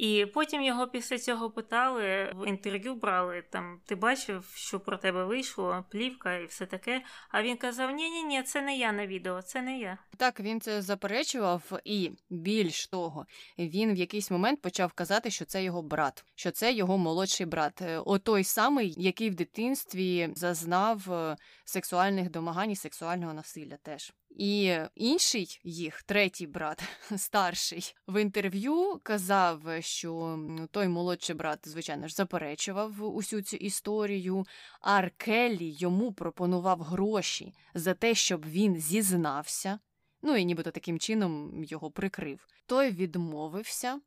І 0.00 0.26
потім 0.26 0.62
його 0.62 0.86
після 0.86 1.18
цього 1.18 1.50
питали, 1.50 2.32
в 2.36 2.48
інтерв'ю 2.48 2.94
брали 2.94 3.42
там, 3.50 3.80
ти 3.86 3.94
бачив, 3.94 4.52
що 4.54 4.80
про 4.80 4.96
тебе 4.96 5.24
вийшло, 5.24 5.84
плівка 5.90 6.34
і 6.34 6.46
все 6.46 6.66
таке. 6.66 7.02
А 7.30 7.42
він 7.42 7.56
казав: 7.56 7.90
Ні, 7.90 8.10
ні, 8.10 8.22
ні, 8.22 8.42
це 8.42 8.62
не 8.62 8.76
я 8.76 8.92
на 8.92 9.06
відео, 9.06 9.42
це 9.42 9.62
не 9.62 9.78
я. 9.78 9.98
Так, 10.16 10.40
він 10.40 10.60
це 10.60 10.82
заперечував, 10.82 11.80
і 11.84 12.10
більш 12.30 12.86
того, 12.86 13.26
він 13.58 13.94
в 13.94 13.96
якийсь 13.96 14.30
момент 14.30 14.62
почав 14.62 14.92
казати, 14.92 15.30
що 15.30 15.44
це 15.44 15.64
його 15.64 15.82
брат, 15.82 16.24
що 16.34 16.50
це 16.50 16.72
його 16.72 16.98
молодший 16.98 17.46
брат, 17.46 17.82
е, 17.82 17.98
о 17.98 18.18
той 18.18 18.44
самий, 18.44 18.94
який 18.98 19.30
в 19.30 19.34
дитинстві 19.34 20.30
зазнав 20.34 21.12
е, 21.12 21.36
сексуальних 21.64 22.30
домагань 22.30 22.70
і 22.70 22.76
сексуального 22.76 23.34
насилля 23.34 23.76
теж. 23.82 24.12
І 24.30 24.76
інший 24.94 25.60
їх, 25.64 26.02
третій 26.02 26.46
брат, 26.46 26.82
старший, 27.16 27.94
в 28.08 28.22
інтерв'ю 28.22 29.00
казав, 29.02 29.62
що 29.80 30.38
той 30.70 30.88
молодший 30.88 31.36
брат, 31.36 31.68
звичайно 31.68 32.08
ж, 32.08 32.14
заперечував 32.14 33.16
усю 33.16 33.42
цю 33.42 33.56
історію. 33.56 34.46
Аркелі 34.80 35.76
йому 35.78 36.12
пропонував 36.12 36.80
гроші 36.80 37.54
за 37.74 37.94
те, 37.94 38.14
щоб 38.14 38.46
він 38.46 38.76
зізнався. 38.76 39.78
Ну 40.22 40.36
і 40.36 40.44
нібито 40.44 40.70
таким 40.70 40.98
чином 40.98 41.64
його 41.64 41.90
прикрив. 41.90 42.46
Той 42.66 42.90
відмовився. 42.90 44.00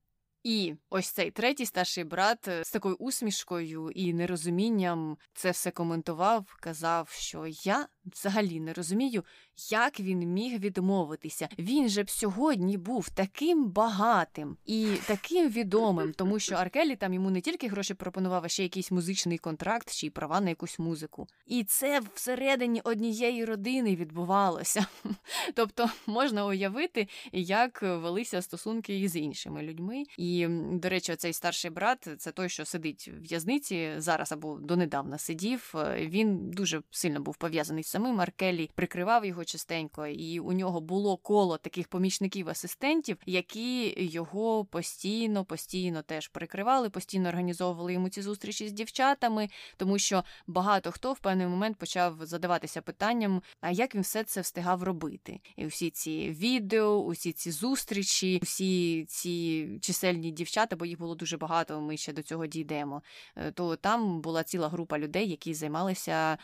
І 0.43 0.75
ось 0.89 1.07
цей 1.07 1.31
третій 1.31 1.65
старший 1.65 2.03
брат 2.03 2.49
з 2.63 2.71
такою 2.71 2.95
усмішкою 2.95 3.91
і 3.91 4.13
нерозумінням 4.13 5.17
це 5.33 5.51
все 5.51 5.71
коментував, 5.71 6.57
казав, 6.59 7.09
що 7.09 7.47
я 7.47 7.87
взагалі 8.05 8.59
не 8.59 8.73
розумію, 8.73 9.23
як 9.71 9.99
він 9.99 10.19
міг 10.19 10.59
відмовитися. 10.59 11.49
Він 11.59 11.89
же 11.89 12.03
б 12.03 12.09
сьогодні 12.09 12.77
був 12.77 13.09
таким 13.09 13.65
багатим 13.65 14.57
і 14.65 14.87
таким 15.07 15.49
відомим, 15.49 16.13
тому 16.13 16.39
що 16.39 16.55
Аркелі 16.55 16.95
там 16.95 17.13
йому 17.13 17.29
не 17.29 17.41
тільки 17.41 17.67
гроші 17.67 17.93
пропонував, 17.93 18.45
а 18.45 18.47
ще 18.47 18.63
якийсь 18.63 18.91
музичний 18.91 19.37
контракт 19.37 19.93
чи 19.93 20.09
права 20.09 20.41
на 20.41 20.49
якусь 20.49 20.79
музику. 20.79 21.27
І 21.47 21.63
це 21.63 22.01
всередині 22.13 22.81
однієї 22.81 23.45
родини 23.45 23.95
відбувалося. 23.95 24.85
Тобто 25.53 25.89
можна 26.07 26.45
уявити, 26.45 27.07
як 27.31 27.81
велися 27.81 28.41
стосунки 28.41 28.99
із 28.99 29.15
іншими 29.15 29.63
людьми. 29.63 30.03
І, 30.17 30.47
до 30.71 30.89
речі, 30.89 31.15
цей 31.15 31.33
старший 31.33 31.71
брат 31.71 32.07
це 32.17 32.31
той, 32.31 32.49
що 32.49 32.65
сидить 32.65 33.07
в 33.07 33.21
в'язниці 33.21 33.93
зараз 33.97 34.31
або 34.31 34.57
донедавна 34.61 35.17
сидів. 35.17 35.73
Він 35.97 36.51
дуже 36.51 36.81
сильно 36.91 37.19
був 37.19 37.37
пов'язаний 37.37 37.83
з 37.83 37.87
самим 37.93 38.21
Аркелі, 38.21 38.69
прикривав 38.75 39.25
його 39.25 39.45
частенько, 39.45 40.07
і 40.07 40.39
у 40.39 40.51
нього 40.51 40.81
було 40.81 41.17
коло 41.17 41.57
таких 41.57 41.87
помічників-асистентів, 41.87 43.17
які 43.25 43.93
його 43.97 44.65
постійно, 44.65 45.45
постійно 45.45 46.01
теж 46.01 46.27
прикривали, 46.27 46.89
постійно 46.89 47.29
організовували 47.29 47.93
йому 47.93 48.09
ці 48.09 48.21
зустрічі 48.21 48.67
з 48.67 48.71
дівчатами, 48.71 49.49
тому 49.77 49.99
що 49.99 50.23
багато 50.47 50.91
хто 50.91 51.13
в 51.13 51.19
певний 51.19 51.47
момент 51.47 51.77
почав 51.77 52.17
задаватися 52.21 52.81
питанням, 52.81 53.41
а 53.61 53.71
як 53.71 53.95
він 53.95 54.01
все 54.01 54.23
це 54.23 54.41
встигав 54.41 54.83
робити. 54.83 55.39
І 55.55 55.65
усі 55.65 55.89
ці 55.89 56.29
відео, 56.29 56.97
усі 56.97 57.31
ці 57.31 57.51
зустрічі, 57.51 58.39
усі 58.43 59.05
ці 59.05 59.67
чисельні 59.81 60.31
дівчата, 60.31 60.75
бо 60.75 60.85
їх 60.85 60.99
було 60.99 61.15
дуже 61.15 61.37
багато. 61.37 61.81
Ми 61.81 61.97
ще 61.97 62.13
до 62.13 62.21
цього 62.21 62.47
дійдемо. 62.47 63.01
Е, 63.35 63.51
то 63.51 63.75
там 63.75 64.21
була 64.21 64.43
ціла 64.43 64.69
група 64.69 64.99
людей, 64.99 65.29
які 65.29 65.53
займалися 65.53 66.37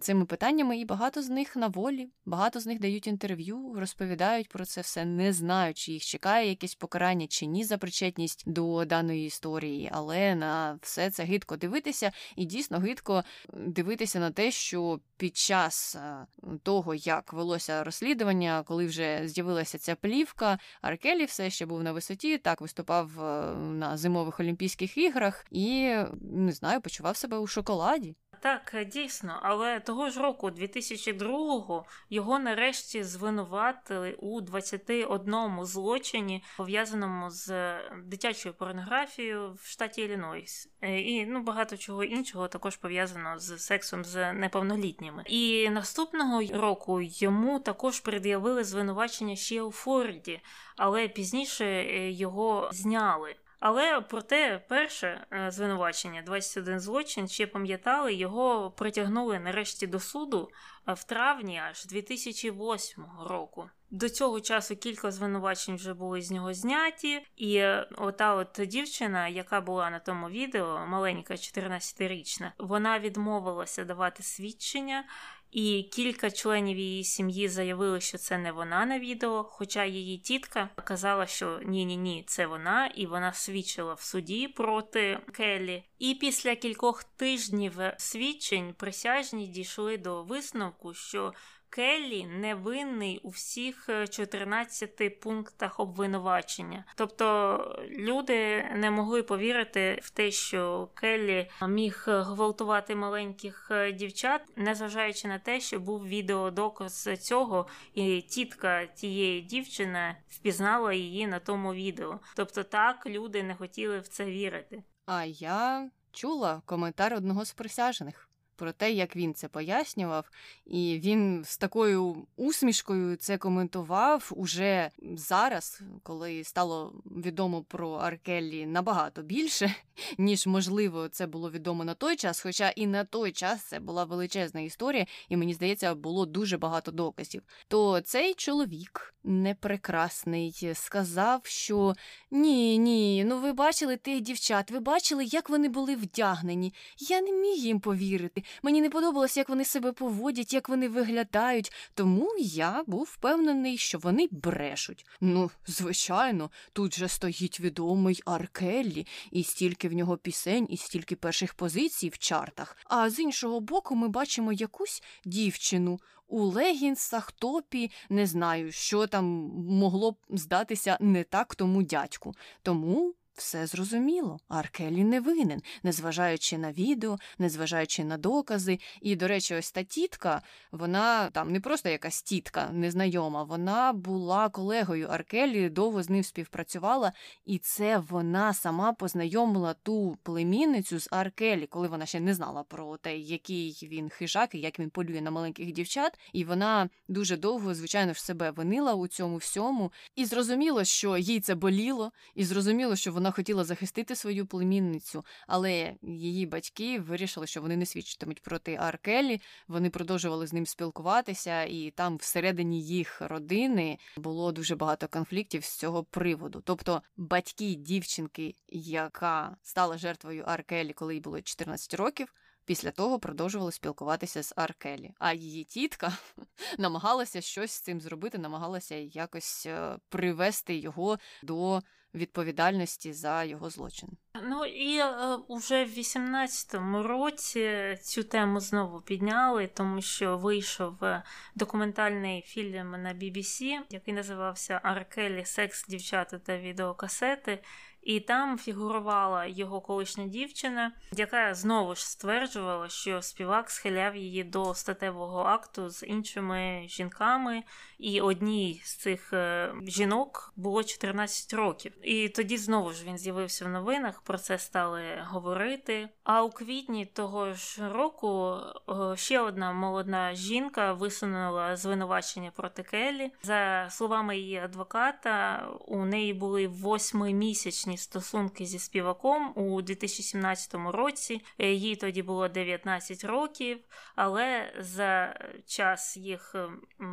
цими 0.00 0.24
питаннями, 0.24 0.78
і 0.78 0.84
багато 0.92 1.22
з 1.22 1.28
них 1.28 1.56
на 1.56 1.68
волі, 1.68 2.08
багато 2.26 2.60
з 2.60 2.66
них 2.66 2.80
дають 2.80 3.06
інтерв'ю, 3.06 3.74
розповідають 3.76 4.48
про 4.48 4.64
це 4.64 4.80
все, 4.80 5.04
не 5.04 5.32
знають, 5.32 5.78
чи 5.78 5.92
їх 5.92 6.04
чекає 6.04 6.48
якесь 6.48 6.74
покарання 6.74 7.26
чи 7.26 7.46
ні 7.46 7.64
за 7.64 7.78
причетність 7.78 8.42
до 8.46 8.84
даної 8.84 9.26
історії, 9.26 9.90
але 9.92 10.34
на 10.34 10.78
все 10.82 11.10
це 11.10 11.24
гидко 11.24 11.56
дивитися, 11.56 12.12
і 12.36 12.44
дійсно 12.44 12.78
гидко 12.78 13.24
дивитися 13.52 14.18
на 14.18 14.30
те, 14.30 14.50
що 14.50 15.00
під 15.16 15.36
час 15.36 15.96
е, 15.96 16.26
того, 16.62 16.94
як 16.94 17.32
велося 17.32 17.84
розслідування, 17.84 18.62
коли 18.66 18.86
вже 18.86 19.28
з'явилася 19.28 19.78
ця 19.78 19.94
плівка, 19.94 20.58
Аркелі 20.82 21.24
все 21.24 21.50
ще 21.50 21.66
був 21.66 21.82
на 21.82 21.92
висоті, 21.92 22.38
так 22.38 22.60
виступав 22.60 23.24
е, 23.24 23.54
на 23.56 23.96
зимових 23.96 24.40
Олімпійських 24.40 24.98
іграх 24.98 25.46
і 25.50 25.94
не 26.20 26.52
знаю, 26.52 26.80
почував 26.80 27.16
себе 27.16 27.38
у 27.38 27.46
шоколаді. 27.46 28.16
Так, 28.42 28.76
дійсно, 28.86 29.38
але 29.42 29.80
того 29.80 30.10
ж 30.10 30.20
року, 30.20 30.50
2002-го, 30.50 31.84
його 32.10 32.38
нарешті 32.38 33.04
звинуватили 33.04 34.12
у 34.12 34.40
21 34.40 35.64
злочині, 35.64 36.44
пов'язаному 36.56 37.30
з 37.30 37.74
дитячою 38.04 38.54
порнографією 38.54 39.58
в 39.62 39.66
штаті 39.66 40.02
Іллінойс. 40.02 40.68
Е, 40.80 41.00
і 41.00 41.26
ну 41.26 41.42
багато 41.42 41.76
чого 41.76 42.04
іншого 42.04 42.48
також 42.48 42.76
пов'язано 42.76 43.38
з 43.38 43.58
сексом 43.58 44.04
з 44.04 44.32
неповнолітніми. 44.32 45.22
І 45.26 45.70
наступного 45.70 46.42
року 46.52 47.00
йому 47.02 47.60
також 47.60 48.00
пред'явили 48.00 48.64
звинувачення 48.64 49.36
ще 49.36 49.62
у 49.62 49.70
Форді, 49.70 50.40
але 50.76 51.08
пізніше 51.08 51.64
е, 51.64 52.10
його 52.10 52.70
зняли. 52.72 53.34
Але 53.64 54.00
проте 54.00 54.62
перше 54.68 55.26
е, 55.32 55.50
звинувачення, 55.50 56.22
21 56.22 56.80
злочин, 56.80 57.28
ще 57.28 57.46
пам'ятали, 57.46 58.14
його 58.14 58.70
притягнули 58.70 59.38
нарешті 59.38 59.86
до 59.86 60.00
суду 60.00 60.50
е, 60.88 60.92
в 60.92 61.04
травні 61.04 61.58
аж 61.58 61.86
2008 61.86 63.04
року. 63.26 63.70
До 63.90 64.08
цього 64.08 64.40
часу 64.40 64.76
кілька 64.76 65.10
звинувачень 65.10 65.76
вже 65.76 65.94
були 65.94 66.22
з 66.22 66.30
нього 66.30 66.54
зняті, 66.54 67.26
і 67.36 67.56
е, 67.56 67.88
ота 67.98 68.34
от 68.34 68.60
дівчина, 68.66 69.28
яка 69.28 69.60
була 69.60 69.90
на 69.90 69.98
тому 69.98 70.28
відео, 70.28 70.86
маленька 70.86 71.34
14-річна, 71.34 72.50
вона 72.58 72.98
відмовилася 72.98 73.84
давати 73.84 74.22
свідчення. 74.22 75.04
І 75.52 75.82
кілька 75.82 76.30
членів 76.30 76.78
її 76.78 77.04
сім'ї 77.04 77.48
заявили, 77.48 78.00
що 78.00 78.18
це 78.18 78.38
не 78.38 78.52
вона 78.52 78.86
на 78.86 78.98
відео. 78.98 79.44
Хоча 79.44 79.84
її 79.84 80.18
тітка 80.18 80.68
казала, 80.84 81.26
що 81.26 81.60
ні-ні 81.64 81.96
ні, 81.96 82.24
це 82.26 82.46
вона, 82.46 82.86
і 82.86 83.06
вона 83.06 83.32
свідчила 83.32 83.94
в 83.94 84.00
суді 84.00 84.48
проти 84.48 85.18
Келлі. 85.32 85.84
І 85.98 86.14
після 86.14 86.56
кількох 86.56 87.04
тижнів 87.04 87.72
свідчень 87.96 88.74
присяжні 88.78 89.46
дійшли 89.46 89.96
до 89.96 90.22
висновку, 90.22 90.94
що 90.94 91.32
Келлі 91.72 92.26
невинний 92.26 93.18
у 93.18 93.28
всіх 93.28 93.88
14 94.10 95.00
е, 95.00 95.10
пунктах 95.10 95.80
обвинувачення. 95.80 96.84
Тобто 96.94 97.58
люди 97.90 98.64
не 98.74 98.90
могли 98.90 99.22
повірити 99.22 99.98
в 100.02 100.10
те, 100.10 100.30
що 100.30 100.88
Келлі 100.94 101.50
міг 101.68 102.04
гвалтувати 102.06 102.94
маленьких 102.96 103.68
е, 103.70 103.92
дівчат, 103.92 104.42
незважаючи 104.56 105.28
на 105.28 105.38
те, 105.38 105.60
що 105.60 105.80
був 105.80 106.06
відеодоказ 106.06 107.08
цього, 107.20 107.66
і 107.94 108.20
тітка 108.22 108.86
тієї 108.86 109.40
дівчини 109.40 110.16
впізнала 110.28 110.92
її 110.92 111.26
на 111.26 111.38
тому 111.38 111.74
відео. 111.74 112.20
Тобто, 112.36 112.62
так 112.62 113.06
люди 113.06 113.42
не 113.42 113.54
хотіли 113.54 113.98
в 113.98 114.08
це 114.08 114.24
вірити. 114.24 114.82
А 115.06 115.24
я 115.24 115.90
чула 116.12 116.62
коментар 116.66 117.14
одного 117.14 117.44
з 117.44 117.52
присяжних 117.52 118.28
про 118.62 118.72
те, 118.72 118.92
як 118.92 119.16
він 119.16 119.34
це 119.34 119.48
пояснював, 119.48 120.30
і 120.66 121.00
він 121.04 121.44
з 121.44 121.56
такою 121.58 122.26
усмішкою 122.36 123.16
це 123.16 123.38
коментував 123.38 124.32
уже 124.36 124.90
зараз, 125.16 125.82
коли 126.02 126.44
стало 126.44 127.02
відомо 127.06 127.62
про 127.62 127.90
Аркеллі 127.92 128.66
набагато 128.66 129.22
більше, 129.22 129.74
ніж 130.18 130.46
можливо 130.46 131.08
це 131.08 131.26
було 131.26 131.50
відомо 131.50 131.84
на 131.84 131.94
той 131.94 132.16
час. 132.16 132.40
Хоча 132.40 132.70
і 132.70 132.86
на 132.86 133.04
той 133.04 133.32
час 133.32 133.62
це 133.62 133.80
була 133.80 134.04
величезна 134.04 134.60
історія, 134.60 135.06
і 135.28 135.36
мені 135.36 135.54
здається, 135.54 135.94
було 135.94 136.26
дуже 136.26 136.58
багато 136.58 136.90
доказів. 136.90 137.42
То 137.68 138.00
цей 138.00 138.34
чоловік 138.34 139.14
непрекрасний 139.24 140.70
сказав, 140.74 141.40
що 141.44 141.94
ні, 142.30 142.78
ні, 142.78 143.24
ну 143.24 143.40
ви 143.40 143.52
бачили 143.52 143.96
тих 143.96 144.20
дівчат, 144.20 144.70
ви 144.70 144.80
бачили, 144.80 145.24
як 145.24 145.50
вони 145.50 145.68
були 145.68 145.96
вдягнені. 145.96 146.74
Я 146.98 147.20
не 147.20 147.32
міг 147.32 147.56
їм 147.56 147.80
повірити. 147.80 148.42
Мені 148.62 148.80
не 148.80 148.90
подобалось, 148.90 149.36
як 149.36 149.48
вони 149.48 149.64
себе 149.64 149.92
поводять, 149.92 150.52
як 150.52 150.68
вони 150.68 150.88
виглядають. 150.88 151.72
Тому 151.94 152.36
я 152.38 152.84
був 152.86 153.02
впевнений, 153.02 153.78
що 153.78 153.98
вони 153.98 154.28
брешуть. 154.30 155.06
Ну, 155.20 155.50
звичайно, 155.66 156.50
тут 156.72 156.94
же 156.94 157.08
стоїть 157.08 157.60
відомий 157.60 158.22
Аркеллі, 158.24 159.06
і 159.30 159.42
стільки 159.42 159.88
в 159.88 159.92
нього 159.92 160.16
пісень, 160.16 160.66
і 160.70 160.76
стільки 160.76 161.16
перших 161.16 161.54
позицій 161.54 162.08
в 162.08 162.18
чартах. 162.18 162.76
А 162.84 163.10
з 163.10 163.18
іншого 163.18 163.60
боку, 163.60 163.94
ми 163.94 164.08
бачимо 164.08 164.52
якусь 164.52 165.02
дівчину. 165.24 166.00
У 166.28 166.44
легінсах, 166.44 167.32
топі, 167.32 167.90
не 168.08 168.26
знаю, 168.26 168.72
що 168.72 169.06
там 169.06 169.24
могло 169.68 170.12
б 170.12 170.16
здатися 170.30 170.96
не 171.00 171.24
так 171.24 171.54
тому 171.54 171.82
дядьку. 171.82 172.34
Тому 172.62 173.14
все 173.34 173.66
зрозуміло, 173.66 174.40
Аркелі 174.48 175.04
не 175.04 175.20
винен, 175.20 175.62
незважаючи 175.82 176.58
на 176.58 176.72
відео, 176.72 177.18
незважаючи 177.38 178.04
на 178.04 178.16
докази. 178.16 178.78
І, 179.00 179.16
до 179.16 179.28
речі, 179.28 179.54
ось 179.54 179.72
та 179.72 179.82
тітка, 179.82 180.42
вона 180.72 181.30
там 181.30 181.52
не 181.52 181.60
просто 181.60 181.88
якась 181.88 182.22
тітка 182.22 182.70
незнайома, 182.72 183.42
вона 183.42 183.92
була 183.92 184.48
колегою 184.48 185.08
Аркелі, 185.08 185.68
довго 185.68 186.02
з 186.02 186.10
ним 186.10 186.24
співпрацювала, 186.24 187.12
і 187.44 187.58
це 187.58 187.98
вона 187.98 188.54
сама 188.54 188.92
познайомила 188.92 189.74
ту 189.74 190.16
племінницю 190.22 191.00
з 191.00 191.08
Аркелі, 191.10 191.66
коли 191.66 191.88
вона 191.88 192.06
ще 192.06 192.20
не 192.20 192.34
знала 192.34 192.62
про 192.62 192.96
те, 192.96 193.18
який 193.18 193.88
він 193.92 194.08
хижак 194.08 194.54
і 194.54 194.58
як 194.58 194.78
він 194.78 194.90
полює 194.90 195.20
на 195.20 195.30
маленьких 195.30 195.72
дівчат. 195.72 196.18
І 196.32 196.44
вона 196.44 196.88
дуже 197.08 197.36
довго, 197.36 197.74
звичайно 197.74 198.14
ж, 198.14 198.24
себе 198.24 198.50
винила 198.50 198.94
у 198.94 199.08
цьому 199.08 199.36
всьому. 199.36 199.92
І 200.16 200.24
зрозуміло, 200.24 200.84
що 200.84 201.16
їй 201.16 201.40
це 201.40 201.54
боліло, 201.54 202.12
і 202.34 202.44
зрозуміло, 202.44 202.96
що 202.96 203.12
вона 203.12 203.21
хотіла 203.30 203.64
захистити 203.64 204.16
свою 204.16 204.46
племінницю, 204.46 205.24
але 205.46 205.94
її 206.02 206.46
батьки 206.46 207.00
вирішили, 207.00 207.46
що 207.46 207.60
вони 207.60 207.76
не 207.76 207.86
свідчитимуть 207.86 208.42
проти 208.42 208.76
Аркелі. 208.76 209.40
Вони 209.68 209.90
продовжували 209.90 210.46
з 210.46 210.52
ним 210.52 210.66
спілкуватися, 210.66 211.62
і 211.62 211.90
там 211.90 212.16
всередині 212.16 212.82
їх 212.82 213.20
родини 213.20 213.98
було 214.16 214.52
дуже 214.52 214.76
багато 214.76 215.08
конфліктів 215.08 215.64
з 215.64 215.76
цього 215.76 216.04
приводу. 216.04 216.62
Тобто 216.64 217.02
батьки 217.16 217.74
дівчинки, 217.74 218.54
яка 218.68 219.56
стала 219.62 219.98
жертвою 219.98 220.44
Аркелі, 220.46 220.92
коли 220.92 221.14
їй 221.14 221.20
було 221.20 221.42
14 221.42 221.94
років. 221.94 222.34
Після 222.64 222.90
того 222.90 223.18
продовжували 223.18 223.72
спілкуватися 223.72 224.42
з 224.42 224.52
Аркелі. 224.56 225.12
А 225.18 225.32
її 225.32 225.64
тітка 225.64 226.12
намагалася 226.78 227.40
щось 227.40 227.70
з 227.70 227.80
цим 227.80 228.00
зробити, 228.00 228.38
намагалася 228.38 228.94
якось 228.94 229.66
е, 229.66 229.98
привести 230.08 230.76
його 230.76 231.18
до 231.42 231.82
відповідальності 232.14 233.12
за 233.12 233.44
його 233.44 233.70
злочин. 233.70 234.08
Ну 234.42 234.64
і 234.64 234.98
е, 234.98 235.36
уже 235.48 235.84
в 235.84 235.88
18-му 235.88 237.02
році 237.02 237.98
цю 238.02 238.22
тему 238.22 238.60
знову 238.60 239.00
підняли, 239.00 239.66
тому 239.74 240.02
що 240.02 240.38
вийшов 240.38 241.04
е, 241.04 241.22
документальний 241.54 242.42
фільм 242.42 242.90
на 242.90 243.14
BBC, 243.14 243.78
який 243.90 244.14
називався 244.14 244.80
Аркелі 244.82 245.44
Секс, 245.44 245.86
дівчата 245.88 246.38
та 246.38 246.58
відеокасети. 246.58 247.58
І 248.02 248.20
там 248.20 248.58
фігурувала 248.58 249.46
його 249.46 249.80
колишня 249.80 250.26
дівчина, 250.26 250.92
яка 251.12 251.54
знову 251.54 251.94
ж 251.94 252.10
стверджувала, 252.10 252.88
що 252.88 253.22
співак 253.22 253.70
схиляв 253.70 254.16
її 254.16 254.44
до 254.44 254.74
статевого 254.74 255.40
акту 255.40 255.88
з 255.88 256.06
іншими 256.06 256.82
жінками, 256.88 257.62
і 257.98 258.20
одній 258.20 258.80
з 258.84 258.96
цих 258.96 259.32
е, 259.32 259.72
жінок 259.86 260.52
було 260.56 260.84
14 260.84 261.52
років. 261.52 261.92
І 262.02 262.28
тоді 262.28 262.56
знову 262.56 262.92
ж 262.92 263.04
він 263.04 263.18
з'явився 263.18 263.64
в 263.64 263.68
новинах, 263.68 264.20
про 264.20 264.38
це 264.38 264.58
стали 264.58 265.02
говорити. 265.26 266.08
А 266.24 266.42
у 266.42 266.50
квітні 266.50 267.06
того 267.06 267.52
ж 267.52 267.88
року 267.88 268.56
е, 268.88 269.16
ще 269.16 269.40
одна 269.40 269.72
молода 269.72 270.34
жінка 270.34 270.92
висунула 270.92 271.76
звинувачення 271.76 272.50
проти 272.56 272.82
Келлі. 272.82 273.30
За 273.42 273.86
словами 273.90 274.38
її 274.38 274.56
адвоката, 274.56 275.66
у 275.86 276.04
неї 276.04 276.34
були 276.34 276.66
восьмимісячні 276.66 277.91
стосунки 277.96 278.66
зі 278.66 278.78
співаком 278.78 279.52
у 279.56 279.82
2017 279.82 280.74
році. 280.74 281.44
Е, 281.58 281.72
їй 281.72 281.96
тоді 281.96 282.22
було 282.22 282.48
19 282.48 283.24
років, 283.24 283.78
але 284.14 284.74
за 284.78 285.34
час 285.66 286.16
їх 286.16 286.54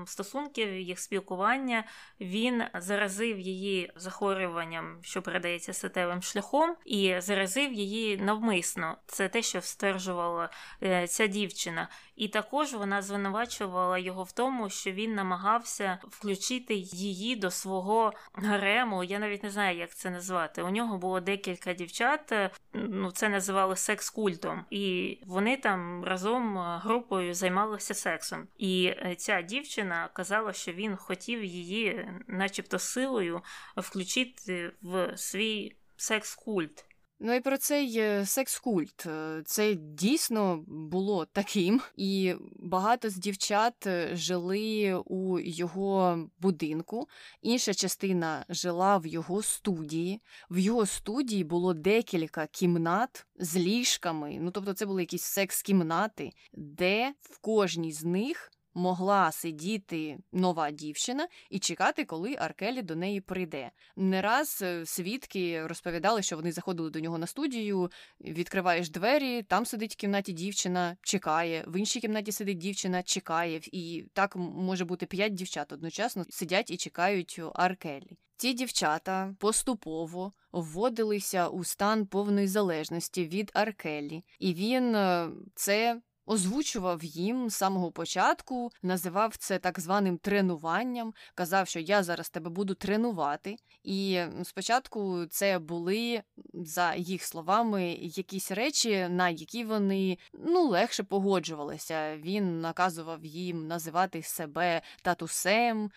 стосунків 0.05 0.79
їх 0.79 0.99
спілкування, 0.99 1.83
він 2.21 2.63
заразив 2.73 3.39
її 3.39 3.91
захворюванням, 3.95 4.97
що 5.01 5.21
передається 5.21 5.73
статевим 5.73 6.21
шляхом, 6.21 6.75
і 6.85 7.15
заразив 7.19 7.73
її 7.73 8.17
навмисно. 8.17 8.97
Це 9.05 9.29
те, 9.29 9.41
що 9.41 9.61
стверджувала 9.61 10.49
е, 10.83 11.07
ця 11.07 11.27
дівчина. 11.27 11.89
І 12.15 12.27
також 12.27 12.73
вона 12.73 13.01
звинувачувала 13.01 13.97
його 13.97 14.23
в 14.23 14.31
тому, 14.31 14.69
що 14.69 14.91
він 14.91 15.15
намагався 15.15 15.99
включити 16.03 16.73
її 16.75 17.35
до 17.35 17.51
свого 17.51 18.13
гарему. 18.33 19.03
Я 19.03 19.19
навіть 19.19 19.43
не 19.43 19.49
знаю, 19.49 19.77
як 19.77 19.95
це 19.95 20.09
назвати. 20.09 20.61
У 20.69 20.71
нього 20.71 20.97
було 20.97 21.19
декілька 21.19 21.73
дівчат, 21.73 22.31
е, 22.31 22.49
ну 22.73 23.11
це 23.11 23.29
називали 23.29 23.75
секс-культом, 23.75 24.65
і 24.69 25.17
вони 25.25 25.57
там 25.57 26.03
разом 26.03 26.57
е, 26.57 26.79
групою 26.83 27.33
займалися 27.33 27.93
сексом. 27.93 28.47
І 28.57 28.93
ця 29.17 29.41
дівчина 29.41 30.09
казала, 30.13 30.53
що 30.53 30.71
він 30.71 30.95
хотів 30.95 31.43
її, 31.43 32.09
начебто, 32.27 32.79
силою 32.79 33.41
включити 33.77 34.71
в 34.81 35.17
свій 35.17 35.75
секс-культ. 35.97 36.85
Ну 37.21 37.33
і 37.33 37.39
про 37.39 37.57
цей 37.57 37.97
е, 37.97 38.25
секс-культ. 38.25 39.05
Е, 39.07 39.41
це 39.45 39.75
дійсно 39.75 40.63
було 40.67 41.25
таким, 41.25 41.81
і 41.95 42.35
багато 42.55 43.09
з 43.09 43.15
дівчат 43.15 43.87
е, 43.87 44.09
жили 44.13 44.93
у 45.05 45.39
його 45.39 46.19
будинку. 46.39 47.07
Інша 47.41 47.73
частина 47.73 48.45
жила 48.49 48.97
в 48.97 49.07
його 49.07 49.41
студії. 49.43 50.21
В 50.49 50.59
його 50.59 50.85
студії 50.85 51.43
було 51.43 51.73
декілька 51.73 52.47
кімнат 52.47 53.25
з 53.39 53.57
ліжками. 53.57 54.37
Ну 54.41 54.51
тобто, 54.51 54.73
це 54.73 54.85
були 54.85 55.01
якісь 55.01 55.23
секс-кімнати, 55.23 56.31
де 56.53 57.13
в 57.19 57.39
кожній 57.39 57.91
з 57.91 58.03
них 58.03 58.51
могла 58.79 59.31
сидіти 59.31 60.17
нова 60.31 60.71
дівчина 60.71 61.27
і 61.49 61.59
чекати, 61.59 62.05
коли 62.05 62.35
Аркелі 62.39 62.81
до 62.81 62.95
неї 62.95 63.21
прийде. 63.21 63.71
Не 63.95 64.21
раз 64.21 64.59
е, 64.61 64.85
свідки 64.85 65.67
розповідали, 65.67 66.21
що 66.21 66.35
вони 66.35 66.51
заходили 66.51 66.89
до 66.89 66.99
нього 66.99 67.17
на 67.17 67.27
студію, 67.27 67.91
відкриваєш 68.21 68.89
двері, 68.89 69.43
там 69.43 69.65
сидить 69.65 69.93
в 69.93 69.95
кімнаті 69.95 70.33
дівчина, 70.33 70.97
чекає, 71.01 71.65
в 71.67 71.79
іншій 71.79 71.99
кімнаті 71.99 72.31
сидить 72.31 72.57
дівчина, 72.57 73.03
чекає, 73.03 73.61
і 73.63 74.05
так 74.13 74.35
може 74.35 74.85
бути 74.85 75.05
п'ять 75.05 75.33
дівчат 75.33 75.71
одночасно 75.71 76.25
сидять 76.29 76.71
і 76.71 76.77
чекають 76.77 77.41
Аркелі. 77.53 78.17
Ці 78.37 78.53
дівчата 78.53 79.35
поступово 79.39 80.33
вводилися 80.51 81.47
у 81.47 81.63
стан 81.63 82.05
повної 82.05 82.47
залежності 82.47 83.25
від 83.25 83.51
Аркелі, 83.53 84.23
і 84.39 84.53
він 84.53 84.95
е, 84.95 85.29
це 85.55 86.01
озвучував 86.29 87.03
їм 87.03 87.49
з 87.49 87.55
самого 87.55 87.91
початку, 87.91 88.71
називав 88.83 89.35
це 89.37 89.59
так 89.59 89.79
званим 89.79 90.17
тренуванням, 90.17 91.13
казав, 91.35 91.67
що 91.67 91.79
я 91.79 92.03
зараз 92.03 92.29
тебе 92.29 92.49
буду 92.49 92.73
тренувати. 92.73 93.55
І 93.83 94.21
спочатку 94.43 95.25
це 95.29 95.59
були, 95.59 96.21
за 96.53 96.95
їх 96.95 97.23
словами, 97.23 97.97
якісь 98.01 98.51
речі, 98.51 99.07
на 99.09 99.29
які 99.29 99.63
вони 99.63 100.17
ну 100.33 100.67
легше 100.67 101.03
погоджувалися. 101.03 102.17
Він 102.17 102.61
наказував 102.61 103.25
їм 103.25 103.67
називати 103.67 104.23
себе 104.23 104.81
татусем, 105.01 105.91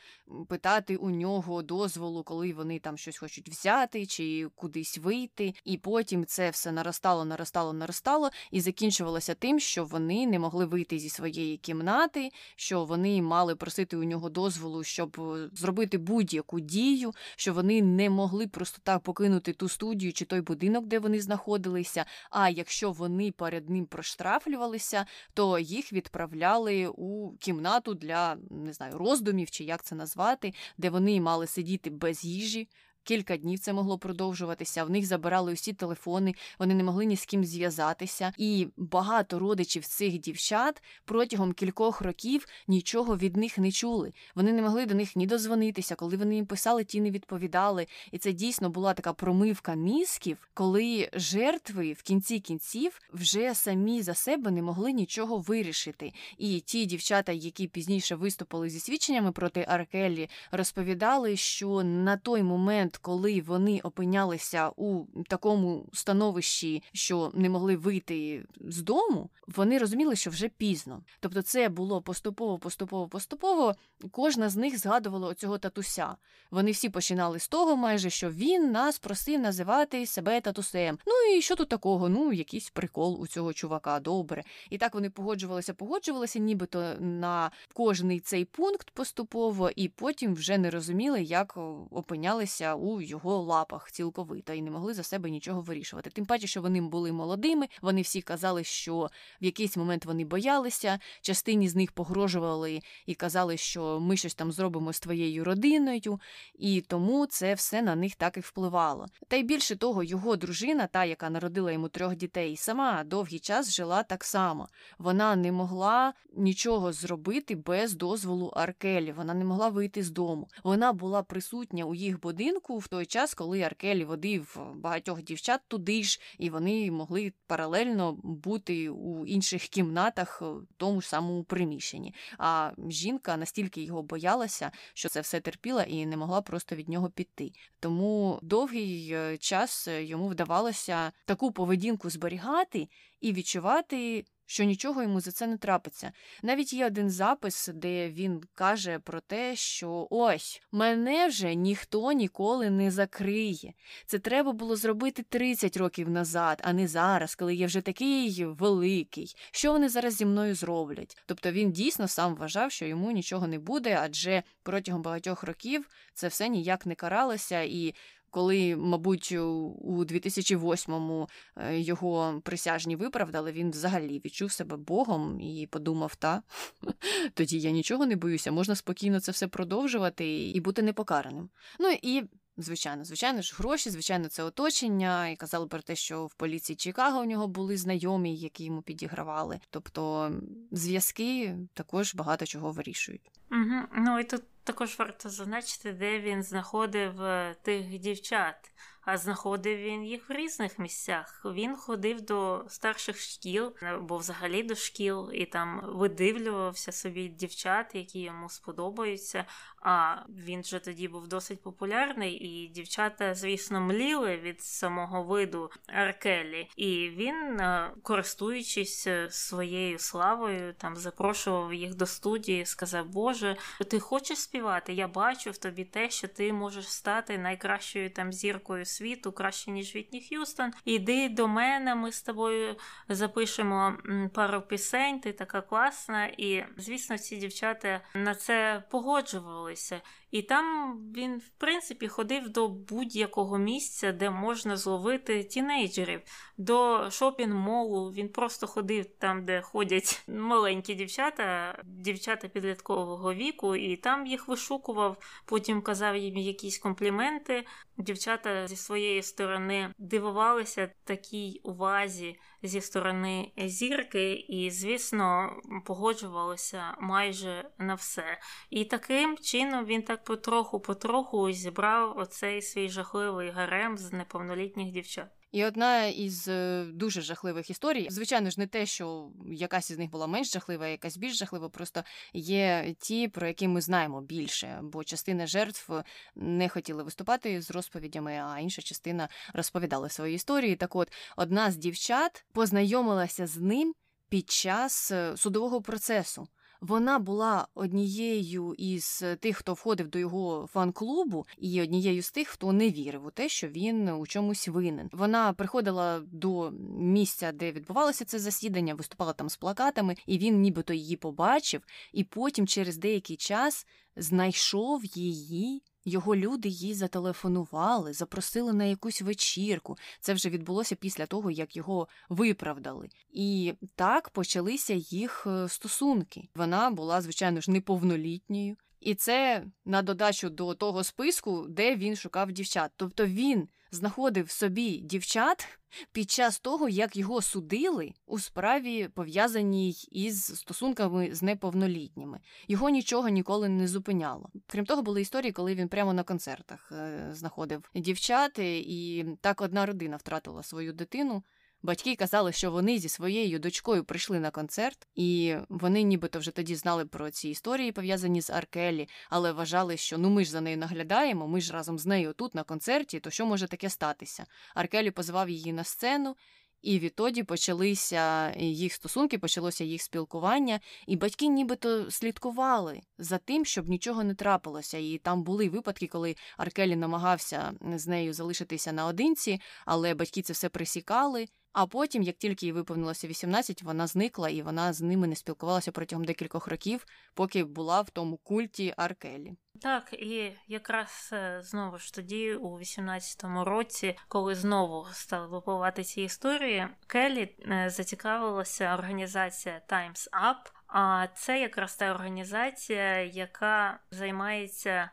питати 0.49 0.97
у 0.97 1.11
нього 1.11 1.63
дозволу, 1.63 2.23
коли 2.23 2.53
вони 2.53 2.79
там 2.79 2.99
щось 2.99 3.19
хочуть 3.19 3.49
взяти 3.49 4.07
чи 4.07 4.49
кудись 4.55 4.99
вийти. 4.99 5.55
І 5.65 5.79
потім 5.79 6.27
це 6.27 6.51
все 6.51 6.73
наростало, 6.73 7.25
наростало, 7.25 7.73
наростало, 7.73 8.31
і 8.51 8.61
закінчувалося 8.61 9.35
тим, 9.35 9.61
що 9.61 9.85
вони 9.85 10.22
не 10.27 10.39
могли 10.39 10.65
вийти 10.65 10.99
зі 10.99 11.09
своєї 11.09 11.57
кімнати, 11.57 12.31
що 12.57 12.85
вони 12.85 13.23
мали 13.23 13.57
просити 13.57 13.97
у 13.97 14.05
нього 14.05 14.31
дозволу, 14.31 14.85
щоб 14.85 15.21
е, 15.21 15.49
зробити 15.53 15.99
будь-яку 15.99 16.61
дію, 16.61 17.13
що 17.37 17.55
вони 17.55 17.83
не 17.83 18.11
могли 18.11 18.47
просто 18.47 18.79
так 18.83 19.01
покинути 19.03 19.53
ту 19.53 19.69
студію 19.69 20.13
чи 20.13 20.25
той 20.25 20.41
будинок, 20.41 20.87
де 20.87 20.99
вони 20.99 21.21
знаходилися. 21.21 22.05
А 22.31 22.49
якщо 22.49 22.93
вони 22.93 23.33
перед 23.33 23.71
ним 23.71 23.87
проштрафлювалися, 23.87 25.07
то 25.35 25.59
їх 25.59 25.93
відправляли 25.93 26.87
у 26.87 27.37
кімнату 27.37 27.95
для 27.95 28.37
не 28.51 28.73
знаю 28.73 28.99
роздумів 28.99 29.51
чи 29.51 29.65
як 29.65 29.83
це 29.83 29.95
назвати, 29.95 30.53
де 30.79 30.91
вони 30.91 31.21
мали 31.21 31.47
сидіти 31.47 31.91
без 31.91 32.25
їжі 32.25 32.69
Кілька 33.05 33.37
днів 33.37 33.59
це 33.59 33.73
могло 33.73 33.99
продовжуватися. 33.99 34.85
В 34.85 34.91
них 34.91 35.07
забирали 35.07 35.53
усі 35.53 35.73
телефони, 35.73 36.35
вони 36.59 36.75
не 36.75 36.85
могли 36.85 37.05
ні 37.05 37.17
з 37.17 37.27
ким 37.27 37.45
зв'язатися. 37.45 38.33
І 38.39 38.69
багато 38.77 39.39
родичів 39.39 39.87
цих 39.87 40.19
дівчат 40.19 40.83
протягом 41.05 41.53
кількох 41.53 42.01
років 42.01 42.47
нічого 42.69 43.17
від 43.17 43.37
них 43.37 43.59
не 43.59 43.73
чули. 43.73 44.13
Вони 44.35 44.53
не 44.53 44.63
могли 44.63 44.87
до 44.87 44.95
них 44.95 45.17
ні 45.17 45.27
дозвонитися, 45.27 45.95
коли 45.95 46.17
вони 46.17 46.35
їм 46.35 46.47
писали, 46.47 46.85
ті 46.85 47.01
не 47.01 47.11
відповідали. 47.11 47.87
І 48.13 48.19
це 48.19 48.33
дійсно 48.33 48.71
була 48.71 48.95
така 48.95 49.13
промивка 49.13 49.75
мізків, 49.75 50.49
коли 50.55 51.11
жертви 51.13 51.93
в 51.93 52.03
кінці 52.03 52.41
кінців 52.41 53.01
вже 53.13 53.55
самі 53.55 54.03
за 54.03 54.15
себе 54.15 54.51
не 54.51 54.63
могли 54.63 54.93
нічого 54.93 55.39
вирішити. 55.39 56.13
І 56.39 56.61
ті 56.61 56.87
дівчата, 56.87 57.33
які 57.33 57.69
пізніше 57.69 58.15
виступили 58.15 58.71
зі 58.71 58.81
свідченнями 58.81 59.33
проти 59.33 59.65
Аркелі, 59.69 60.29
розповідали, 60.51 61.37
що 61.37 61.83
на 61.83 62.17
той 62.17 62.43
момент, 62.43 62.92
коли 62.97 63.41
вони 63.41 63.81
опинялися 63.81 64.69
у 64.69 65.05
такому 65.29 65.89
становищі, 65.93 66.83
що 66.93 67.31
не 67.35 67.49
могли 67.51 67.77
вийти 67.77 68.45
з 68.61 68.83
дому, 68.83 69.31
вони 69.47 69.79
розуміли, 69.79 70.17
що 70.17 70.31
вже 70.31 70.49
пізно. 70.49 71.03
Тобто, 71.21 71.43
це 71.43 71.69
було 71.69 72.03
поступово, 72.03 72.59
поступово, 72.59 73.09
поступово. 73.09 73.75
Кожна 74.11 74.49
з 74.49 74.57
них 74.57 74.79
згадувала 74.79 75.29
оцього 75.29 75.59
татуся. 75.59 76.17
Вони 76.51 76.71
всі 76.71 76.89
починали 76.89 77.39
з 77.39 77.49
того, 77.49 77.77
майже 77.77 78.11
що 78.11 78.31
він 78.31 78.73
нас 78.73 78.99
просив 78.99 79.41
називати 79.41 80.07
себе 80.07 80.41
татусем. 80.41 80.99
Ну 81.07 81.37
і 81.37 81.43
що 81.43 81.57
тут 81.57 81.69
такого? 81.69 82.09
Ну, 82.09 82.33
якийсь 82.33 82.71
прикол 82.71 83.21
у 83.21 83.27
цього 83.27 83.53
чувака, 83.53 84.01
добре. 84.01 84.45
І 84.71 84.79
так 84.79 84.95
вони 84.95 85.11
погоджувалися, 85.11 85.75
погоджувалися, 85.75 86.39
нібито 86.39 86.95
на 87.01 87.51
кожний 87.75 88.21
цей 88.21 88.45
пункт 88.45 88.91
поступово, 88.91 89.71
і 89.77 89.89
потім 89.89 90.35
вже 90.35 90.59
не 90.59 90.71
розуміли, 90.71 91.23
як 91.23 91.59
опинялися 91.91 92.75
у 92.83 93.01
його 93.01 93.39
лапах 93.39 93.91
цілковито 93.93 94.53
і 94.53 94.63
не 94.63 94.71
могли 94.71 94.95
за 94.95 95.03
себе 95.03 95.31
нічого 95.31 95.61
вирішувати. 95.61 96.11
Тим 96.11 96.27
паче, 96.27 96.47
що 96.47 96.63
вони 96.63 96.81
були 96.81 97.13
молодими, 97.13 97.69
вони 97.83 98.03
всі 98.03 98.23
казали, 98.23 98.65
що 98.65 99.11
в 99.41 99.45
якийсь 99.45 99.77
момент 99.77 100.05
вони 100.05 100.25
боялися, 100.25 100.99
частині 101.21 101.69
з 101.69 101.75
них 101.75 101.93
погрожували 101.93 102.81
і 103.07 103.15
казали, 103.15 103.57
що 103.57 104.01
ми 104.01 104.17
щось 104.17 104.35
там 104.35 104.53
зробимо 104.53 104.93
з 104.93 105.01
твоєю 105.01 105.45
родиною, 105.45 106.21
і 106.55 106.81
тому 106.81 107.27
це 107.27 107.55
все 107.55 107.83
на 107.83 107.95
них 107.95 108.15
так 108.15 108.37
і 108.37 108.41
впливало. 108.41 109.07
Та 109.29 109.37
й 109.37 109.43
більше 109.43 109.77
того, 109.77 110.03
його 110.03 110.37
дружина, 110.37 110.87
та 110.87 111.05
яка 111.05 111.31
народила 111.31 111.73
йому 111.73 111.89
трьох 111.89 112.17
дітей, 112.17 112.57
сама 112.57 113.05
довгий 113.05 113.39
час 113.39 113.73
жила 113.73 114.03
так 114.03 114.25
само. 114.25 114.69
Вона 114.99 115.37
не 115.37 115.53
могла 115.53 116.15
нічого 116.37 116.93
зробити 116.93 117.55
без 117.55 117.95
дозволу 117.95 118.47
Аркелі. 118.47 119.13
Вона 119.13 119.35
не 119.35 119.45
могла 119.45 119.69
вийти 119.69 120.03
з 120.03 120.11
дому. 120.11 120.49
Вона 120.65 120.93
була 120.93 121.23
присутня 121.23 121.85
у 121.85 121.95
їх 121.95 122.21
будинку 122.21 122.72
в 122.79 122.89
той 122.89 123.07
час, 123.07 123.35
коли 123.35 123.63
Аркелі 123.63 124.05
водив 124.05 124.61
багатьох 124.75 125.23
дівчат 125.23 125.61
туди 125.69 126.03
ж, 126.03 126.21
і 126.39 126.51
вони 126.51 126.91
могли 126.91 127.33
паралельно 127.47 128.13
бути 128.23 128.89
у 128.89 129.27
інших 129.27 129.63
кімнатах 129.63 130.43
в 130.43 130.67
тому 130.77 131.01
ж 131.01 131.09
самому 131.09 131.45
приміщенні. 131.45 132.15
А 132.39 132.71
жінка 132.89 133.37
настільки 133.37 133.83
його 133.83 134.03
боялася, 134.03 134.71
що 134.95 135.09
це 135.09 135.21
все 135.21 135.41
терпіла 135.41 135.83
і 135.83 136.07
не 136.07 136.17
могла 136.17 136.43
просто 136.43 136.77
від 136.77 136.89
нього 136.89 137.11
піти. 137.11 137.53
Тому 137.81 138.39
довгий 138.43 139.13
е, 139.13 139.39
час 139.39 139.89
йому 139.89 140.29
вдавалося 140.29 141.13
таку 141.27 141.53
поведінку 141.53 142.11
зберігати 142.11 142.89
і 143.21 143.33
відчувати 143.33 144.25
що 144.53 144.65
нічого 144.65 145.03
йому 145.03 145.21
за 145.21 145.31
це 145.31 145.47
не 145.47 145.57
трапиться. 145.57 146.13
Навіть 146.43 146.73
є 146.73 146.87
один 146.87 147.11
запис, 147.11 147.71
де 147.75 148.09
він 148.09 148.43
каже 148.55 148.99
про 148.99 149.21
те, 149.21 149.57
що 149.57 150.09
ось 150.11 150.63
мене 150.73 151.27
вже 151.27 151.55
ніхто 151.55 152.13
ніколи 152.13 152.71
не 152.71 152.91
закриє. 152.91 153.73
Це 154.07 154.19
треба 154.19 154.53
було 154.53 154.77
зробити 154.77 155.23
30 155.29 155.77
років 155.77 156.11
назад, 156.11 156.61
а 156.65 156.73
не 156.73 156.89
зараз, 156.89 157.35
коли 157.35 157.55
я 157.55 157.67
вже 157.67 157.81
такий 157.81 158.45
великий. 158.45 159.35
Що 159.51 159.73
вони 159.73 159.89
зараз 159.89 160.15
зі 160.15 160.25
мною 160.27 160.55
зроблять? 160.55 161.17
Тобто 161.27 161.53
він 161.53 161.73
дійсно 161.73 162.09
сам 162.09 162.35
вважав, 162.35 162.73
що 162.73 162.87
йому 162.87 163.11
нічого 163.11 163.47
не 163.47 163.59
буде, 163.59 163.99
адже 164.03 164.43
протягом 164.63 165.03
багатьох 165.03 165.43
років 165.43 165.89
це 166.15 166.29
все 166.29 166.49
ніяк 166.49 166.87
не 166.87 166.95
каралося 166.95 167.61
і 167.63 167.95
коли, 168.33 168.77
мабуть, 168.77 169.33
у 169.33 170.05
2008-му 170.05 171.29
е, 171.57 171.81
його 171.81 172.41
присяжні 172.45 172.97
виправдали, 172.97 173.53
він 173.53 173.71
взагалі 173.71 174.23
відчув 174.25 174.53
себе 174.53 174.77
Богом 174.77 175.41
і 175.41 175.69
подумав: 175.71 176.17
та 176.17 176.43
тоді 177.35 177.61
я 177.61 177.71
нічого 177.71 178.07
не 178.07 178.17
боюся, 178.17 178.53
можна 178.53 178.75
спокійно 178.75 179.21
це 179.21 179.33
все 179.33 179.49
продовжувати 179.49 180.51
і 180.51 180.61
бути 180.61 180.83
непокараним. 180.83 181.51
Ну 181.81 181.97
і. 182.03 182.23
Звичайно, 182.57 183.05
звичайно 183.05 183.43
ж, 183.43 183.55
гроші, 183.59 183.91
звичайно, 183.91 184.29
це 184.29 184.43
оточення, 184.43 185.29
і 185.29 185.37
казали 185.37 185.67
про 185.67 185.83
те, 185.83 185.97
що 185.97 186.27
в 186.27 186.35
поліції 186.35 186.77
Чикаго 186.77 187.21
у 187.21 187.25
нього 187.25 187.49
були 187.49 187.77
знайомі, 187.77 188.37
які 188.37 188.65
йому 188.65 188.83
підігравали. 188.83 189.61
Тобто 189.71 190.33
зв'язки 190.71 191.59
також 191.75 192.15
багато 192.15 192.47
чого 192.47 192.73
вирішують. 192.73 193.31
Угу. 193.51 193.83
Ну 193.97 194.19
і 194.19 194.25
тут 194.25 194.43
також 194.65 194.99
варто 194.99 195.29
зазначити, 195.29 195.93
де 195.93 196.21
він 196.21 196.43
знаходив 196.43 197.23
е, 197.23 197.57
тих 197.63 197.99
дівчат 197.99 198.73
а 199.05 199.17
знаходив 199.17 199.79
він 199.79 200.05
їх 200.05 200.31
в 200.31 200.33
різних 200.33 200.79
місцях. 200.79 201.43
Він 201.45 201.77
ходив 201.77 202.21
до 202.21 202.65
старших 202.69 203.21
шкіл, 203.21 203.73
або 203.83 204.17
взагалі 204.17 204.63
до 204.63 204.75
шкіл, 204.75 205.31
і 205.33 205.47
там 205.47 205.81
видивлювався 205.85 206.93
собі 206.93 207.29
дівчат, 207.29 207.95
які 207.95 208.21
йому 208.21 208.49
сподобаються. 208.49 209.45
А 209.85 210.17
він 210.29 210.65
же 210.65 210.81
тоді 210.81 211.09
був 211.09 211.29
досить 211.29 211.63
популярний, 211.63 212.33
і 212.33 212.69
дівчата, 212.69 213.35
звісно, 213.35 213.81
мліли 213.81 214.37
від 214.37 214.63
самого 214.63 215.23
виду 215.23 215.71
Аркелі. 215.87 216.69
І 216.77 217.11
він, 217.17 217.61
е, 217.61 217.91
користуючись 218.03 219.07
е, 219.07 219.29
своєю 219.31 219.99
славою, 219.99 220.75
там 220.75 220.97
запрошував 220.97 221.75
їх 221.75 221.95
до 221.95 222.07
студії, 222.07 222.67
сказав: 222.67 223.07
Боже, 223.07 223.57
ти 223.91 224.01
хочеш 224.01 224.39
співати? 224.39 224.93
Я 224.93 225.09
бачу 225.09 225.51
в 225.51 225.57
тобі 225.57 225.85
те, 225.85 226.11
що 226.11 226.29
ти 226.29 226.53
можеш 226.53 226.89
стати 226.89 227.39
найкращою 227.39 228.11
там 228.11 228.33
зіркою 228.33 228.85
світу 228.93 229.33
краще, 229.33 229.71
ніж 229.71 229.97
Вітні 229.97 230.21
Х'юстон. 230.21 230.73
Іди 230.85 231.29
до 231.29 231.49
мене, 231.49 231.95
ми 231.95 232.13
з 232.13 232.23
тобою 232.23 232.77
запишемо 233.09 233.97
пару 234.35 234.63
пісень, 234.63 235.21
ти 235.21 235.33
така 235.33 235.61
класна. 235.61 236.27
І, 236.27 236.65
звісно, 236.77 237.19
ці 237.19 237.37
дівчата 237.37 238.01
на 238.15 238.35
це 238.35 238.83
погоджувалися. 238.91 240.01
І 240.33 240.43
там 240.43 240.97
він, 241.17 241.39
в 241.39 241.49
принципі, 241.59 242.09
ходив 242.09 242.49
до 242.49 242.69
будь-якого 242.69 243.59
місця, 243.59 244.13
де 244.13 244.31
можна 244.31 244.77
зловити 244.77 245.45
тінейджерів, 245.45 246.21
до 246.57 247.11
шопінг-молу. 247.11 248.13
Він 248.13 248.29
просто 248.29 248.67
ходив 248.67 249.07
там, 249.19 249.45
де 249.45 249.61
ходять 249.63 250.25
маленькі 250.29 250.95
дівчата, 250.95 251.79
дівчата 251.85 252.49
підліткового 252.49 253.35
віку, 253.35 253.77
і 253.77 253.97
там 253.97 254.27
їх 254.27 254.49
вишукував, 254.49 255.43
потім 255.45 255.83
казав 255.83 256.17
їм 256.17 256.37
якісь 256.37 256.79
компліменти. 256.79 257.67
Дівчата 257.99 258.69
зі 258.69 258.77
своєї 258.83 259.23
сторони 259.23 259.95
дивувалися 259.99 260.91
такій 261.05 261.61
увазі 261.65 262.37
зі 262.63 262.81
сторони 262.81 263.53
зірки, 263.57 264.33
і, 264.33 264.71
звісно, 264.71 265.57
погоджувалися 265.87 266.97
майже 267.01 267.71
на 267.79 267.95
все. 267.95 268.39
І 268.71 268.85
таким 268.85 269.39
чином 269.39 269.85
він 269.85 270.03
так 270.03 270.25
потроху-потроху 270.25 271.53
зібрав 271.53 272.19
оцей 272.19 272.63
свій 272.63 272.89
жахливий 272.89 273.51
гарем 273.51 273.99
з 273.99 274.13
неповнолітніх 274.13 274.93
дівчат. 274.93 275.42
І 275.53 275.65
одна 275.65 276.07
із 276.07 276.49
е, 276.49 276.85
дуже 276.93 277.21
жахливих 277.21 277.71
історій, 277.71 278.07
звичайно 278.11 278.51
ж, 278.51 278.61
не 278.61 278.67
те, 278.67 278.87
що 278.87 279.31
якась 279.47 279.91
із 279.91 279.99
них 279.99 280.11
була 280.11 280.27
менш 280.27 280.53
жахлива, 280.53 280.85
а 280.85 280.89
якась 280.89 281.17
більш 281.17 281.39
жахлива, 281.39 281.69
просто 281.69 282.05
є 282.33 282.95
ті, 282.99 283.29
про 283.29 283.47
які 283.47 283.69
ми 283.69 283.81
знаємо 283.81 284.21
більше, 284.21 284.81
бо 284.83 285.05
частина 285.05 285.47
жертв 285.47 285.93
не 286.35 286.69
хотіли 286.69 287.03
виступати 287.03 287.63
з 287.63 287.71
розповідями, 287.71 288.33
а 288.33 288.59
інша 288.59 288.83
частина 288.83 289.29
розповідала 289.55 290.09
свої 290.09 290.35
історії. 290.35 290.77
Так, 290.77 290.97
от 290.97 291.13
одна 291.37 291.71
з 291.71 291.77
дівчат 291.77 292.45
познайомилася 292.53 293.47
з 293.47 293.57
ним 293.57 293.95
під 294.29 294.51
час 294.51 295.13
е, 295.13 295.37
судового 295.37 295.83
процесу. 295.83 296.49
Вона 296.83 297.19
була 297.19 297.67
однією 297.75 298.75
із 298.79 299.25
тих, 299.41 299.57
хто 299.57 299.75
входив 299.75 300.09
до 300.09 300.19
його 300.19 300.69
фан-клубу, 300.73 301.47
і 301.59 301.83
однією 301.83 302.23
з 302.23 302.31
тих, 302.31 302.49
хто 302.49 302.73
не 302.73 302.91
вірив 302.91 303.27
у 303.27 303.31
те, 303.31 303.49
що 303.49 303.69
він 303.69 304.09
у 304.09 304.27
чомусь 304.27 304.69
винен. 304.69 305.09
Вона 305.13 305.53
приходила 305.53 306.21
до 306.21 306.71
місця, 306.99 307.53
де 307.53 307.73
відбувалося 307.73 308.25
це 308.25 308.39
засідання, 308.39 308.95
виступала 308.95 309.33
там 309.33 309.49
з 309.49 309.57
плакатами, 309.57 310.17
і 310.27 310.39
він 310.39 310.61
нібито 310.61 310.93
її 310.93 311.17
побачив, 311.17 311.83
і 312.13 312.25
потім, 312.25 312.67
через 312.67 312.97
деякий 312.97 313.37
час, 313.37 313.87
знайшов 314.17 315.05
її 315.05 315.83
його 316.05 316.37
люди 316.37 316.69
їй 316.69 316.95
зателефонували, 316.95 318.13
запросили 318.13 318.73
на 318.73 318.85
якусь 318.85 319.23
вечірку. 319.23 319.97
Це 320.21 320.35
вже 320.35 320.51
відбулося 320.51 320.95
після 320.95 321.27
того, 321.27 321.51
як 321.51 321.77
його 321.77 322.09
виправдали. 322.29 323.09
І 323.31 323.75
так 323.95 324.31
почалися 324.31 324.95
їх 324.95 325.47
е, 325.47 325.69
стосунки. 325.69 326.49
Вона 326.55 326.91
була, 326.91 327.21
звичайно 327.21 327.61
ж, 327.61 327.71
неповнолітньою. 327.71 328.77
І 329.03 329.15
це 329.15 329.65
на 329.85 330.03
додачу 330.03 330.51
до 330.51 330.75
того 330.75 331.05
списку, 331.05 331.67
де 331.69 331.97
він 331.97 332.17
шукав 332.17 332.53
дівчат. 332.53 332.91
Тобто 332.97 333.27
він 333.27 333.69
знаходив 333.91 334.51
собі 334.51 334.99
дівчат 334.99 335.69
під 336.13 336.31
час 336.31 336.61
того, 336.61 336.89
як 336.89 337.17
його 337.17 337.43
судили 337.43 338.13
у 338.27 338.39
справі, 338.39 339.09
пов'язаній 339.09 339.95
із 340.11 340.45
стосунками 340.45 341.35
з 341.35 341.43
неповнолітніми. 341.43 342.41
Його 342.69 342.89
нічого 342.89 343.29
ніколи 343.29 343.69
не 343.69 343.89
зупиняло. 343.89 344.51
Крім 344.67 344.87
того, 344.87 345.03
були 345.03 345.21
історії, 345.21 345.53
коли 345.53 345.75
він 345.75 345.89
прямо 345.89 346.13
на 346.13 346.23
концертах 346.23 346.93
е, 346.93 347.29
знаходив 347.33 347.91
дівчат, 347.95 348.59
і 348.59 349.27
так 349.41 349.61
одна 349.61 349.87
родина 349.87 350.17
втратила 350.17 350.63
свою 350.63 350.93
дитину. 350.93 351.43
Батьки 351.85 352.17
казали, 352.17 352.53
що 352.53 352.71
вони 352.71 352.99
зі 352.99 353.09
своєю 353.09 353.59
дочкою 353.59 354.05
прийшли 354.05 354.41
на 354.41 354.51
концерт, 354.51 355.07
і 355.15 355.57
вони 355.69 356.03
нібито 356.03 356.39
вже 356.39 356.51
тоді 356.51 356.75
знали 356.75 357.07
про 357.07 357.31
ці 357.31 357.49
історії, 357.49 357.93
пов'язані 357.93 358.41
з 358.41 358.51
Аркелі, 358.51 359.09
але 359.31 359.53
вважали, 359.53 359.97
що 359.97 360.19
ну 360.19 360.31
ми 360.31 360.45
ж 360.45 360.51
за 360.51 360.61
нею 360.61 360.79
наглядаємо, 360.79 361.49
ми 361.49 361.61
ж 361.61 361.73
разом 361.73 361.99
з 361.99 362.07
нею 362.07 362.33
тут 362.33 362.55
на 362.55 362.63
концерті, 362.63 363.21
то 363.21 363.31
що 363.31 363.47
може 363.47 363.67
таке 363.67 363.91
статися? 363.91 364.47
Аркелі 364.75 365.11
позвав 365.11 365.51
її 365.51 365.73
на 365.73 365.85
сцену. 365.85 366.37
І 366.83 366.99
відтоді 366.99 367.43
почалися 367.43 368.55
їх 368.57 368.93
стосунки, 368.93 369.39
почалося 369.39 369.85
їх 369.85 370.03
спілкування, 370.03 370.81
і 371.07 371.17
батьки 371.17 371.47
нібито 371.47 372.11
слідкували 372.11 373.01
за 373.19 373.39
тим, 373.39 373.65
щоб 373.65 373.89
нічого 373.89 374.25
не 374.25 374.35
трапилося. 374.35 374.99
І 374.99 375.19
там 375.19 375.43
були 375.43 375.69
випадки, 375.69 376.07
коли 376.07 376.37
Аркелі 376.57 376.97
намагався 376.97 377.73
з 377.95 378.07
нею 378.07 378.33
залишитися 378.33 378.93
наодинці, 378.93 379.61
але 379.87 380.15
батьки 380.15 380.43
це 380.43 380.53
все 380.53 380.69
присікали. 380.69 381.47
А 381.73 381.87
потім, 381.87 382.23
як 382.23 382.37
тільки 382.37 382.67
їй 382.67 382.73
виповнилося 382.73 383.29
18, 383.29 383.83
вона 383.83 384.07
зникла 384.07 384.49
і 384.49 384.63
вона 384.63 384.93
з 384.93 385.01
ними 385.01 385.27
не 385.27 385.37
спілкувалася 385.37 385.93
протягом 385.93 386.25
декількох 386.25 386.67
років, 386.67 387.07
поки 387.35 387.65
була 387.65 388.01
в 388.01 388.11
тому 388.11 388.37
культі 388.37 388.95
Аркелі. 388.97 389.53
Так, 389.83 390.13
і 390.13 390.53
якраз 390.69 391.31
е, 391.33 391.63
знову 391.63 391.99
ж 391.99 392.15
тоді, 392.15 392.55
у 392.55 392.79
18-му 392.79 393.65
році, 393.65 394.19
коли 394.29 394.55
знову 394.55 395.07
стали 395.13 395.47
випливати 395.47 396.05
ці 396.05 396.23
історії, 396.23 396.89
Келі 397.07 397.57
е, 397.71 397.91
зацікавилася 397.91 398.95
організація 398.95 399.83
Times 399.89 400.29
Up, 400.31 400.73
а 400.87 401.27
це 401.35 401.61
якраз 401.61 401.97
та 401.97 402.11
організація, 402.11 403.23
яка 403.23 404.01
займається 404.11 405.11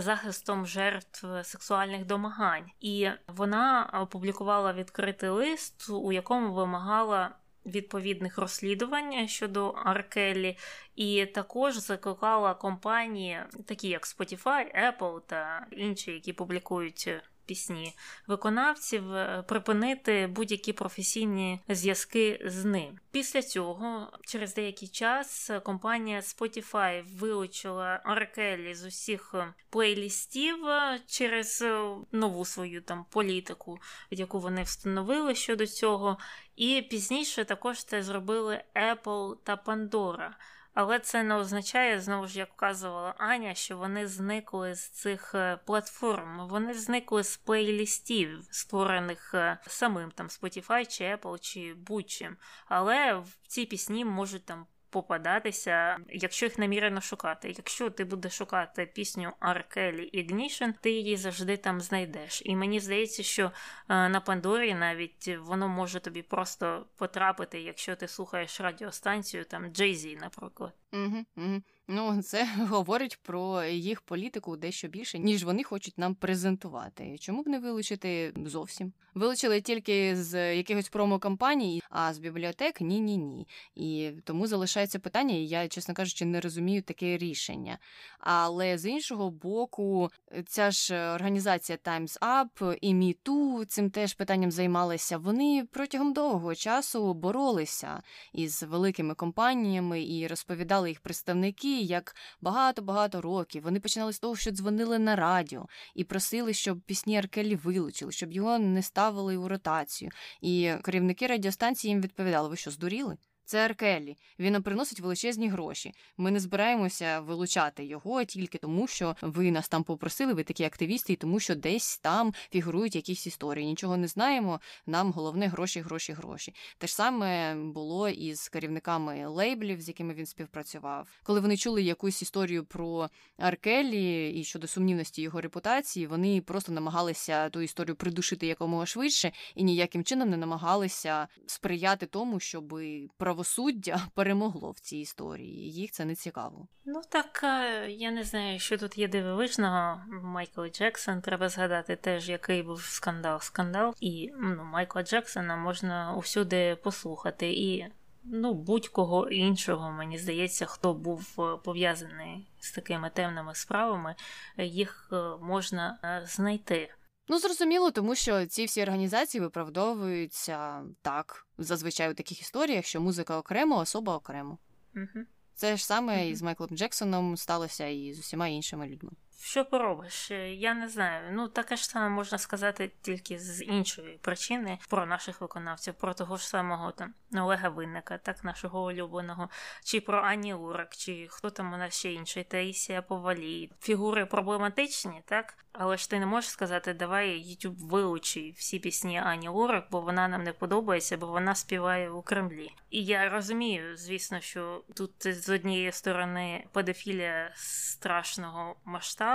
захистом 0.00 0.66
жертв 0.66 1.26
сексуальних 1.42 2.06
домагань, 2.06 2.70
і 2.80 3.10
вона 3.26 3.90
опублікувала 4.02 4.72
відкритий 4.72 5.28
лист, 5.28 5.90
у 5.90 6.12
якому 6.12 6.52
вимагала. 6.52 7.30
Відповідних 7.66 8.38
розслідувань 8.38 9.28
щодо 9.28 9.68
Аркелі, 9.68 10.58
і 10.96 11.26
також 11.26 11.76
закликала 11.76 12.54
компанії, 12.54 13.40
такі 13.66 13.88
як 13.88 14.06
Spotify, 14.06 14.92
Apple 14.92 15.20
та 15.26 15.66
інші, 15.70 16.12
які 16.12 16.32
публікують 16.32 17.10
пісні 17.52 17.94
виконавців, 18.26 19.14
е, 19.14 19.44
припинити 19.48 20.26
будь-які 20.26 20.72
професійні 20.72 21.60
зв'язки 21.68 22.42
з 22.44 22.64
ним. 22.64 22.98
Після 23.10 23.42
цього, 23.42 24.12
через 24.26 24.54
деякий 24.54 24.88
час, 24.88 25.50
компанія 25.64 26.20
Spotify 26.20 27.04
вилучила 27.18 28.00
Аркелі 28.04 28.74
з 28.74 28.84
усіх 28.84 29.34
плейлістів 29.70 30.66
е, 30.66 31.00
через 31.06 31.62
е, 31.62 31.96
нову 32.12 32.44
свою 32.44 32.82
там 32.82 33.04
політику, 33.10 33.78
яку 34.10 34.40
вони 34.40 34.62
встановили 34.62 35.34
щодо 35.34 35.66
цього. 35.66 36.18
І 36.56 36.82
пізніше 36.90 37.44
також 37.44 37.84
це 37.84 38.02
зробили 38.02 38.62
Apple 38.74 39.36
та 39.44 39.56
Pandora. 39.56 40.30
Але 40.74 40.98
це 40.98 41.22
не 41.22 41.34
означає, 41.34 42.00
знову 42.00 42.26
ж 42.26 42.38
як 42.38 42.52
вказувала 42.52 43.14
Аня, 43.18 43.54
що 43.54 43.76
вони 43.76 44.06
зникли 44.06 44.74
з 44.74 44.88
цих 44.88 45.34
е, 45.34 45.58
платформ. 45.66 46.48
Вони 46.48 46.74
зникли 46.74 47.24
з 47.24 47.36
плейлістів, 47.36 48.38
створених 48.50 49.34
е, 49.34 49.58
самим 49.66 50.10
там 50.10 50.26
Spotify 50.26 50.86
чи 50.86 51.04
Apple 51.04 51.38
чи 51.38 51.74
будь-чим. 51.74 52.36
Але 52.66 53.22
ці 53.46 53.66
пісні 53.66 54.04
можуть 54.04 54.44
там 54.44 54.66
попадатися, 54.92 55.96
якщо 56.08 56.46
їх 56.46 56.58
намірено 56.58 57.00
шукати. 57.00 57.54
Якщо 57.56 57.90
ти 57.90 58.04
будеш 58.04 58.32
шукати 58.32 58.86
пісню 58.86 59.32
Аркелі 59.40 60.10
Ignition, 60.14 60.72
ти 60.80 60.90
її 60.90 61.16
завжди 61.16 61.56
там 61.56 61.80
знайдеш. 61.80 62.42
І 62.44 62.56
мені 62.56 62.80
здається, 62.80 63.22
що 63.22 63.44
е, 63.44 64.08
на 64.08 64.20
Пандорі 64.20 64.74
навіть 64.74 65.38
воно 65.38 65.68
може 65.68 66.00
тобі 66.00 66.22
просто 66.22 66.86
потрапити, 66.96 67.60
якщо 67.60 67.96
ти 67.96 68.08
слухаєш 68.08 68.60
радіостанцію, 68.60 69.44
там 69.44 69.64
Jay-Z, 69.64 70.20
наприклад. 70.20 70.72
Угу, 70.92 71.24
угу. 71.36 71.62
Ну, 71.94 72.22
це 72.22 72.48
говорить 72.58 73.18
про 73.22 73.64
їх 73.64 74.00
політику 74.00 74.56
дещо 74.56 74.88
більше, 74.88 75.18
ніж 75.18 75.44
вони 75.44 75.62
хочуть 75.62 75.98
нам 75.98 76.14
презентувати. 76.14 77.18
Чому 77.18 77.42
б 77.42 77.48
не 77.48 77.58
вилучити 77.58 78.32
зовсім? 78.46 78.92
Вилучили 79.14 79.60
тільки 79.60 80.16
з 80.16 80.56
якихось 80.56 80.88
промокампаній, 80.88 81.82
а 81.90 82.14
з 82.14 82.18
бібліотек 82.18 82.80
ні, 82.80 83.00
ні, 83.00 83.16
ні. 83.16 83.48
І 83.74 84.10
тому 84.24 84.46
залишається 84.46 84.98
питання, 84.98 85.34
і 85.34 85.46
я, 85.46 85.68
чесно 85.68 85.94
кажучи, 85.94 86.24
не 86.24 86.40
розумію 86.40 86.82
таке 86.82 87.18
рішення. 87.18 87.78
Але 88.18 88.78
з 88.78 88.86
іншого 88.86 89.30
боку, 89.30 90.10
ця 90.46 90.70
ж 90.70 91.12
організація 91.14 91.78
Times 91.84 92.18
Up 92.18 92.78
і 92.80 92.94
MeToo 92.94 93.64
цим 93.64 93.90
теж 93.90 94.14
питанням 94.14 94.50
займалися. 94.50 95.18
Вони 95.18 95.66
протягом 95.72 96.12
довгого 96.12 96.54
часу 96.54 97.14
боролися 97.14 98.02
із 98.32 98.62
великими 98.62 99.14
компаніями 99.14 100.02
і 100.02 100.26
розповідали 100.26 100.88
їх 100.88 101.00
представники 101.00 101.81
як 101.84 102.16
багато-багато 102.40 103.20
років 103.20 103.62
вони 103.62 103.80
починали 103.80 104.12
з 104.12 104.18
того, 104.18 104.36
що 104.36 104.50
дзвонили 104.50 104.98
на 104.98 105.16
радіо 105.16 105.66
і 105.94 106.04
просили, 106.04 106.54
щоб 106.54 106.80
пісні 106.80 107.18
Аркелі 107.18 107.56
вилучили, 107.56 108.12
щоб 108.12 108.32
його 108.32 108.58
не 108.58 108.82
ставили 108.82 109.36
у 109.36 109.48
ротацію. 109.48 110.10
І 110.40 110.72
керівники 110.82 111.26
радіостанції 111.26 111.90
їм 111.90 112.00
відповідали: 112.00 112.48
ви 112.48 112.56
що 112.56 112.70
здуріли? 112.70 113.16
Це 113.52 113.64
Аркелі. 113.64 114.16
Він 114.38 114.62
приносить 114.62 115.00
величезні 115.00 115.48
гроші. 115.48 115.92
Ми 116.16 116.30
не 116.30 116.40
збираємося 116.40 117.20
вилучати 117.20 117.84
його 117.84 118.24
тільки 118.24 118.58
тому, 118.58 118.86
що 118.86 119.16
ви 119.22 119.50
нас 119.50 119.68
там 119.68 119.84
попросили, 119.84 120.34
ви 120.34 120.44
такі 120.44 120.64
активісти, 120.64 121.12
і 121.12 121.16
тому 121.16 121.40
що 121.40 121.54
десь 121.54 121.98
там 121.98 122.34
фігурують 122.50 122.96
якісь 122.96 123.26
історії. 123.26 123.66
Нічого 123.66 123.96
не 123.96 124.08
знаємо. 124.08 124.60
Нам 124.86 125.12
головне 125.12 125.48
гроші, 125.48 125.80
гроші, 125.80 126.12
гроші. 126.12 126.54
Те 126.78 126.86
ж 126.86 126.94
саме 126.94 127.54
було 127.54 128.08
і 128.08 128.34
з 128.34 128.48
керівниками 128.48 129.26
лейблів, 129.26 129.80
з 129.80 129.88
якими 129.88 130.14
він 130.14 130.26
співпрацював. 130.26 131.08
Коли 131.22 131.40
вони 131.40 131.56
чули 131.56 131.82
якусь 131.82 132.22
історію 132.22 132.64
про 132.64 133.08
Аркелі 133.38 134.30
і 134.30 134.44
щодо 134.44 134.66
сумнівності 134.66 135.22
його 135.22 135.40
репутації, 135.40 136.06
вони 136.06 136.40
просто 136.40 136.72
намагалися 136.72 137.48
ту 137.48 137.60
історію 137.60 137.96
придушити 137.96 138.46
якомога 138.46 138.86
швидше 138.86 139.32
і 139.54 139.64
ніяким 139.64 140.04
чином 140.04 140.30
не 140.30 140.36
намагалися 140.36 141.28
сприяти 141.46 142.06
тому, 142.06 142.40
щоб 142.40 142.74
право 143.16 143.41
правосуддя 143.42 144.00
перемогло 144.14 144.70
в 144.70 144.80
цій 144.80 144.96
історії. 144.96 145.72
Їх 145.72 145.90
це 145.90 146.04
не 146.04 146.14
цікаво. 146.14 146.68
Ну 146.84 147.02
так 147.08 147.40
я 147.88 148.10
не 148.10 148.24
знаю, 148.24 148.58
що 148.58 148.78
тут 148.78 148.98
є 148.98 149.08
дивовижного. 149.08 150.02
Майкл 150.22 150.64
Джексон 150.66 151.20
треба 151.20 151.48
згадати 151.48 151.96
теж, 151.96 152.28
який 152.28 152.62
був 152.62 152.82
скандал. 152.82 153.40
Скандал, 153.40 153.94
і 154.00 154.32
ну, 154.40 154.64
Майкла 154.64 155.02
Джексона 155.02 155.56
можна 155.56 156.14
усюди 156.14 156.76
послухати 156.82 157.52
і. 157.52 157.86
Ну, 158.24 158.54
будь-кого 158.54 159.28
іншого, 159.28 159.90
мені 159.90 160.18
здається, 160.18 160.66
хто 160.66 160.94
був 160.94 161.34
е, 161.38 161.56
пов'язаний 161.64 162.48
з 162.58 162.72
такими 162.72 163.10
темними 163.10 163.54
справами, 163.54 164.14
їх 164.58 165.08
е, 165.12 165.16
можна 165.40 165.98
е, 166.04 166.22
знайти. 166.26 166.94
Ну, 167.28 167.38
зрозуміло, 167.38 167.90
тому 167.90 168.14
що 168.14 168.46
ці 168.46 168.64
всі 168.64 168.82
організації 168.82 169.40
виправдовуються 169.40 170.84
так, 171.02 171.46
зазвичай 171.58 172.10
у 172.10 172.14
таких 172.14 172.40
історіях, 172.40 172.84
що 172.84 173.00
музика 173.00 173.38
окремо, 173.38 173.78
особа 173.78 174.16
окремо. 174.16 174.58
Угу. 174.96 175.24
Це 175.54 175.76
ж 175.76 175.86
саме 175.86 176.16
угу. 176.16 176.30
і 176.30 176.34
з 176.34 176.42
Майклом 176.42 176.70
Джексоном 176.70 177.36
сталося 177.36 177.86
і 177.86 178.12
з 178.12 178.18
усіма 178.18 178.48
іншими 178.48 178.86
людьми. 178.86 179.10
Що 179.44 179.64
поробиш? 179.64 180.30
Я 180.50 180.74
не 180.74 180.88
знаю. 180.88 181.30
Ну 181.32 181.48
таке 181.48 181.76
ж 181.76 181.86
саме 181.86 182.08
можна 182.08 182.38
сказати 182.38 182.92
тільки 183.02 183.38
з 183.38 183.64
іншої 183.64 184.18
причини 184.22 184.78
про 184.88 185.06
наших 185.06 185.40
виконавців, 185.40 185.94
про 185.94 186.14
того 186.14 186.36
ж 186.36 186.48
самого 186.48 186.92
там 186.92 187.14
Олега 187.34 187.68
Винника, 187.68 188.18
так 188.18 188.44
нашого 188.44 188.84
улюбленого, 188.84 189.48
чи 189.84 190.00
про 190.00 190.22
Ані 190.22 190.54
Лурак, 190.54 190.96
чи 190.96 191.26
хто 191.30 191.50
там 191.50 191.72
у 191.72 191.76
нас 191.76 191.98
ще 191.98 192.12
інший, 192.12 192.44
Таїсія 192.44 193.02
Повалій. 193.02 193.70
Фігури 193.80 194.26
проблематичні, 194.26 195.22
так? 195.26 195.54
Але 195.72 195.96
ж 195.96 196.10
ти 196.10 196.18
не 196.18 196.26
можеш 196.26 196.50
сказати, 196.50 196.94
давай 196.94 197.28
YouTube 197.28 197.88
вилучи 197.88 198.54
всі 198.56 198.78
пісні 198.78 199.18
Ані 199.18 199.48
Лурак, 199.48 199.86
бо 199.90 200.00
вона 200.00 200.28
нам 200.28 200.42
не 200.42 200.52
подобається, 200.52 201.16
бо 201.16 201.26
вона 201.26 201.54
співає 201.54 202.10
у 202.10 202.22
Кремлі. 202.22 202.70
І 202.90 203.04
я 203.04 203.30
розумію, 203.30 203.96
звісно, 203.96 204.40
що 204.40 204.84
тут 204.94 205.12
з 205.26 205.48
однієї 205.48 205.92
сторони 205.92 206.66
педофілія 206.72 207.52
страшного 207.54 208.76
масштабу, 208.84 209.31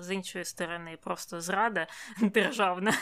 з 0.00 0.14
іншої 0.14 0.44
сторони, 0.44 0.98
просто 1.02 1.40
зрада 1.40 1.86
державна. 2.20 2.92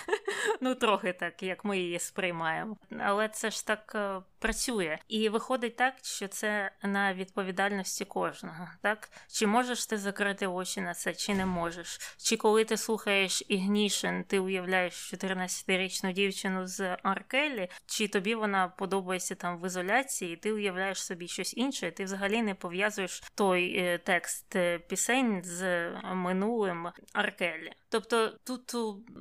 Ну, 0.61 0.75
трохи 0.75 1.13
так, 1.13 1.43
як 1.43 1.65
ми 1.65 1.79
її 1.79 1.99
сприймаємо. 1.99 2.77
Але 3.01 3.29
це 3.29 3.51
ж 3.51 3.67
так 3.67 3.93
е, 3.95 4.21
працює. 4.39 4.99
І 5.09 5.29
виходить 5.29 5.77
так, 5.77 5.95
що 6.03 6.29
це 6.29 6.71
на 6.83 7.15
відповідальності 7.15 8.05
кожного. 8.05 8.69
Так? 8.83 9.11
Чи 9.29 9.47
можеш 9.47 9.87
ти 9.87 9.99
закрити 9.99 10.47
очі 10.47 10.81
на 10.81 10.95
це, 10.95 11.15
чи 11.15 11.35
не 11.35 11.47
можеш? 11.47 11.99
Чи 12.19 12.37
коли 12.37 12.65
ти 12.65 12.77
слухаєш 12.77 13.43
Ігнішен, 13.49 14.25
ти 14.25 14.39
уявляєш 14.39 15.15
14-річну 15.15 16.13
дівчину 16.13 16.67
з 16.67 16.97
Аркелі, 17.03 17.69
чи 17.87 18.09
тобі 18.09 18.35
вона 18.35 18.69
подобається 18.69 19.35
там 19.35 19.61
в 19.61 19.67
ізоляції, 19.67 20.37
ти 20.37 20.53
уявляєш 20.53 21.05
собі 21.05 21.29
щось 21.29 21.57
інше, 21.57 21.91
ти 21.91 22.05
взагалі 22.05 22.43
не 22.43 22.55
пов'язуєш 22.55 23.23
той 23.35 23.77
е, 23.79 23.99
текст 23.99 24.57
е, 24.57 24.79
пісень 24.79 25.43
з 25.45 25.91
минулим 26.15 26.89
Аркелі. 27.13 27.73
Тобто 27.91 28.33
тут 28.45 28.75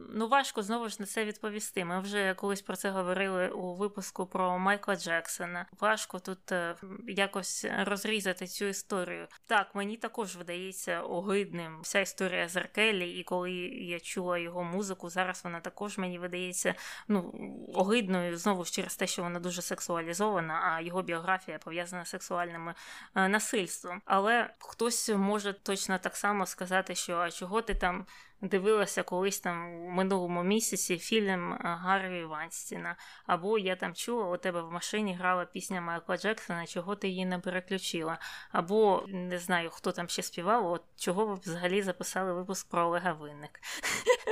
ну 0.10 0.28
важко 0.28 0.64
знову 0.64 0.90
ж 0.90 0.98
на 1.00 1.06
це 1.06 1.26
відповісти. 1.26 1.86
Ми 1.86 2.00
вже 2.00 2.34
колись 2.34 2.62
про 2.62 2.76
це 2.76 2.90
говорили 2.90 3.50
у 3.50 3.76
випуску 3.76 4.26
про 4.26 4.60
Майкла 4.60 4.96
Джексона. 4.96 5.66
Важко 5.80 6.20
тут 6.20 6.52
е, 6.52 6.76
якось 7.08 7.66
розрізати 7.80 8.48
цю 8.48 8.66
історію. 8.66 9.28
Так, 9.46 9.76
мені 9.76 9.98
також 9.98 10.36
видається 10.36 11.02
огидним 11.02 11.82
вся 11.82 12.00
історія 12.00 12.48
з 12.48 12.58
Аркелі, 12.58 13.12
і 13.12 13.24
коли 13.24 13.52
я 13.52 14.00
чула 14.00 14.38
його 14.38 14.64
музику, 14.64 15.10
зараз 15.10 15.42
вона 15.44 15.60
також 15.60 15.98
мені 15.98 16.20
видається 16.20 16.76
ну 17.08 17.34
огидною 17.74 18.38
знову 18.38 18.66
ж 18.66 18.72
через 18.72 18.96
те, 18.96 19.08
що 19.08 19.24
вона 19.24 19.40
дуже 19.40 19.62
сексуалізована, 19.62 20.54
а 20.54 20.82
його 20.82 21.04
біографія 21.04 21.60
пов'язана 21.60 22.06
з 22.06 22.10
сексуальним 22.10 22.70
е, 22.70 23.28
насильством. 23.28 24.02
Але 24.06 24.54
хтось 24.60 25.10
може 25.10 25.54
точно 25.54 26.00
так 26.00 26.16
само 26.16 26.46
сказати, 26.46 26.96
що 26.96 27.18
а 27.18 27.32
чого 27.32 27.62
ти 27.62 27.76
там 27.76 28.06
дивилася 28.42 29.04
колись 29.04 29.40
там 29.40 29.74
у 29.74 29.90
минулому 29.90 30.44
місяці 30.44 30.98
фільм 30.98 31.54
е, 31.54 31.60
Гаррі 31.64 32.26
Ванстіна. 32.26 32.96
Або 33.26 33.58
я 33.58 33.76
там 33.76 33.94
чула, 33.94 34.26
у 34.26 34.38
тебе 34.38 34.62
в 34.62 34.72
машині 34.72 35.16
грала 35.16 35.46
пісня 35.46 35.82
Майкла 35.82 36.18
Джексона, 36.18 36.66
чого 36.66 36.96
ти 36.96 37.08
її 37.08 37.26
не 37.26 37.40
переключила. 37.40 38.20
Або 38.52 39.04
не 39.08 39.40
знаю, 39.40 39.70
хто 39.70 39.92
там 39.92 40.10
ще 40.10 40.24
співав, 40.24 40.72
от 40.72 40.84
чого 40.96 41.26
ви 41.26 41.34
взагалі 41.34 41.82
записали 41.82 42.34
випуск 42.34 42.70
про 42.70 42.86
Олега 42.86 43.14
Винник. 43.14 43.60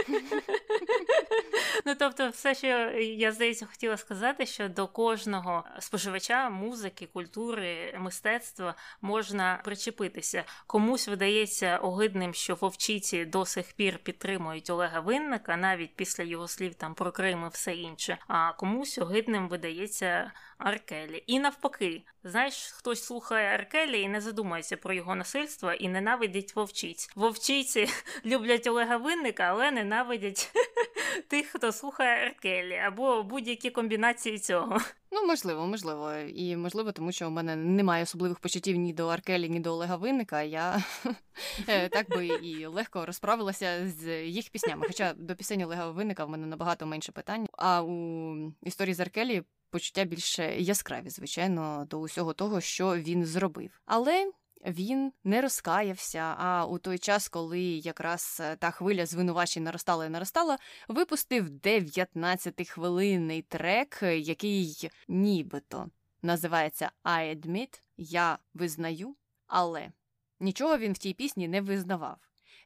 Ну, 1.86 1.96
тобто, 2.00 2.30
все, 2.30 2.56
що 2.56 2.68
я 3.00 3.32
здається, 3.32 3.66
хотіла 3.66 3.98
сказати, 3.98 4.46
що 4.46 4.70
до 4.70 4.88
кожного 4.88 5.64
споживача 5.80 6.50
музики, 6.50 7.08
культури, 7.14 7.96
мистецтва 8.00 8.76
можна 9.02 9.62
причепитися. 9.64 10.44
Комусь 10.68 11.08
видається 11.08 11.78
огидним, 11.78 12.34
що 12.34 12.56
вовчиці 12.56 13.26
до 13.26 13.46
сих 13.46 13.74
пір 13.74 13.98
підтримують 13.98 14.70
Олега 14.70 15.00
Винника, 15.00 15.58
навіть 15.58 15.96
після 15.96 16.24
його 16.24 16.48
слів 16.48 16.76
там 16.76 16.94
про 16.94 17.12
Крим 17.12 17.46
і 17.46 17.50
все 17.50 17.76
інше. 17.76 18.18
А 18.28 18.54
комусь 18.54 18.98
огидним 18.98 19.50
видається 19.50 20.32
Аркелі. 20.58 21.24
І 21.28 21.40
навпаки, 21.40 22.04
знаєш, 22.24 22.72
хтось 22.74 23.04
слухає 23.04 23.54
Аркелі 23.54 24.02
і 24.02 24.08
не 24.08 24.22
задумається 24.22 24.78
про 24.78 24.94
його 24.94 25.16
насильство 25.16 25.74
і 25.74 25.88
ненавидить 25.88 26.56
вовчиць. 26.56 27.10
Вовчиці 27.16 27.88
люблять 28.26 28.68
Олега 28.68 28.98
Винника, 28.98 29.44
але 29.44 29.72
ненавидять 29.72 30.52
тих, 31.28 31.48
хто 31.48 31.72
слухає 31.72 32.26
Аркелі, 32.28 32.78
або 32.78 33.24
будь-які 33.24 33.70
комбінації 33.70 34.40
цього. 34.40 34.82
Ну, 35.12 35.28
можливо, 35.28 35.68
можливо. 35.68 36.14
І 36.14 36.56
можливо, 36.56 36.92
тому 36.92 37.12
що 37.12 37.28
у 37.28 37.32
мене 37.32 37.56
немає 37.56 38.04
особливих 38.04 38.40
почуттів 38.40 38.76
ні 38.76 38.94
до 38.94 39.08
Аркелі, 39.08 39.50
ні 39.50 39.60
до 39.60 39.72
Олега 39.72 39.96
Винника. 39.96 40.42
Я 40.42 40.84
е, 41.68 41.90
так 41.90 42.10
би 42.10 42.28
і 42.28 42.66
легко 42.66 43.06
розправилася 43.06 43.90
з 43.90 44.24
їх 44.26 44.50
піснями. 44.50 44.88
Хоча 44.88 45.14
до 45.14 45.36
пісень 45.36 45.62
Олега 45.62 45.92
Винника 45.92 46.26
в 46.26 46.30
мене 46.30 46.48
набагато 46.48 46.86
менше 46.86 47.12
питань. 47.12 47.48
А 47.58 47.84
у 47.84 48.36
історії 48.64 48.94
з 48.94 49.00
Аркелі 49.00 49.44
почуття 49.70 50.04
більш 50.04 50.40
яскраві, 50.58 51.10
звичайно, 51.10 51.86
до 51.90 52.00
усього 52.00 52.34
того, 52.34 52.62
що 52.62 52.98
він 52.98 53.26
зробив. 53.26 53.82
Але. 53.86 54.32
Він 54.68 55.12
не 55.24 55.42
розкаявся. 55.42 56.36
А 56.38 56.66
у 56.66 56.78
той 56.78 56.98
час, 56.98 57.30
коли 57.30 57.62
якраз 57.62 58.38
е, 58.42 58.56
та 58.56 58.72
хвиля 58.72 59.06
звинувачень 59.06 59.64
наростала 59.64 60.06
і 60.06 60.10
наростала, 60.10 60.58
випустив 60.88 61.50
19-хвилинний 61.50 63.42
трек, 63.42 64.00
який 64.04 64.90
нібито 65.08 65.90
називається 66.22 66.92
I 67.04 67.36
admit, 67.36 67.82
я 67.98 68.40
визнаю, 68.54 69.16
але 69.48 69.92
нічого 70.40 70.78
він 70.78 70.94
в 70.94 70.98
тій 70.98 71.14
пісні 71.14 71.48
не 71.48 71.62
визнавав. 71.62 72.18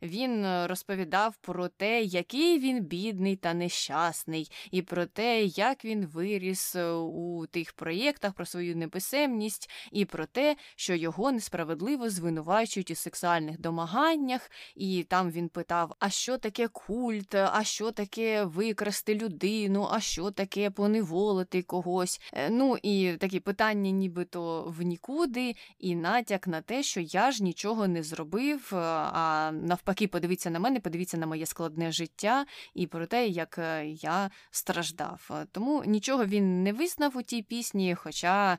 Він 0.01 0.45
е, 0.45 0.67
розповідав 0.67 1.35
про 1.35 1.67
те, 1.67 2.01
який 2.01 2.59
він 2.59 2.83
бідний 2.83 3.35
та 3.35 3.53
нещасний, 3.53 4.51
і 4.71 4.81
про 4.81 5.05
те, 5.05 5.43
як 5.43 5.85
він 5.85 6.05
виріс 6.05 6.75
е, 6.75 6.91
у 6.93 7.45
тих 7.45 7.73
проєктах, 7.73 8.33
про 8.33 8.45
свою 8.45 8.75
неписемність, 8.75 9.69
і 9.91 10.05
про 10.05 10.25
те, 10.25 10.55
що 10.75 10.95
його 10.95 11.31
несправедливо 11.31 12.09
звинувачують 12.09 12.91
у 12.91 12.95
сексуальних 12.95 13.59
домаганнях. 13.59 14.51
І 14.75 15.03
там 15.03 15.31
він 15.31 15.49
питав: 15.49 15.95
а 15.99 16.09
що 16.09 16.37
таке 16.37 16.67
культ, 16.67 17.35
а 17.35 17.63
що 17.63 17.91
таке 17.91 18.43
викрасти 18.43 19.15
людину, 19.15 19.87
а 19.91 19.99
що 19.99 20.31
таке 20.31 20.69
поневолити 20.69 21.61
когось. 21.61 22.21
Е, 22.33 22.49
ну 22.49 22.77
і 22.83 23.13
такі 23.19 23.39
питання, 23.39 23.91
нібито 23.91 24.63
в 24.77 24.81
нікуди, 24.81 25.55
і 25.79 25.95
натяк 25.95 26.47
на 26.47 26.61
те, 26.61 26.83
що 26.83 26.99
я 26.99 27.31
ж 27.31 27.43
нічого 27.43 27.87
не 27.87 28.03
зробив, 28.03 28.69
а 28.73 29.51
навпаки 29.51 29.88
навпаки, 29.89 30.07
подивіться 30.07 30.49
на 30.49 30.59
мене, 30.59 30.79
подивіться 30.79 31.17
на 31.17 31.27
моє 31.27 31.45
складне 31.45 31.91
життя 31.91 32.45
і 32.73 32.87
про 32.87 33.07
те, 33.07 33.27
як 33.27 33.57
е, 33.57 33.87
я 33.87 34.29
страждав. 34.51 35.29
Е, 35.31 35.45
тому 35.51 35.83
нічого 35.85 36.25
він 36.25 36.63
не 36.63 36.73
визнав 36.73 37.17
у 37.17 37.21
тій 37.21 37.41
пісні, 37.41 37.95
хоча 37.95 38.57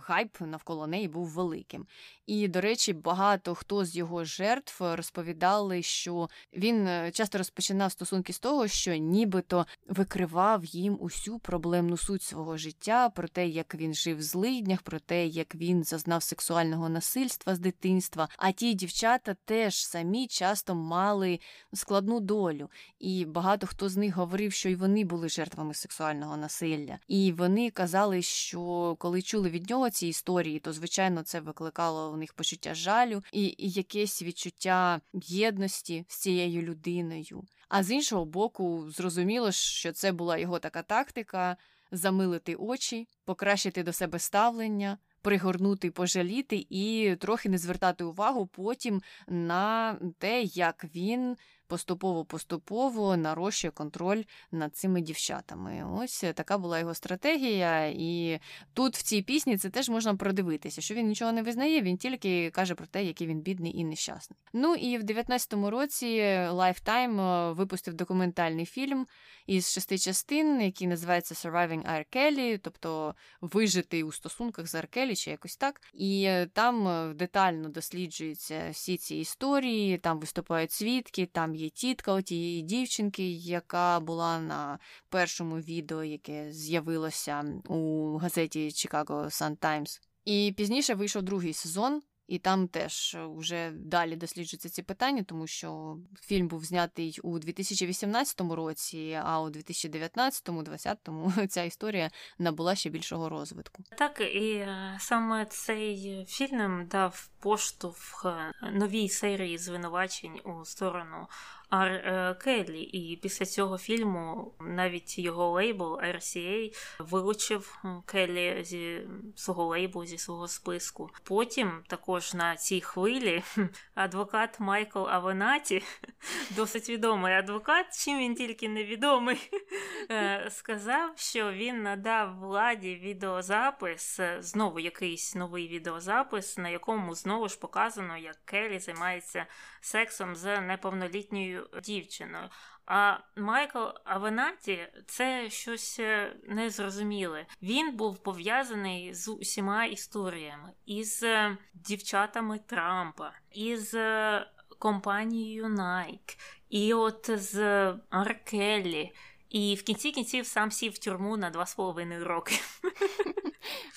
хайп 0.00 0.40
навколо 0.40 0.86
неї 0.86 1.08
був 1.08 1.26
великим. 1.26 1.86
І, 2.28 2.48
до 2.48 2.60
речі, 2.60 2.92
багато 2.92 3.54
хто 3.54 3.84
з 3.84 3.96
його 3.96 4.24
жертв 4.24 4.94
розповідали, 4.94 5.82
що 5.82 6.28
він 6.52 6.86
е, 6.86 7.10
часто 7.10 7.38
розпочинав 7.38 7.92
стосунки 7.92 8.32
з 8.32 8.38
того, 8.38 8.68
що 8.68 8.94
нібито 8.96 9.66
викривав 9.88 10.64
їм 10.64 10.96
усю 11.00 11.38
проблемну 11.38 11.96
суть 11.96 12.22
свого 12.22 12.56
життя, 12.56 13.08
про 13.08 13.28
те, 13.28 13.48
як 13.48 13.74
він 13.74 13.94
жив 13.94 14.16
в 14.16 14.22
злиднях, 14.22 14.82
про 14.82 14.98
те, 14.98 15.26
як 15.26 15.54
він 15.54 15.84
зазнав 15.84 16.22
сексуального 16.22 16.88
насильства 16.88 17.54
з 17.54 17.58
дитинства. 17.58 18.28
А 18.36 18.52
ті 18.52 18.74
дівчата 18.74 19.36
теж 19.44 19.86
самі 19.86 20.26
часто 20.26 20.67
мали 20.74 21.40
складну 21.74 22.20
долю, 22.20 22.70
і 22.98 23.24
багато 23.24 23.66
хто 23.66 23.88
з 23.88 23.96
них 23.96 24.14
говорив, 24.14 24.52
що 24.52 24.68
й 24.68 24.74
вони 24.74 25.04
були 25.04 25.28
жертвами 25.28 25.74
сексуального 25.74 26.36
насилля. 26.36 26.98
І 27.08 27.32
вони 27.32 27.70
казали, 27.70 28.22
що 28.22 28.96
коли 28.98 29.22
чули 29.22 29.50
від 29.50 29.70
нього 29.70 29.90
ці 29.90 30.06
історії, 30.06 30.58
то 30.58 30.72
звичайно 30.72 31.22
це 31.22 31.40
викликало 31.40 32.16
них 32.16 32.32
почуття 32.32 32.74
жалю 32.74 33.22
і 33.32 33.54
якесь 33.58 34.22
відчуття 34.22 35.00
єдності 35.14 36.04
з 36.08 36.16
цією 36.16 36.62
людиною. 36.62 37.44
А 37.68 37.82
з 37.82 37.90
іншого 37.90 38.24
боку, 38.24 38.90
зрозуміло, 38.90 39.52
що 39.52 39.92
це 39.92 40.12
була 40.12 40.38
його 40.38 40.58
така 40.58 40.82
тактика 40.82 41.56
замилити 41.92 42.54
очі, 42.54 43.08
покращити 43.24 43.82
до 43.82 43.92
себе 43.92 44.18
ставлення. 44.18 44.98
Пригорнути, 45.22 45.90
пожаліти 45.90 46.66
і 46.70 47.16
трохи 47.20 47.48
не 47.48 47.58
звертати 47.58 48.04
увагу 48.04 48.46
потім 48.46 49.02
на 49.28 49.94
те, 50.18 50.42
як 50.42 50.84
він 50.94 51.36
поступово-поступово 51.68 53.16
нарощує 53.16 53.70
контроль 53.70 54.22
над 54.52 54.76
цими 54.76 55.00
дівчатами. 55.00 55.84
Ось 55.92 56.24
така 56.34 56.58
була 56.58 56.78
його 56.78 56.94
стратегія, 56.94 57.86
і 57.86 58.40
тут 58.74 58.96
в 58.96 59.02
цій 59.02 59.22
пісні 59.22 59.56
це 59.58 59.70
теж 59.70 59.88
можна 59.88 60.16
продивитися, 60.16 60.80
що 60.80 60.94
він 60.94 61.06
нічого 61.06 61.32
не 61.32 61.42
визнає, 61.42 61.82
він 61.82 61.96
тільки 61.96 62.50
каже 62.50 62.74
про 62.74 62.86
те, 62.86 63.04
який 63.04 63.26
він 63.26 63.40
бідний 63.40 63.76
і 63.76 63.84
нещасний. 63.84 64.38
Ну 64.52 64.74
і 64.74 64.98
в 64.98 65.02
19-му 65.02 65.70
році 65.70 66.06
Lifetime 66.50 67.20
е, 67.20 67.52
випустив 67.52 67.94
документальний 67.94 68.66
фільм 68.66 69.06
із 69.46 69.72
шести 69.72 69.98
частин, 69.98 70.60
який 70.60 70.86
називається 70.86 71.34
Surviving 71.34 71.92
R. 71.92 72.16
Kelly, 72.16 72.58
тобто 72.62 73.14
вижити 73.40 74.02
у 74.02 74.12
стосунках 74.12 74.66
з 74.66 74.74
R. 74.74 74.98
Kelly, 74.98 75.16
чи 75.16 75.30
якось 75.30 75.56
так. 75.56 75.80
І 75.94 76.24
е, 76.24 76.46
там 76.46 76.88
е, 76.88 77.14
детально 77.14 77.68
досліджуються 77.68 78.68
всі 78.72 78.96
ці 78.96 79.16
історії, 79.16 79.98
там 79.98 80.20
виступають 80.20 80.72
свідки, 80.72 81.26
там 81.26 81.54
є 81.58 81.70
тітка 81.70 82.22
тієї 82.22 82.62
дівчинки, 82.62 83.30
яка 83.32 84.00
була 84.00 84.40
на 84.40 84.78
першому 85.08 85.56
відео, 85.56 86.04
яке 86.04 86.52
з'явилося 86.52 87.44
у 87.68 88.16
газеті 88.16 88.68
Chicago 88.68 89.24
Sun-Times. 89.24 90.00
І 90.24 90.54
пізніше 90.56 90.94
вийшов 90.94 91.22
другий 91.22 91.52
сезон. 91.52 92.02
І 92.28 92.38
там 92.38 92.68
теж 92.68 93.16
вже 93.36 93.70
далі 93.70 94.16
досліджуються 94.16 94.68
ці 94.68 94.82
питання, 94.82 95.22
тому 95.22 95.46
що 95.46 95.96
фільм 96.20 96.48
був 96.48 96.64
знятий 96.64 97.18
у 97.22 97.38
2018 97.38 98.40
році, 98.40 99.20
а 99.24 99.40
у 99.40 99.50
2019-2020 99.50 101.46
ця 101.48 101.62
історія 101.62 102.10
набула 102.38 102.74
ще 102.74 102.90
більшого 102.90 103.28
розвитку. 103.28 103.82
Так 103.98 104.20
і 104.34 104.52
е, 104.52 104.96
саме 105.00 105.46
цей 105.46 106.24
фільм 106.28 106.86
дав 106.86 107.28
поштовх 107.40 108.26
новій 108.72 109.08
серії 109.08 109.58
звинувачень 109.58 110.40
у 110.44 110.64
сторону 110.64 111.26
Ар 111.70 111.88
е, 111.88 112.36
Келлі. 112.40 112.82
І 112.82 113.16
після 113.16 113.46
цього 113.46 113.78
фільму 113.78 114.54
навіть 114.60 115.18
його 115.18 115.50
лейбл 115.50 115.94
RCA 115.94 116.74
вилучив 116.98 117.82
Келлі 118.06 118.64
зі 118.64 119.00
свого 119.34 119.64
лейбу, 119.64 120.04
зі 120.04 120.18
свого 120.18 120.48
списку. 120.48 121.10
Потім 121.22 121.82
також 121.86 122.34
на 122.34 122.56
цій 122.56 122.80
хвилі 122.80 123.42
адвокат 123.94 124.60
Майкл 124.60 125.08
Авенаті, 125.08 125.82
досить 126.56 126.88
відомий 126.88 127.34
адвокат, 127.34 127.86
чим 128.04 128.18
він 128.18 128.34
тільки 128.34 128.68
невідомий, 128.68 129.50
е, 130.10 130.48
сказав, 130.50 131.10
що 131.16 131.52
він 131.52 131.82
надав 131.82 132.38
владі 132.38 132.94
відеозапис, 132.94 134.20
знову 134.38 134.80
якийсь 134.80 135.34
новий 135.34 135.68
відеозапис, 135.68 136.58
на 136.58 136.68
якому 136.68 137.14
знову 137.14 137.48
ж 137.48 137.58
показано, 137.58 138.16
як 138.16 138.36
Келлі 138.44 138.78
займається 138.78 139.46
сексом 139.80 140.36
з 140.36 140.60
неповнолітньою 140.60 141.57
дівчиною. 141.82 142.48
А 142.90 143.18
Майкл 143.36 143.84
Авенаті 144.04 144.88
це 145.06 145.50
щось 145.50 145.96
е, 146.00 146.36
незрозуміле. 146.48 147.46
Він 147.62 147.96
був 147.96 148.18
пов'язаний 148.18 149.14
з 149.14 149.28
усіма 149.28 149.84
історіями 149.84 150.72
із 150.86 151.22
е, 151.22 151.56
дівчатами 151.74 152.60
Трампа, 152.66 153.32
із 153.52 153.94
е, 153.94 154.46
компанією 154.78 155.64
Nike, 155.64 156.38
і 156.70 156.94
от 156.94 157.30
з 157.30 157.86
Аркеллі. 158.10 159.12
І 159.48 159.74
в 159.74 159.82
кінці 159.82 160.10
кінців 160.12 160.46
сам 160.46 160.70
сів 160.70 160.92
в 160.92 160.98
тюрму 160.98 161.36
на 161.36 161.50
два 161.50 161.66
з 161.66 161.74
половиною 161.74 162.24
роки. 162.24 162.54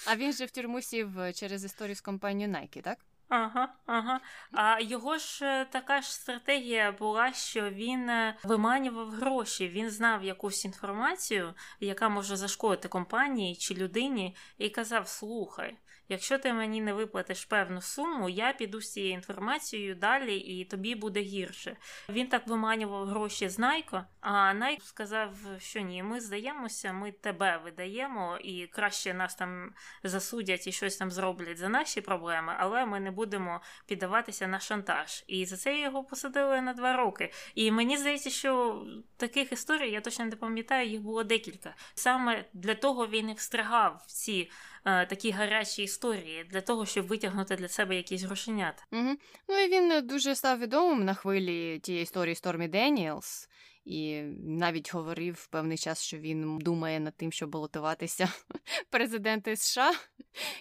А 0.07 0.16
він 0.16 0.34
же 0.34 0.45
в 0.45 0.51
тюрму 0.51 0.82
сів 0.82 1.09
через 1.36 1.64
історію 1.64 1.95
з 1.95 2.01
компанією 2.01 2.53
Nike, 2.53 2.82
так? 2.82 2.97
Ага, 3.32 3.74
ага. 3.86 4.20
А 4.52 4.80
його 4.80 5.18
ж 5.18 5.46
е, 5.46 5.66
така 5.66 6.02
ж 6.02 6.14
стратегія 6.14 6.92
була, 6.92 7.34
що 7.34 7.70
він 7.70 8.10
е, 8.10 8.38
виманював 8.44 9.10
гроші. 9.10 9.70
Він 9.70 9.90
знав 9.90 10.24
якусь 10.24 10.66
інформацію, 10.66 11.54
яка 11.80 12.10
може 12.10 12.36
зашкодити 12.36 12.88
компанії 12.88 13.56
чи 13.56 13.74
людині, 13.74 14.36
і 14.58 14.70
казав: 14.70 15.08
Слухай, 15.08 15.78
якщо 16.12 16.38
ти 16.38 16.53
мені 16.53 16.82
не 16.82 16.93
виплатиш 16.93 17.45
певну 17.45 17.82
суму, 17.82 18.30
я 18.30 18.53
піду 18.53 18.82
з 18.82 18.91
цією 18.91 19.14
інформацією 19.14 19.95
далі, 19.95 20.38
і 20.38 20.66
тобі 20.66 20.95
буде 20.95 21.22
гірше. 21.22 21.78
Він 22.09 22.28
так 22.28 22.47
виманював 22.47 23.05
гроші 23.05 23.49
з 23.49 23.59
Найко, 23.59 24.03
а 24.20 24.53
Найк 24.53 24.84
сказав, 24.84 25.36
що 25.57 25.80
ні, 25.80 26.03
ми 26.03 26.22
здаємося, 26.22 26.93
ми 26.93 27.12
тебе 27.12 27.62
видаємо, 27.64 28.38
і 28.43 28.68
краще 28.68 29.14
нас 29.14 29.36
там 29.36 29.74
засудять 30.03 30.68
і 30.68 30.72
щось 30.72 30.97
там 30.97 31.12
зроблять 31.12 31.57
за 31.57 31.70
наші 31.70 32.01
проблеми, 32.01 32.53
але 32.57 32.86
ми 32.86 32.99
не 32.99 33.12
будемо 33.12 33.62
піддаватися 33.86 34.47
на 34.47 34.59
шантаж. 34.59 35.24
І 35.28 35.45
за 35.45 35.57
це 35.57 35.80
його 35.80 36.03
посадили 36.03 36.62
на 36.62 36.74
два 36.74 36.97
роки. 36.97 37.32
І 37.55 37.72
мені 37.72 37.97
здається, 37.97 38.30
що 38.30 38.84
таких 39.18 39.51
історій 39.51 39.91
я 39.91 40.01
точно 40.01 40.26
не 40.26 40.36
пам'ятаю, 40.36 40.89
їх 40.89 41.01
було 41.01 41.24
декілька. 41.24 41.76
Саме 41.93 42.45
для 42.53 42.76
того 42.76 43.07
він 43.07 43.30
і 43.30 43.34
встрягав 43.34 44.03
ці. 44.07 44.49
Е, 44.86 45.06
такі 45.06 45.32
гарячі 45.32 45.84
історії 45.84 46.44
для 46.50 46.62
того, 46.62 46.86
щоб 46.86 47.08
витягнути 47.08 47.56
для 47.56 47.68
себе 47.68 47.96
якісь 47.96 48.24
грошенята. 48.24 48.84
Угу. 48.92 49.16
Ну 49.50 49.58
і 49.58 49.68
він 49.68 50.08
дуже 50.08 50.36
став 50.36 50.60
відомим 50.60 51.06
на 51.06 51.14
хвилі 51.14 51.80
тієї 51.80 52.04
історії 52.04 52.36
Стормі 52.36 52.68
Деніелс. 52.68 53.50
І 53.86 54.22
навіть 54.44 54.94
говорив 54.94 55.48
певний 55.48 55.78
час, 55.78 56.04
що 56.04 56.18
він 56.18 56.58
думає 56.60 57.00
над 57.00 57.18
тим, 57.18 57.32
щоб 57.32 57.50
балотуватися 57.50 58.30
президенти 58.90 59.56
США. 59.56 59.94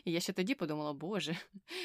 І 0.04 0.12
я 0.12 0.20
ще 0.20 0.32
тоді 0.32 0.54
подумала, 0.54 0.92
боже. 0.92 1.36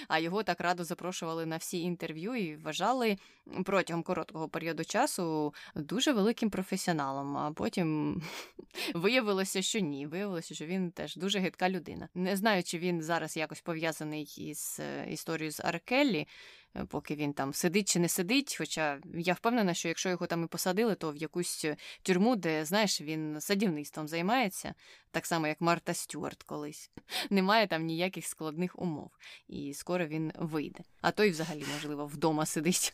А 0.07 0.19
його 0.19 0.43
так 0.43 0.61
радо 0.61 0.83
запрошували 0.83 1.45
на 1.45 1.57
всі 1.57 1.81
інтерв'ю 1.81 2.35
і 2.35 2.55
вважали 2.55 3.17
протягом 3.65 4.03
короткого 4.03 4.49
періоду 4.49 4.83
часу 4.83 5.53
дуже 5.75 6.13
великим 6.13 6.49
професіоналом. 6.49 7.37
А 7.37 7.51
потім 7.51 8.21
виявилося, 8.93 9.61
що 9.61 9.79
ні. 9.79 10.07
Виявилося, 10.07 10.55
що 10.55 10.65
він 10.65 10.91
теж 10.91 11.15
дуже 11.15 11.39
гидка 11.39 11.69
людина. 11.69 12.09
Не 12.15 12.35
знаю, 12.35 12.63
чи 12.63 12.79
він 12.79 13.01
зараз 13.01 13.37
якось 13.37 13.61
пов'язаний 13.61 14.33
із 14.37 14.79
е, 14.79 15.11
історією 15.11 15.51
з 15.51 15.59
Аркеллі. 15.59 16.27
Поки 16.87 17.15
він 17.15 17.33
там 17.33 17.53
сидить 17.53 17.89
чи 17.89 17.99
не 17.99 18.09
сидить. 18.09 18.55
Хоча 18.57 18.99
я 19.13 19.33
впевнена, 19.33 19.73
що 19.73 19.87
якщо 19.87 20.09
його 20.09 20.27
там 20.27 20.43
і 20.43 20.47
посадили, 20.47 20.95
то 20.95 21.11
в 21.11 21.17
якусь 21.17 21.65
тюрму, 22.01 22.35
де, 22.35 22.65
знаєш, 22.65 23.01
він 23.01 23.41
садівництвом 23.41 24.07
займається, 24.07 24.73
так 25.11 25.25
само, 25.25 25.47
як 25.47 25.61
Марта 25.61 25.93
Стюарт 25.93 26.43
колись. 26.43 26.91
Немає 27.29 27.67
там 27.67 27.85
ніяких 27.85 28.25
складних 28.25 28.79
умов. 28.79 29.11
І 29.47 29.73
скоро 29.73 30.07
він 30.07 30.31
вийде. 30.35 30.83
А 31.01 31.11
той 31.11 31.29
взагалі, 31.29 31.65
можливо, 31.73 32.05
вдома 32.05 32.45
сидить. 32.45 32.93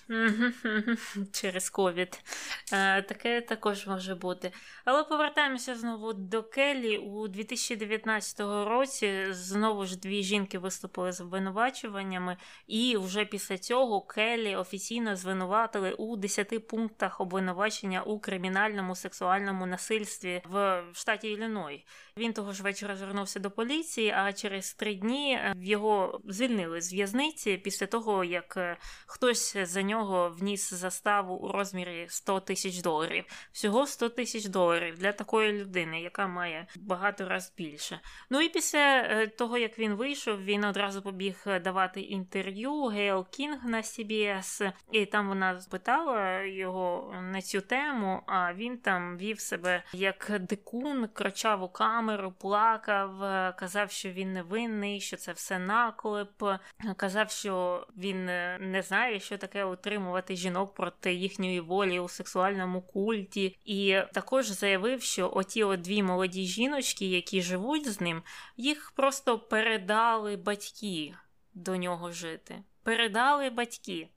Через 1.31 1.69
ковід. 1.69 2.23
Е, 2.73 3.01
таке 3.01 3.41
також 3.41 3.87
може 3.87 4.15
бути. 4.15 4.51
Але 4.85 5.03
повертаємося 5.03 5.75
знову 5.75 6.13
до 6.13 6.43
Келі. 6.43 6.97
У 6.97 7.27
2019 7.27 8.39
році 8.67 9.25
знову 9.29 9.85
ж 9.85 9.99
дві 9.99 10.23
жінки 10.23 10.59
виступили 10.59 11.11
з 11.11 11.21
обвинувачуваннями, 11.21 12.37
і 12.67 12.97
вже 12.97 13.25
після 13.25 13.57
цього 13.57 14.01
Келі 14.01 14.55
офіційно 14.55 15.15
звинуватили 15.15 15.93
у 15.93 16.17
10 16.17 16.67
пунктах 16.67 17.21
обвинувачення 17.21 18.01
у 18.01 18.19
кримінальному 18.19 18.95
сексуальному 18.95 19.65
насильстві 19.65 20.41
в 20.49 20.83
штаті 20.93 21.27
Ілліной. 21.27 21.85
Він 22.17 22.33
того 22.33 22.53
ж 22.53 22.63
вечора 22.63 22.95
звернувся 22.95 23.39
до 23.39 23.51
поліції, 23.51 24.13
а 24.17 24.33
через 24.33 24.73
три 24.73 24.95
дні 24.95 25.33
е, 25.33 25.53
його 25.57 26.21
звільнили 26.25 26.81
з 26.81 26.93
в'язниці 26.93 27.57
після 27.57 27.85
того, 27.87 28.23
як 28.23 28.57
е, 28.57 28.77
хтось 29.05 29.57
за 29.57 29.81
нього 29.81 30.00
вніс 30.05 30.73
заставу 30.73 31.35
у 31.35 31.51
розмірі 31.51 32.05
100 32.09 32.39
тисяч 32.39 32.81
доларів. 32.81 33.25
Всього 33.51 33.87
100 33.87 34.09
тисяч 34.09 34.45
доларів 34.45 34.97
для 34.97 35.11
такої 35.11 35.51
людини, 35.51 36.01
яка 36.01 36.27
має 36.27 36.67
багато 36.75 37.29
раз 37.29 37.53
більше. 37.57 37.99
Ну 38.29 38.41
і 38.41 38.49
після 38.49 38.79
е, 38.79 39.27
того, 39.27 39.57
як 39.57 39.79
він 39.79 39.93
вийшов, 39.93 40.43
він 40.43 40.63
одразу 40.63 41.01
побіг 41.01 41.43
давати 41.63 42.01
інтерв'ю 42.01 42.85
Гейл 42.85 43.27
Кінг 43.29 43.65
на 43.65 43.81
CBS, 43.81 44.71
і 44.91 45.05
там 45.05 45.27
вона 45.27 45.61
спитала 45.61 46.41
його 46.41 47.15
на 47.21 47.41
цю 47.41 47.61
тему. 47.61 48.23
А 48.27 48.53
він 48.53 48.77
там 48.77 49.17
вів 49.17 49.39
себе 49.39 49.83
як 49.93 50.31
дикун, 50.39 51.07
кричав 51.07 51.63
у 51.63 51.69
камеру, 51.69 52.31
плакав, 52.31 53.19
казав, 53.55 53.91
що 53.91 54.09
він 54.09 54.33
невинний, 54.33 55.01
що 55.01 55.17
це 55.17 55.31
все 55.31 55.59
наклеп. 55.59 56.43
Казав, 56.95 57.31
що 57.31 57.87
він 57.97 58.25
не 58.71 58.83
знає, 58.87 59.19
що 59.19 59.37
таке 59.37 59.63
утримувати 59.81 60.35
жінок 60.35 60.73
проти 60.73 61.13
їхньої 61.13 61.59
волі 61.59 61.99
у 61.99 62.09
сексуальному 62.09 62.81
культі, 62.81 63.57
і 63.65 63.97
також 64.13 64.47
заявив, 64.47 65.01
що 65.01 65.31
оті 65.33 65.63
от 65.63 65.81
дві 65.81 66.03
молоді 66.03 66.45
жіночки, 66.45 67.05
які 67.05 67.41
живуть 67.41 67.91
з 67.91 68.01
ним, 68.01 68.23
їх 68.57 68.91
просто 68.95 69.39
передали 69.39 70.35
батьки 70.35 71.13
до 71.53 71.75
нього 71.75 72.11
жити 72.11 72.63
передали 72.83 73.49
батьки. 73.49 74.09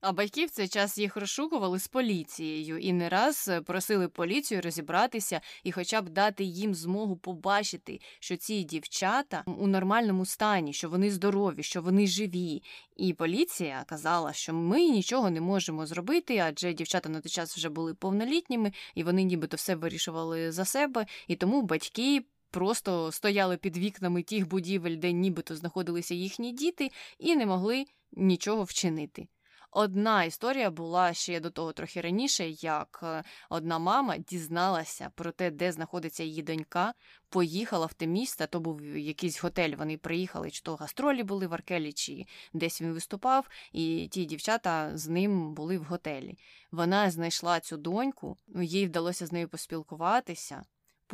А 0.00 0.12
батьки 0.12 0.46
в 0.46 0.50
цей 0.50 0.68
час 0.68 0.98
їх 0.98 1.16
розшукували 1.16 1.78
з 1.78 1.88
поліцією 1.88 2.78
і 2.78 2.92
не 2.92 3.08
раз 3.08 3.48
е, 3.48 3.60
просили 3.60 4.08
поліцію 4.08 4.60
розібратися 4.62 5.40
і, 5.64 5.72
хоча 5.72 6.02
б 6.02 6.08
дати 6.08 6.44
їм 6.44 6.74
змогу 6.74 7.16
побачити, 7.16 8.00
що 8.20 8.36
ці 8.36 8.62
дівчата 8.62 9.44
у 9.46 9.66
нормальному 9.66 10.26
стані, 10.26 10.72
що 10.72 10.88
вони 10.88 11.10
здорові, 11.10 11.62
що 11.62 11.82
вони 11.82 12.06
живі. 12.06 12.62
І 12.96 13.14
поліція 13.14 13.84
казала, 13.86 14.32
що 14.32 14.54
ми 14.54 14.80
нічого 14.80 15.30
не 15.30 15.40
можемо 15.40 15.86
зробити, 15.86 16.38
адже 16.38 16.72
дівчата 16.72 17.08
на 17.08 17.20
той 17.20 17.30
час 17.30 17.56
вже 17.56 17.68
були 17.68 17.94
повнолітніми, 17.94 18.72
і 18.94 19.02
вони 19.02 19.22
нібито 19.22 19.56
все 19.56 19.74
вирішували 19.74 20.52
за 20.52 20.64
себе, 20.64 21.06
і 21.28 21.36
тому 21.36 21.62
батьки 21.62 22.24
просто 22.54 23.12
стояли 23.12 23.56
під 23.56 23.76
вікнами 23.76 24.22
тих 24.22 24.48
будівель, 24.48 24.96
де 24.96 25.12
нібито 25.12 25.56
знаходилися 25.56 26.14
їхні 26.14 26.52
діти, 26.52 26.90
і 27.18 27.36
не 27.36 27.46
могли 27.46 27.84
нічого 28.12 28.62
вчинити. 28.62 29.28
Одна 29.70 30.24
історія 30.24 30.70
була 30.70 31.14
ще 31.14 31.40
до 31.40 31.50
того 31.50 31.72
трохи 31.72 32.00
раніше, 32.00 32.48
як 32.48 33.00
е, 33.02 33.24
одна 33.50 33.78
мама 33.78 34.18
дізналася 34.18 35.10
про 35.14 35.32
те, 35.32 35.50
де 35.50 35.72
знаходиться 35.72 36.24
її 36.24 36.42
донька, 36.42 36.94
поїхала 37.28 37.86
в 37.86 37.92
те 37.92 38.06
місце, 38.06 38.46
то 38.46 38.60
був 38.60 38.86
якийсь 38.96 39.42
готель. 39.42 39.76
Вони 39.76 39.98
приїхали, 39.98 40.50
чи 40.50 40.62
то 40.62 40.76
гастролі 40.76 41.22
були 41.22 41.46
в 41.46 41.54
Аркелі, 41.54 41.92
чи 41.92 42.26
десь 42.52 42.82
він 42.82 42.92
виступав, 42.92 43.48
і 43.72 44.08
ті 44.10 44.24
дівчата 44.24 44.90
з 44.98 45.08
ним 45.08 45.54
були 45.54 45.78
в 45.78 45.84
готелі. 45.84 46.38
Вона 46.70 47.10
знайшла 47.10 47.60
цю 47.60 47.76
доньку, 47.76 48.36
їй 48.62 48.86
вдалося 48.86 49.26
з 49.26 49.32
нею 49.32 49.48
поспілкуватися. 49.48 50.64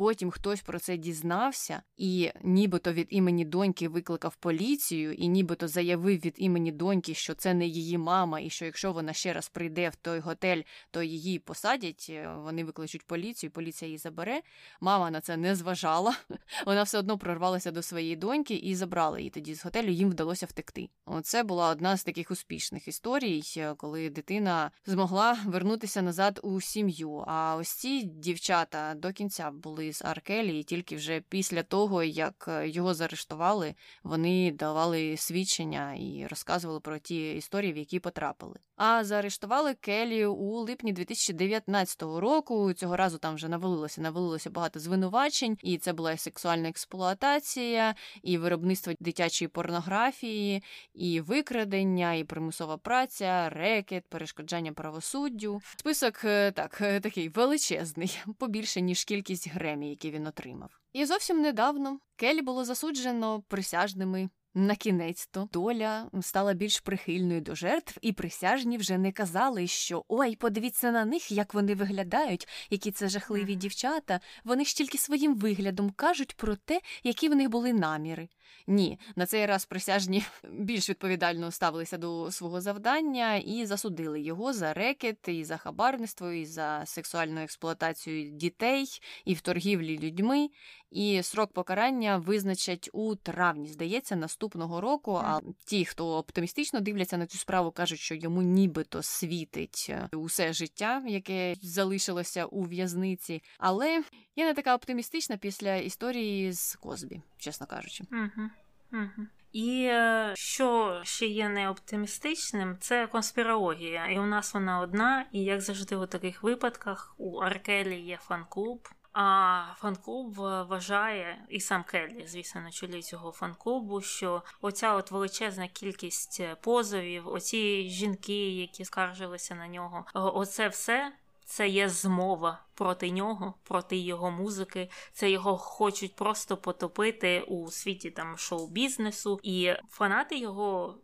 Потім 0.01 0.31
хтось 0.31 0.61
про 0.61 0.79
це 0.79 0.97
дізнався, 0.97 1.81
і 1.97 2.31
нібито 2.43 2.93
від 2.93 3.07
імені 3.09 3.45
доньки 3.45 3.87
викликав 3.87 4.35
поліцію, 4.35 5.13
і 5.13 5.27
нібито 5.27 5.67
заявив 5.67 6.19
від 6.19 6.35
імені 6.37 6.71
доньки, 6.71 7.13
що 7.13 7.33
це 7.33 7.53
не 7.53 7.67
її 7.67 7.97
мама, 7.97 8.39
і 8.39 8.49
що 8.49 8.65
якщо 8.65 8.91
вона 8.91 9.13
ще 9.13 9.33
раз 9.33 9.49
прийде 9.49 9.89
в 9.89 9.95
той 9.95 10.19
готель, 10.19 10.61
то 10.91 11.03
її 11.03 11.39
посадять. 11.39 12.07
Е, 12.09 12.35
вони 12.37 12.63
викличуть 12.63 13.07
поліцію, 13.07 13.51
поліція 13.51 13.87
її 13.87 13.97
забере. 13.97 14.41
Мама 14.79 15.11
на 15.11 15.21
це 15.21 15.37
не 15.37 15.55
зважала. 15.55 16.15
Вона 16.65 16.83
все 16.83 16.99
одно 16.99 17.17
прорвалася 17.17 17.71
до 17.71 17.81
своєї 17.81 18.15
доньки 18.15 18.53
і 18.53 18.75
забрала 18.75 19.17
її 19.17 19.29
тоді 19.29 19.55
з 19.55 19.65
готелю. 19.65 19.89
Їм 19.89 20.09
вдалося 20.09 20.45
втекти. 20.45 20.89
Оце 21.05 21.43
була 21.43 21.69
одна 21.69 21.97
з 21.97 22.03
таких 22.03 22.31
успішних 22.31 22.87
історій, 22.87 23.43
е, 23.57 23.73
коли 23.77 24.09
дитина 24.09 24.71
змогла 24.85 25.37
вернутися 25.45 26.01
назад 26.01 26.39
у 26.43 26.61
сім'ю. 26.61 27.23
А 27.27 27.55
ось 27.55 27.71
ці 27.71 28.03
дівчата 28.03 28.93
до 28.95 29.13
кінця 29.13 29.51
були 29.51 29.90
з 29.93 30.01
Аркелі, 30.01 30.59
і 30.59 30.63
тільки 30.63 30.95
вже 30.95 31.21
після 31.29 31.63
того, 31.63 32.03
як 32.03 32.45
е, 32.47 32.69
його 32.69 32.93
заарештували, 32.93 33.75
вони 34.03 34.51
давали 34.51 35.17
свідчення 35.17 35.93
і 35.93 36.27
розказували 36.29 36.79
про 36.79 36.99
ті 36.99 37.33
історії, 37.35 37.73
в 37.73 37.77
які 37.77 37.99
потрапили. 37.99 38.55
А 38.83 39.03
заарештували 39.03 39.73
Келі 39.73 40.25
у 40.25 40.59
липні 40.59 40.93
2019 40.93 42.01
року. 42.01 42.73
Цього 42.73 42.97
разу 42.97 43.17
там 43.17 43.35
вже 43.35 43.49
навалилося, 43.49 44.01
навалилося 44.01 44.49
багато 44.49 44.79
звинувачень, 44.79 45.57
і 45.63 45.77
це 45.77 45.93
була 45.93 46.11
і 46.11 46.17
сексуальна 46.17 46.69
експлуатація, 46.69 47.95
і 48.23 48.37
виробництво 48.37 48.93
дитячої 48.99 49.49
порнографії, 49.49 50.63
і 50.93 51.21
викрадення, 51.21 52.13
і 52.13 52.23
примусова 52.23 52.77
праця, 52.77 53.49
рекет, 53.49 54.03
перешкоджання 54.09 54.73
правосуддю. 54.73 55.61
Список 55.77 56.25
е, 56.25 56.51
так 56.51 56.77
е, 56.81 56.99
такий 56.99 57.29
величезний, 57.29 58.19
побільше 58.37 58.81
ніж 58.81 59.03
кількість 59.03 59.47
гремі, 59.71 59.89
які 59.89 60.11
він 60.11 60.27
отримав. 60.27 60.79
І 60.93 61.05
зовсім 61.05 61.41
недавно 61.41 61.99
Келі 62.15 62.41
було 62.41 62.65
засуджено 62.65 63.41
присяжними 63.47 64.29
на 64.53 64.75
кінець 64.75 65.27
то 65.31 65.49
доля 65.53 66.09
стала 66.21 66.53
більш 66.53 66.79
прихильною 66.79 67.41
до 67.41 67.55
жертв, 67.55 67.97
і 68.01 68.13
присяжні 68.13 68.77
вже 68.77 68.97
не 68.97 69.11
казали, 69.11 69.67
що 69.67 70.05
ой, 70.07 70.35
подивіться 70.35 70.91
на 70.91 71.05
них, 71.05 71.31
як 71.31 71.53
вони 71.53 71.75
виглядають, 71.75 72.47
які 72.69 72.91
це 72.91 73.09
жахливі 73.09 73.55
дівчата. 73.55 74.19
Вони 74.43 74.65
ж 74.65 74.75
тільки 74.75 74.97
своїм 74.97 75.35
виглядом 75.35 75.91
кажуть 75.91 76.35
про 76.35 76.55
те, 76.55 76.81
які 77.03 77.29
в 77.29 77.35
них 77.35 77.49
були 77.49 77.73
наміри. 77.73 78.29
Ні, 78.67 78.99
на 79.15 79.25
цей 79.25 79.45
раз 79.45 79.65
присяжні 79.65 80.23
більш 80.51 80.89
відповідально 80.89 81.51
ставилися 81.51 81.97
до 81.97 82.31
свого 82.31 82.61
завдання 82.61 83.35
і 83.35 83.65
засудили 83.65 84.21
його 84.21 84.53
за 84.53 84.73
рекет, 84.73 85.27
і 85.27 85.43
за 85.43 85.57
хабарництво, 85.57 86.31
і 86.31 86.45
за 86.45 86.83
сексуальну 86.85 87.41
експлуатацію 87.41 88.31
дітей, 88.31 88.87
і 89.25 89.33
в 89.33 89.41
торгівлі 89.41 89.99
людьми. 89.99 90.49
І 90.91 91.23
срок 91.23 91.53
покарання 91.53 92.17
визначать 92.17 92.89
у 92.93 93.15
травні, 93.15 93.67
здається, 93.67 94.15
наступного 94.15 94.81
року. 94.81 95.21
А 95.23 95.39
ті, 95.65 95.85
хто 95.85 96.17
оптимістично 96.17 96.79
дивляться 96.79 97.17
на 97.17 97.25
цю 97.25 97.37
справу, 97.37 97.71
кажуть, 97.71 97.99
що 97.99 98.15
йому 98.15 98.41
нібито 98.41 99.03
світить 99.03 99.87
е, 99.89 100.09
усе 100.13 100.53
життя, 100.53 101.03
яке 101.07 101.55
залишилося 101.61 102.45
у 102.45 102.63
в'язниці. 102.63 103.43
Але 103.57 104.03
я 104.35 104.45
не 104.45 104.53
така 104.53 104.75
оптимістична 104.75 105.37
після 105.37 105.75
історії 105.75 106.53
з 106.53 106.75
Козбі, 106.75 107.21
чесно 107.37 107.67
кажучи. 107.67 108.03
Угу. 108.11 108.49
Угу. 108.93 109.27
І 109.51 109.83
е, 109.83 110.33
що 110.35 111.01
ще 111.03 111.25
є 111.25 111.49
неоптимістичним, 111.49 112.77
це 112.79 113.07
конспірологія. 113.07 114.05
І 114.05 114.19
у 114.19 114.25
нас 114.25 114.53
вона 114.53 114.79
одна, 114.79 115.25
і 115.31 115.43
як 115.43 115.61
завжди 115.61 115.95
у 115.95 116.05
таких 116.05 116.43
випадках 116.43 117.15
у 117.17 117.37
Аркелі 117.37 118.01
є 118.01 118.17
фан-клуб. 118.17 118.87
А 119.13 119.63
фан-клуб 119.77 120.33
вважає, 120.35 121.45
і 121.49 121.59
сам 121.59 121.83
Келлі, 121.83 122.27
звісно, 122.27 122.61
на 122.61 122.71
чолі 122.71 123.01
цього 123.01 123.31
фан-клубу, 123.31 124.01
що 124.01 124.43
оця 124.61 124.95
от 124.95 125.11
величезна 125.11 125.67
кількість 125.67 126.41
позовів, 126.61 127.27
оці 127.27 127.89
жінки, 127.89 128.49
які 128.55 128.85
скаржилися 128.85 129.55
на 129.55 129.67
нього, 129.67 130.05
оце 130.13 130.67
все 130.67 131.13
це 131.51 131.67
є 131.67 131.89
змова 131.89 132.63
проти 132.73 133.11
нього, 133.11 133.53
проти 133.63 133.97
його 133.97 134.31
музики. 134.31 134.89
Це 135.13 135.31
його 135.31 135.57
хочуть 135.57 136.15
просто 136.15 136.57
потопити 136.57 137.41
у 137.41 137.71
світі 137.71 138.11
там 138.11 138.37
шоу-бізнесу, 138.37 139.39
і 139.43 139.73
фанати 139.89 140.37
його 140.37 140.95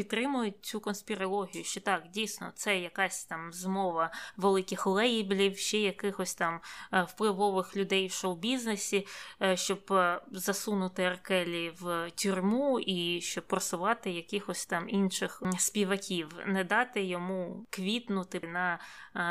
підтримують 0.00 0.64
цю 0.64 0.80
конспірологію, 0.80 1.64
що 1.64 1.80
так, 1.80 2.08
дійсно, 2.08 2.52
це 2.54 2.78
якась 2.78 3.24
там 3.24 3.52
змова 3.52 4.12
великих 4.36 4.86
лейблів, 4.86 5.58
ще 5.58 5.78
якихось 5.78 6.34
там 6.34 6.60
е, 6.92 7.02
впливових 7.02 7.76
людей 7.76 8.06
в 8.06 8.12
шоу-бізнесі, 8.12 9.06
е, 9.42 9.56
щоб 9.56 9.92
е, 9.92 10.20
засунути 10.32 11.02
Аркелі 11.02 11.72
в 11.80 12.10
тюрму 12.10 12.80
і 12.80 13.20
щоб 13.20 13.46
просувати 13.46 14.10
якихось 14.10 14.66
там 14.66 14.88
інших 14.88 15.42
співаків, 15.58 16.28
не 16.46 16.64
дати 16.64 17.04
йому 17.04 17.66
квітнути 17.70 18.40
на 18.40 18.78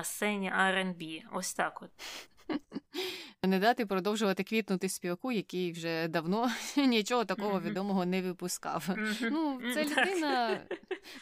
сцені 0.04 0.52
R&B. 0.52 1.22
Ось 1.32 1.54
так 1.54 1.82
от. 1.82 1.90
Не 3.44 3.60
дати 3.60 3.86
продовжувати 3.86 4.44
квітнути 4.44 4.90
співаку, 4.90 5.32
який 5.32 5.72
вже 5.72 6.08
давно 6.08 6.52
нічого 6.78 7.26
такого 7.26 7.62
відомого 7.62 8.06
не 8.06 8.22
випускав. 8.22 8.90
Ну, 9.22 9.62
це 9.74 9.84
людина 9.84 10.62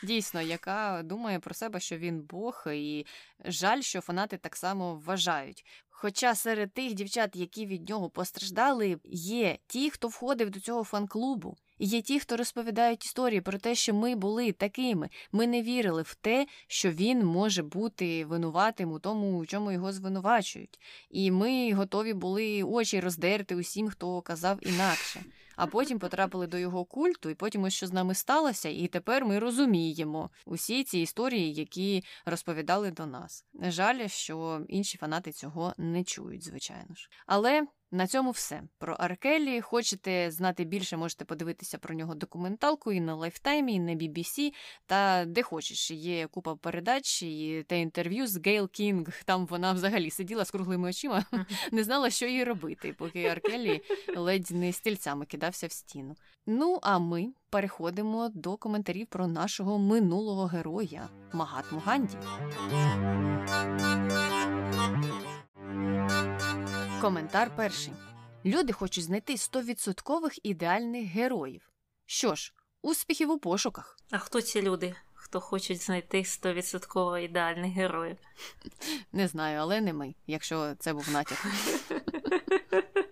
дійсно, 0.04 0.41
яка 0.41 1.02
думає 1.04 1.40
про 1.40 1.54
себе, 1.54 1.80
що 1.80 1.98
він 1.98 2.22
Бог, 2.22 2.64
і 2.74 3.06
жаль, 3.45 3.82
що 3.82 4.02
фанати 4.02 4.38
так 4.38 4.56
само 4.56 4.95
вважають. 4.95 5.66
Хоча 5.90 6.36
серед 6.36 6.74
тих 6.74 6.94
дівчат, 6.94 7.36
які 7.36 7.66
від 7.66 7.90
нього 7.90 8.10
постраждали, 8.10 8.99
є 9.14 9.58
ті, 9.68 9.90
хто 9.90 10.08
входив 10.08 10.49
до 10.49 10.60
цього 10.60 10.84
фан-клубу. 10.84 11.58
Є 11.80 12.02
ті, 12.02 12.20
хто 12.20 12.38
розповідають 12.38 13.06
історії 13.06 13.41
про 13.41 13.58
те, 13.58 13.76
що 13.76 13.94
ми 13.94 14.16
були 14.16 14.52
такими. 14.52 15.10
Ми 15.32 15.48
не 15.48 15.62
вірили 15.62 16.02
в 16.02 16.16
те, 16.16 16.48
що 16.68 16.91
він 16.91 17.26
може 17.26 17.64
бути 17.64 18.26
винуватим 18.26 18.91
у 18.91 18.99
тому, 18.99 19.38
у 19.38 19.45
чому 19.45 19.72
його 19.72 19.94
звинувачують. 19.94 20.80
І 21.10 21.32
ми 21.32 21.74
готові 21.74 22.14
були 22.14 22.64
очі 22.64 22.99
роздерти 22.99 23.56
усім, 23.56 23.90
хто 23.90 24.22
казав 24.22 24.58
інакше. 24.62 25.24
А 25.56 25.68
потім 25.68 25.99
потрапили 25.99 26.48
до 26.48 26.58
його 26.58 26.86
культу, 26.86 27.30
і 27.30 27.36
потім 27.36 27.64
ось 27.64 27.74
що 27.74 27.88
з 27.88 27.94
нами 27.94 28.16
сталося, 28.16 28.70
і 28.70 28.88
тепер 28.88 29.26
ми 29.26 29.40
розуміємо 29.40 30.30
усі 30.45 30.84
ці 30.84 30.99
історії, 30.99 31.54
які 31.54 32.04
розповідали 32.26 32.91
до 32.91 33.06
нас. 33.06 33.45
Жаль, 33.62 34.08
що 34.08 34.62
інші 34.68 34.98
фанати 34.98 35.32
цього 35.32 35.74
не 35.78 36.04
чують, 36.04 36.44
звичайно 36.44 36.95
ж. 36.95 37.10
Але 37.26 37.68
на 37.92 38.08
цьому 38.08 38.32
все. 38.32 38.64
Про 38.78 38.94
Ар 38.94 39.11
Келлі. 39.11 39.62
Хочете 39.62 40.32
знати 40.32 40.64
більше, 40.64 40.98
можете 40.98 41.26
подивитися 41.26 41.78
про 41.78 41.96
нього 41.96 42.16
документалку 42.16 42.92
і 42.92 43.02
на 43.02 43.16
Lifetime 43.16 43.62
і, 43.62 43.74
і 43.74 43.80
на 43.80 43.92
BBC, 43.92 44.54
та 44.86 45.26
де 45.26 45.44
хочеш. 45.44 45.92
Є 45.92 46.28
купа 46.28 46.56
передач 46.56 47.24
і 47.24 47.66
те 47.68 47.82
інтерв'ю 47.82 48.28
з 48.28 48.46
Гейл 48.46 48.70
Кінг. 48.70 49.24
Там 49.26 49.46
вона 49.46 49.74
взагалі 49.74 50.10
сиділа 50.10 50.46
з 50.46 50.52
круглими 50.52 50.90
очима, 50.90 51.26
не 51.72 51.84
знала, 51.84 52.10
що 52.10 52.26
їй 52.26 52.44
робити, 52.44 52.96
поки 52.98 53.26
Ар 53.26 53.41
Келлі 53.41 53.82
ледь 54.16 54.52
не 54.52 54.74
стільцями 54.74 55.26
кидався 55.26 55.68
в 55.68 55.72
стіну. 55.72 56.16
Ну, 56.46 56.80
а 56.82 57.00
ми 57.00 57.28
переходимо 57.50 58.30
до 58.34 58.58
коментарів 58.58 59.08
про 59.08 59.28
нашого 59.28 59.78
минулого 59.78 60.46
героя 60.46 61.10
Магатму 61.34 61.82
Ганді. 61.86 62.18
Коментар 67.02 67.52
перший. 67.56 67.94
Люди 68.45 68.74
хочуть 68.74 69.03
знайти 69.03 69.38
стовідсоткових 69.38 70.45
ідеальних 70.45 71.06
героїв. 71.07 71.69
Що 72.06 72.36
ж, 72.36 72.53
успіхів 72.82 73.32
у 73.32 73.40
пошуках. 73.40 73.98
А 74.11 74.18
хто 74.18 74.41
ці 74.41 74.61
люди, 74.61 74.95
хто 75.14 75.40
хочуть 75.40 75.82
знайти 75.82 76.26
стовідсотково 76.26 77.18
ідеальних 77.18 77.72
героїв? 77.74 78.18
Не 79.11 79.28
знаю, 79.28 79.60
але 79.60 79.82
не 79.82 79.94
ми, 79.94 80.15
якщо 80.28 80.76
це 80.80 80.94
був 80.94 81.10
натяк. 81.10 81.45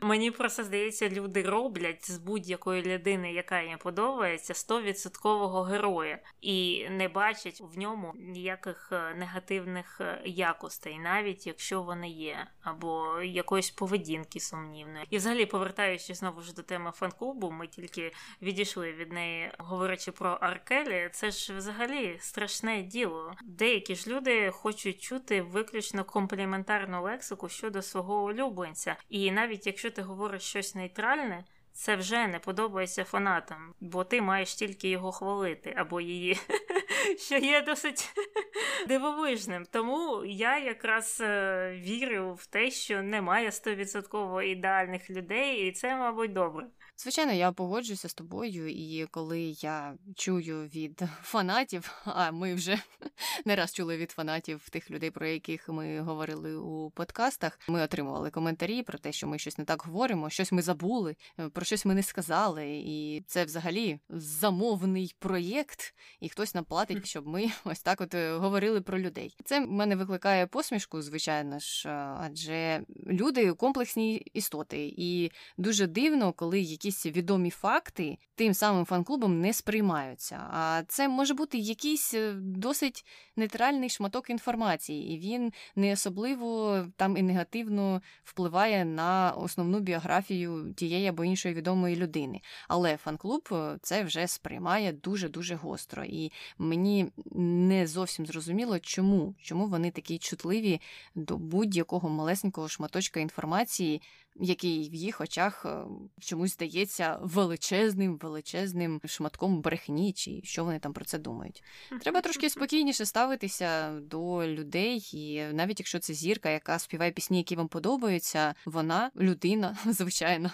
Мені 0.00 0.30
просто 0.30 0.64
здається, 0.64 1.08
люди 1.08 1.42
роблять 1.42 2.10
з 2.10 2.18
будь-якої 2.18 2.82
людини, 2.82 3.32
яка 3.32 3.60
їм 3.60 3.78
подобається, 3.78 4.54
стовідсоткового 4.54 5.62
героя, 5.62 6.18
і 6.40 6.86
не 6.90 7.08
бачать 7.08 7.60
в 7.60 7.78
ньому 7.78 8.12
ніяких 8.16 8.88
е, 8.92 9.14
негативних 9.14 10.00
е, 10.00 10.20
якостей, 10.24 10.98
навіть 10.98 11.46
якщо 11.46 11.82
вони 11.82 12.08
є, 12.08 12.46
або 12.62 13.20
якоїсь 13.22 13.70
поведінки 13.70 14.40
сумнівної. 14.40 15.06
І, 15.10 15.16
взагалі, 15.16 15.46
повертаючись 15.46 16.18
знову 16.18 16.42
ж 16.42 16.54
до 16.54 16.62
теми 16.62 16.92
фан-клубу, 16.94 17.50
ми 17.50 17.66
тільки 17.66 18.12
відійшли 18.42 18.92
від 18.92 19.12
неї, 19.12 19.50
говорячи 19.58 20.12
про 20.12 20.30
Аркелі. 20.30 21.10
Це 21.12 21.30
ж 21.30 21.56
взагалі 21.56 22.16
страшне 22.20 22.82
діло. 22.82 23.32
Деякі 23.44 23.94
ж 23.94 24.10
люди 24.10 24.50
хочуть 24.50 25.00
чути 25.02 25.42
виключно 25.42 26.04
компліментарну 26.04 27.02
лексику 27.02 27.48
щодо 27.48 27.82
свого 27.82 28.24
улюбленця, 28.24 28.96
і 29.08 29.30
навіть 29.30 29.45
якщо 29.52 29.90
ти 29.90 30.02
говориш 30.02 30.42
щось 30.42 30.74
нейтральне, 30.74 31.44
це 31.72 31.96
вже 31.96 32.26
не 32.26 32.38
подобається 32.38 33.04
фанатам, 33.04 33.74
бо 33.80 34.04
ти 34.04 34.22
маєш 34.22 34.54
тільки 34.54 34.88
його 34.88 35.12
хвалити 35.12 35.74
або 35.76 36.00
її. 36.00 36.38
що 37.18 37.36
є 37.36 37.62
досить 37.62 38.14
дивовижним. 38.88 39.66
Тому 39.72 40.24
я 40.24 40.58
якраз 40.58 41.18
е, 41.20 41.80
вірю 41.84 42.34
в 42.34 42.46
те, 42.46 42.70
що 42.70 43.02
немає 43.02 43.52
стовідсотково 43.52 44.42
ідеальних 44.42 45.10
людей, 45.10 45.68
і 45.68 45.72
це, 45.72 45.96
мабуть, 45.96 46.32
добре. 46.32 46.66
Звичайно, 46.98 47.32
я 47.32 47.52
погоджуюся 47.52 48.08
з 48.08 48.14
тобою, 48.14 48.68
і 48.68 49.06
коли 49.10 49.40
я 49.40 49.94
чую 50.14 50.66
від 50.66 51.02
фанатів, 51.22 52.02
а 52.04 52.30
ми 52.30 52.54
вже 52.54 52.78
не 53.44 53.56
раз 53.56 53.72
чули 53.72 53.96
від 53.96 54.10
фанатів 54.10 54.68
тих 54.70 54.90
людей, 54.90 55.10
про 55.10 55.26
яких 55.26 55.68
ми 55.68 56.00
говорили 56.00 56.56
у 56.56 56.90
подкастах. 56.90 57.60
Ми 57.68 57.82
отримували 57.82 58.30
коментарі 58.30 58.82
про 58.82 58.98
те, 58.98 59.12
що 59.12 59.26
ми 59.26 59.38
щось 59.38 59.58
не 59.58 59.64
так 59.64 59.82
говоримо, 59.82 60.30
щось 60.30 60.52
ми 60.52 60.62
забули, 60.62 61.16
е, 61.38 61.48
про 61.48 61.64
щось 61.64 61.84
ми 61.84 61.94
не 61.94 62.02
сказали. 62.02 62.66
І 62.68 63.24
це 63.26 63.44
взагалі 63.44 63.98
замовний 64.08 65.14
проєкт, 65.18 65.94
і 66.20 66.28
хтось 66.28 66.54
нам 66.54 66.64
платить, 66.64 67.06
щоб 67.06 67.26
ми 67.26 67.50
ось 67.64 67.80
так 67.80 68.00
от 68.00 68.14
е, 68.14 68.36
говорили 68.36 68.80
про 68.80 68.98
людей. 68.98 69.36
Це 69.44 69.60
в 69.60 69.70
мене 69.70 69.96
викликає 69.96 70.46
посмішку, 70.46 71.02
звичайно 71.02 71.58
ж, 71.58 71.88
адже 72.20 72.84
люди 73.06 73.52
комплексні 73.52 74.16
істоти, 74.16 74.94
і 74.96 75.30
дуже 75.56 75.86
дивно, 75.86 76.32
коли 76.32 76.60
якісь 76.60 76.85
якісь 76.86 77.06
відомі 77.06 77.50
факти 77.50 78.18
тим 78.36 78.54
самим 78.54 78.84
фан-клубом 78.84 79.40
не 79.40 79.52
сприймаються. 79.52 80.48
А 80.50 80.82
це 80.88 81.08
може 81.08 81.34
бути 81.34 81.58
якийсь 81.58 82.14
е, 82.14 82.32
досить 82.40 83.04
нейтральний 83.36 83.88
шматок 83.88 84.30
інформації, 84.30 85.14
і 85.14 85.18
він 85.18 85.52
не 85.76 85.92
особливо 85.92 86.78
там 86.96 87.16
і 87.16 87.22
негативно 87.22 88.02
впливає 88.24 88.84
на 88.84 89.30
основну 89.36 89.80
біографію 89.80 90.74
тієї 90.76 91.06
або 91.06 91.24
іншої 91.24 91.54
відомої 91.54 91.96
людини. 91.96 92.40
Але 92.68 92.96
фан-клуб 92.96 93.48
е, 93.52 93.78
це 93.82 94.04
вже 94.04 94.26
сприймає 94.26 94.92
дуже 94.92 95.28
дуже 95.28 95.54
гостро. 95.54 96.04
І 96.04 96.32
мені 96.58 97.12
не 97.34 97.86
зовсім 97.86 98.26
зрозуміло, 98.26 98.78
чому, 98.78 99.34
чому 99.42 99.66
вони 99.66 99.90
такі 99.90 100.18
чутливі 100.18 100.80
до 101.14 101.36
будь-якого 101.38 102.08
малесенького 102.08 102.68
шматочка 102.68 103.20
інформації 103.20 104.02
який 104.40 104.90
в 104.90 104.94
їх 104.94 105.20
очах 105.20 105.66
е, 105.66 105.84
чомусь 106.20 106.52
здається 106.52 107.18
величезним, 107.22 108.18
величезним 108.28 109.00
шматком 109.04 109.60
брехні, 109.60 110.12
чи 110.12 110.40
що 110.44 110.64
вони 110.64 110.78
там 110.78 110.92
про 110.92 111.04
це 111.04 111.18
думають. 111.18 111.62
Треба 112.00 112.20
трошки 112.20 112.50
спокійніше 112.50 113.06
ставитися 113.06 114.00
до 114.00 114.46
людей, 114.46 115.10
і 115.12 115.42
навіть 115.52 115.80
якщо 115.80 115.98
це 115.98 116.14
зірка, 116.14 116.50
яка 116.50 116.78
співає 116.78 117.10
пісні, 117.10 117.38
які 117.38 117.56
вам 117.56 117.68
подобаються, 117.68 118.54
вона 118.64 119.10
людина, 119.16 119.76
звичайно, 119.86 120.50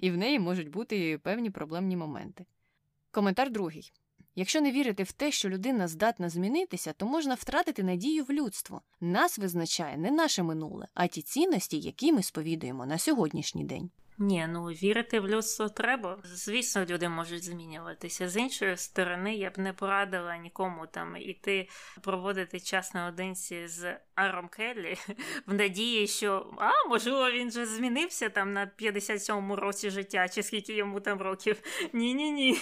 і 0.00 0.10
в 0.10 0.16
неї 0.16 0.38
можуть 0.38 0.68
бути 0.68 1.18
певні 1.18 1.50
проблемні 1.50 1.96
моменти. 1.96 2.44
Коментар 3.10 3.50
другий. 3.50 3.92
Якщо 4.34 4.60
не 4.60 4.70
вірити 4.72 5.02
в 5.02 5.12
те, 5.12 5.32
що 5.32 5.48
людина 5.48 5.88
здатна 5.88 6.28
змінитися, 6.28 6.92
то 6.92 7.06
можна 7.06 7.34
втратити 7.34 7.82
надію 7.82 8.24
в 8.24 8.30
людство. 8.30 8.82
Нас 9.00 9.38
визначає 9.38 9.96
не 9.96 10.10
наше 10.10 10.42
минуле, 10.42 10.86
а 10.94 11.06
ті 11.06 11.22
цінності, 11.22 11.80
які 11.80 12.12
ми 12.12 12.22
сповідуємо 12.22 12.86
на 12.86 12.98
сьогоднішній 12.98 13.64
день. 13.64 13.90
Ні, 14.18 14.46
ну 14.48 14.64
вірити 14.64 15.20
в 15.20 15.28
людство 15.28 15.68
треба. 15.68 16.18
Звісно, 16.24 16.84
люди 16.84 17.08
можуть 17.08 17.44
змінюватися. 17.44 18.28
З 18.28 18.36
іншої 18.36 18.76
сторони, 18.76 19.34
я 19.34 19.50
б 19.50 19.58
не 19.58 19.72
порадила 19.72 20.36
нікому 20.36 20.86
там 20.86 21.16
іти 21.16 21.68
проводити 22.02 22.60
час 22.60 22.94
наодинці 22.94 23.68
з 23.68 23.96
Аром 24.14 24.48
Келлі 24.48 24.96
в 25.46 25.54
надії, 25.54 26.06
що 26.06 26.54
а 26.58 26.88
можливо 26.88 27.30
він 27.30 27.50
же 27.50 27.66
змінився 27.66 28.28
там 28.28 28.52
на 28.52 28.70
57-му 28.78 29.56
році 29.56 29.90
життя, 29.90 30.28
чи 30.28 30.42
скільки 30.42 30.72
йому 30.72 31.00
там 31.00 31.22
років. 31.22 31.62
Ні, 31.92 32.14
ні, 32.14 32.30
ні. 32.30 32.58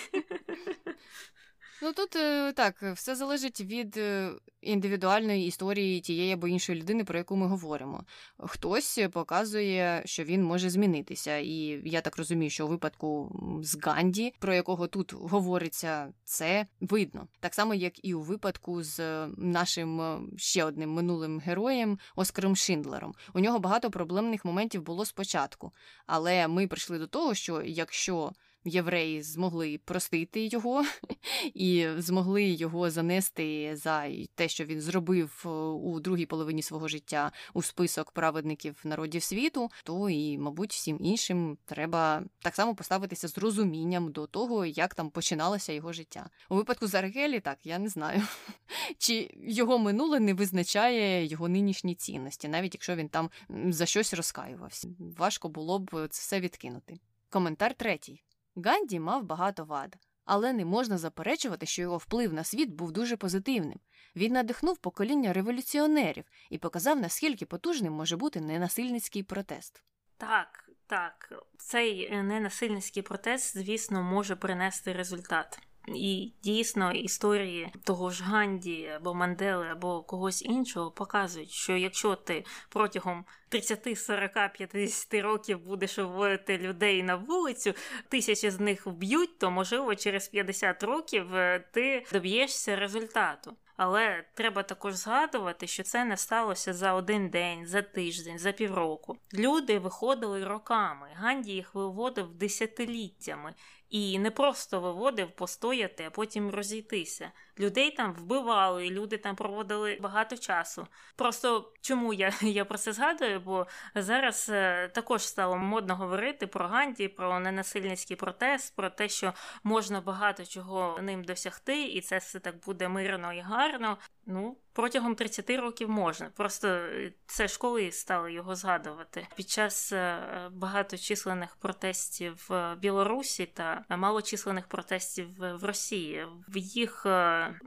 Ну 1.82 1.92
тут 1.92 2.16
е, 2.16 2.52
так, 2.52 2.82
все 2.82 3.16
залежить 3.16 3.60
від 3.60 3.96
е, 3.96 4.30
індивідуальної 4.60 5.46
історії 5.46 6.00
тієї 6.00 6.32
або 6.32 6.48
іншої 6.48 6.80
людини, 6.80 7.04
про 7.04 7.18
яку 7.18 7.36
ми 7.36 7.46
говоримо. 7.46 8.04
Хтось 8.38 9.00
показує, 9.12 10.02
що 10.04 10.24
він 10.24 10.44
може 10.44 10.70
змінитися, 10.70 11.36
і 11.36 11.80
я 11.84 12.00
так 12.00 12.16
розумію, 12.16 12.50
що 12.50 12.66
у 12.66 12.68
випадку 12.68 13.36
з 13.62 13.78
Ганді, 13.82 14.34
про 14.38 14.54
якого 14.54 14.86
тут 14.86 15.12
говориться, 15.12 16.12
це 16.24 16.66
видно. 16.80 17.28
Так 17.40 17.54
само, 17.54 17.74
як 17.74 18.04
і 18.04 18.14
у 18.14 18.20
випадку 18.20 18.82
з 18.82 19.26
нашим 19.36 20.00
е, 20.00 20.20
ще 20.36 20.64
одним 20.64 20.90
минулим 20.90 21.40
героєм 21.40 21.98
Оскаром 22.16 22.56
Шиндлером. 22.56 23.14
У 23.34 23.40
нього 23.40 23.58
багато 23.58 23.90
проблемних 23.90 24.44
моментів 24.44 24.82
було 24.82 25.04
спочатку, 25.04 25.72
але 26.06 26.48
ми 26.48 26.66
прийшли 26.66 26.98
до 26.98 27.06
того, 27.06 27.34
що 27.34 27.62
якщо 27.62 28.32
євреї 28.64 29.22
змогли 29.22 29.80
простити 29.84 30.46
його 30.46 30.84
і 31.54 31.86
змогли 31.96 32.44
його 32.44 32.90
занести 32.90 33.76
за 33.76 34.08
те, 34.34 34.48
що 34.48 34.64
він 34.64 34.80
зробив 34.80 35.42
е, 35.46 35.48
у 35.48 36.00
другій 36.00 36.26
половині 36.26 36.62
свого 36.62 36.88
життя 36.88 37.32
у 37.54 37.62
список 37.62 38.10
праведників 38.10 38.80
народів 38.84 39.22
світу, 39.22 39.70
то 39.84 40.10
і, 40.10 40.38
мабуть, 40.38 40.72
всім 40.72 40.98
іншим 41.00 41.58
треба 41.64 42.22
так 42.42 42.54
само 42.54 42.74
поставитися 42.74 43.28
з 43.28 43.38
розумінням 43.38 44.12
до 44.12 44.26
того, 44.26 44.66
як 44.66 44.94
там 44.94 45.10
починалося 45.10 45.72
його 45.72 45.92
життя. 45.92 46.30
У 46.48 46.56
випадку 46.56 46.86
з 46.86 46.94
Аргелі, 46.94 47.40
так 47.40 47.58
я 47.64 47.78
не 47.78 47.88
знаю, 47.88 48.22
чи 48.98 49.30
його 49.36 49.78
минуле 49.78 50.20
не 50.20 50.34
визначає 50.34 51.26
його 51.26 51.48
нинішні 51.48 51.94
цінності, 51.94 52.48
навіть 52.48 52.74
якщо 52.74 52.96
він 52.96 53.08
там 53.08 53.30
за 53.68 53.86
щось 53.86 54.14
розкаювався. 54.14 54.88
Важко 54.98 55.48
було 55.48 55.78
б 55.78 55.90
це 55.92 56.20
все 56.20 56.40
відкинути. 56.40 57.00
Коментар 57.28 57.74
третій. 57.74 58.22
Ганді 58.56 59.00
мав 59.00 59.24
багато 59.24 59.64
вад, 59.64 59.96
але 60.24 60.52
не 60.52 60.64
можна 60.64 60.98
заперечувати, 60.98 61.66
що 61.66 61.82
його 61.82 61.96
вплив 61.96 62.32
на 62.32 62.44
світ 62.44 62.70
був 62.70 62.92
дуже 62.92 63.16
позитивним. 63.16 63.80
Він 64.16 64.32
надихнув 64.32 64.78
покоління 64.78 65.32
революціонерів 65.32 66.24
і 66.50 66.58
показав, 66.58 67.00
наскільки 67.00 67.46
потужним 67.46 67.92
може 67.92 68.16
бути 68.16 68.40
ненасильницький 68.40 69.22
протест. 69.22 69.82
Так, 70.16 70.70
так, 70.86 71.32
цей 71.58 72.10
ненасильницький 72.10 73.02
протест, 73.02 73.56
звісно, 73.56 74.02
може 74.02 74.36
принести 74.36 74.92
результат. 74.92 75.58
І 75.88 76.32
дійсно 76.42 76.92
історії 76.92 77.72
того 77.84 78.10
ж 78.10 78.24
Ганді 78.24 78.92
або 78.96 79.14
Мандели, 79.14 79.66
або 79.68 80.02
когось 80.02 80.42
іншого 80.42 80.90
показують, 80.90 81.50
що 81.50 81.76
якщо 81.76 82.14
ти 82.14 82.44
протягом 82.68 83.24
30, 83.48 83.98
40, 83.98 84.32
50 84.52 85.14
років 85.14 85.60
будеш 85.60 85.98
виводити 85.98 86.58
людей 86.58 87.02
на 87.02 87.16
вулицю, 87.16 87.74
тисячі 88.08 88.50
з 88.50 88.60
них 88.60 88.86
вб'ють, 88.86 89.38
то 89.38 89.50
можливо 89.50 89.94
через 89.94 90.28
50 90.28 90.82
років 90.82 91.34
е, 91.34 91.64
ти 91.72 92.06
доб'єшся 92.12 92.76
результату. 92.76 93.56
Але 93.82 94.24
треба 94.34 94.62
також 94.62 94.94
згадувати, 94.94 95.66
що 95.66 95.82
це 95.82 96.04
не 96.04 96.16
сталося 96.16 96.74
за 96.74 96.94
один 96.94 97.28
день, 97.28 97.66
за 97.66 97.82
тиждень, 97.82 98.38
за 98.38 98.52
півроку. 98.52 99.16
Люди 99.34 99.78
виходили 99.78 100.44
роками. 100.44 101.08
Ганді 101.14 101.52
їх 101.52 101.74
виводив 101.74 102.34
десятиліттями 102.34 103.54
і 103.90 104.18
не 104.18 104.30
просто 104.30 104.80
виводив 104.80 105.30
постояти, 105.30 106.04
а 106.06 106.10
потім 106.10 106.50
розійтися. 106.50 107.32
Людей 107.58 107.90
там 107.90 108.12
вбивали, 108.12 108.90
люди 108.90 109.18
там 109.18 109.36
проводили 109.36 109.98
багато 110.00 110.36
часу. 110.36 110.86
Просто 111.16 111.72
чому 111.80 112.12
я 112.12 112.32
я 112.42 112.64
про 112.64 112.78
це 112.78 112.92
згадую? 112.92 113.40
Бо 113.40 113.66
зараз 113.94 114.48
е, 114.52 114.88
також 114.88 115.22
стало 115.22 115.56
модно 115.56 115.96
говорити 115.96 116.46
про 116.46 116.68
Ганді, 116.68 117.08
про 117.08 117.40
ненасильницький 117.40 118.16
протест, 118.16 118.76
про 118.76 118.90
те, 118.90 119.08
що 119.08 119.34
можна 119.64 120.00
багато 120.00 120.44
чого 120.44 120.98
ним 121.02 121.24
досягти, 121.24 121.82
і 121.82 122.00
це 122.00 122.18
все 122.18 122.40
так 122.40 122.64
буде 122.66 122.88
мирно 122.88 123.32
і 123.32 123.40
гарно. 123.40 123.98
Ну, 124.30 124.56
протягом 124.72 125.14
30 125.14 125.50
років 125.50 125.90
можна. 125.90 126.30
Просто 126.36 126.68
е, 126.68 127.12
це 127.26 127.48
школи 127.48 127.92
стали 127.92 128.32
його 128.32 128.54
згадувати. 128.54 129.26
Під 129.36 129.48
час 129.48 129.92
е, 129.92 130.18
багаточисленних 130.52 131.56
протестів 131.56 132.46
в 132.48 132.76
Білорусі 132.76 133.46
та 133.46 133.84
малочисленних 133.88 134.66
протестів 134.66 135.28
в 135.38 135.64
Росії 135.64 136.26
в 136.48 136.56
їх 136.56 137.06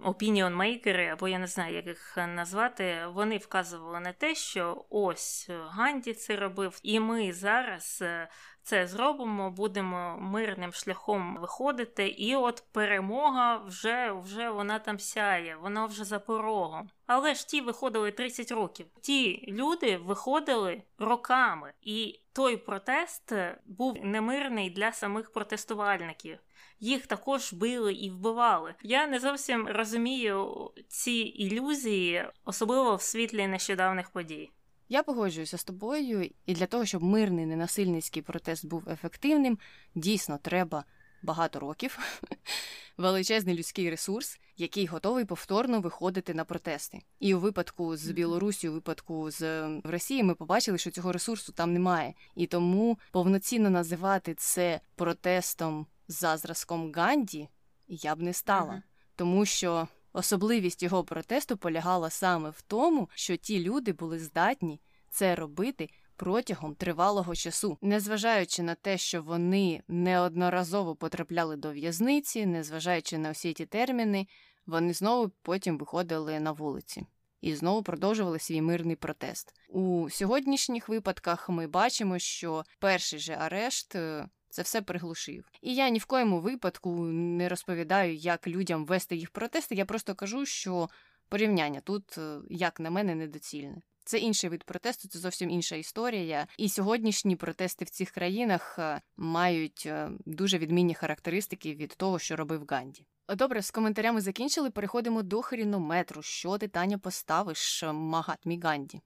опініонмейкери, 0.03 1.07
або 1.07 1.27
я 1.27 1.39
не 1.39 1.47
знаю, 1.47 1.75
як 1.75 1.87
їх 1.87 2.17
назвати, 2.17 3.07
вони 3.13 3.37
вказували 3.37 3.99
на 3.99 4.13
те, 4.13 4.35
що 4.35 4.85
ось 4.89 5.49
Ганді 5.69 6.13
це 6.13 6.35
робив, 6.35 6.79
і 6.83 6.99
ми 6.99 7.33
зараз 7.33 7.99
е, 8.01 8.29
це 8.63 8.87
зробимо, 8.87 9.51
будемо 9.51 10.17
мирним 10.19 10.73
шляхом 10.73 11.37
виходити, 11.41 12.07
і 12.07 12.35
от 12.35 12.63
перемога 12.71 13.57
вже 13.57 14.11
вже 14.11 14.49
вона 14.49 14.79
там 14.79 14.99
сяє, 14.99 15.55
вона 15.55 15.85
вже 15.85 16.03
за 16.03 16.19
порогом. 16.19 16.89
Але 17.05 17.33
ж 17.33 17.47
ті 17.47 17.61
виходили 17.61 18.11
30 18.11 18.51
років. 18.51 18.85
Ті 19.01 19.45
люди 19.47 19.97
виходили 19.97 20.81
роками, 20.97 21.73
і 21.81 22.19
той 22.33 22.57
протест 22.57 23.33
був 23.65 24.05
немирний 24.05 24.69
для 24.69 24.91
самих 24.91 25.31
протестувальників. 25.31 26.37
Їх 26.79 27.07
також 27.07 27.53
били 27.53 27.93
і 27.93 28.09
вбивали. 28.09 28.75
Я 28.83 29.07
не 29.07 29.19
зовсім 29.19 29.67
розумію 29.67 30.71
ці 30.87 31.11
ілюзії, 31.11 32.25
особливо 32.45 32.95
в 32.95 33.01
світлі 33.01 33.47
нещодавних 33.47 34.09
подій. 34.09 34.51
Я 34.93 35.03
погоджуюся 35.03 35.57
з 35.57 35.63
тобою, 35.63 36.29
і 36.45 36.53
для 36.53 36.65
того, 36.65 36.85
щоб 36.85 37.03
мирний 37.03 37.45
ненасильницький 37.45 38.21
протест 38.21 38.65
був 38.65 38.89
ефективним, 38.89 39.59
дійсно 39.95 40.39
треба 40.41 40.83
багато 41.23 41.59
років, 41.59 41.99
величезний 42.97 43.55
людський 43.55 43.89
ресурс, 43.89 44.39
який 44.57 44.85
готовий 44.85 45.25
повторно 45.25 45.81
виходити 45.81 46.33
на 46.33 46.45
протести. 46.45 47.01
І 47.19 47.35
у 47.35 47.39
випадку 47.39 47.97
з 47.97 48.11
Білорусі, 48.11 48.69
у 48.69 48.73
випадку 48.73 49.31
з 49.31 49.69
Росії, 49.83 50.23
ми 50.23 50.35
побачили, 50.35 50.77
що 50.77 50.91
цього 50.91 51.11
ресурсу 51.11 51.51
там 51.51 51.73
немає, 51.73 52.13
і 52.35 52.47
тому 52.47 52.99
повноцінно 53.11 53.69
називати 53.69 54.33
це 54.33 54.79
протестом 54.95 55.85
за 56.07 56.37
зразком 56.37 56.91
Ганді 56.95 57.49
я 57.87 58.15
б 58.15 58.21
не 58.21 58.33
стала, 58.33 58.83
тому 59.15 59.45
що. 59.45 59.87
Особливість 60.13 60.83
його 60.83 61.03
протесту 61.03 61.57
полягала 61.57 62.09
саме 62.09 62.49
в 62.49 62.61
тому, 62.61 63.09
що 63.15 63.37
ті 63.37 63.59
люди 63.59 63.93
були 63.93 64.19
здатні 64.19 64.81
це 65.09 65.35
робити 65.35 65.89
протягом 66.15 66.75
тривалого 66.75 67.35
часу, 67.35 67.77
незважаючи 67.81 68.63
на 68.63 68.75
те, 68.75 68.97
що 68.97 69.21
вони 69.23 69.83
неодноразово 69.87 70.95
потрапляли 70.95 71.55
до 71.55 71.71
в'язниці, 71.71 72.45
незважаючи 72.45 73.17
на 73.17 73.31
всі 73.31 73.53
ті 73.53 73.65
терміни, 73.65 74.27
вони 74.65 74.93
знову 74.93 75.31
потім 75.41 75.77
виходили 75.77 76.39
на 76.39 76.51
вулиці. 76.51 77.05
І 77.41 77.55
знову 77.55 77.83
продовжували 77.83 78.39
свій 78.39 78.61
мирний 78.61 78.95
протест. 78.95 79.53
У 79.69 80.09
сьогоднішніх 80.09 80.89
випадках 80.89 81.49
ми 81.49 81.67
бачимо, 81.67 82.19
що 82.19 82.63
перший 82.79 83.19
же 83.19 83.33
арешт 83.33 83.95
е, 83.95 84.29
це 84.53 84.61
все 84.61 84.81
приглушив. 84.81 85.45
І 85.61 85.75
я 85.75 85.89
ні 85.89 85.99
в 85.99 86.05
коєму 86.05 86.41
випадку 86.41 86.95
не 87.05 87.49
розповідаю, 87.49 88.15
як 88.15 88.47
людям 88.47 88.85
вести 88.85 89.15
їх 89.15 89.31
протести. 89.31 89.75
Я 89.75 89.85
просто 89.85 90.15
кажу, 90.15 90.45
що 90.45 90.89
порівняння 91.29 91.81
тут, 91.81 92.17
е, 92.17 92.39
як 92.49 92.79
на 92.79 92.89
мене, 92.89 93.15
недоцільне. 93.15 93.81
Це 94.05 94.17
інший 94.17 94.49
вид 94.49 94.63
протесту, 94.63 95.07
це 95.07 95.19
зовсім 95.19 95.49
інша 95.49 95.75
історія. 95.75 96.47
І 96.57 96.69
сьогоднішні 96.69 97.35
протести 97.35 97.85
в 97.85 97.89
цих 97.89 98.11
країнах 98.11 98.75
е, 98.79 99.01
мають 99.17 99.83
е, 99.85 100.09
дуже 100.25 100.57
відмінні 100.57 100.93
характеристики 100.93 101.75
від 101.75 101.95
того, 101.97 102.19
що 102.19 102.35
робив 102.35 102.65
Ганді. 102.69 103.05
Добре, 103.29 103.61
з 103.61 103.71
коментарями 103.71 104.21
закінчили. 104.21 104.69
Переходимо 104.69 105.23
до 105.23 105.41
хрінометру. 105.41 106.21
Що 106.21 106.57
ти 106.57 106.67
Таня 106.67 106.97
поставиш 106.97 107.83
Магатмі 107.93 108.59
Ганді? 108.59 109.01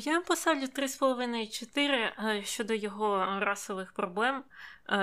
Я 0.00 0.20
поставлю 0.20 0.64
3,5-4 0.64 2.44
щодо 2.44 2.74
його 2.74 3.38
расових 3.40 3.92
проблем. 3.92 4.44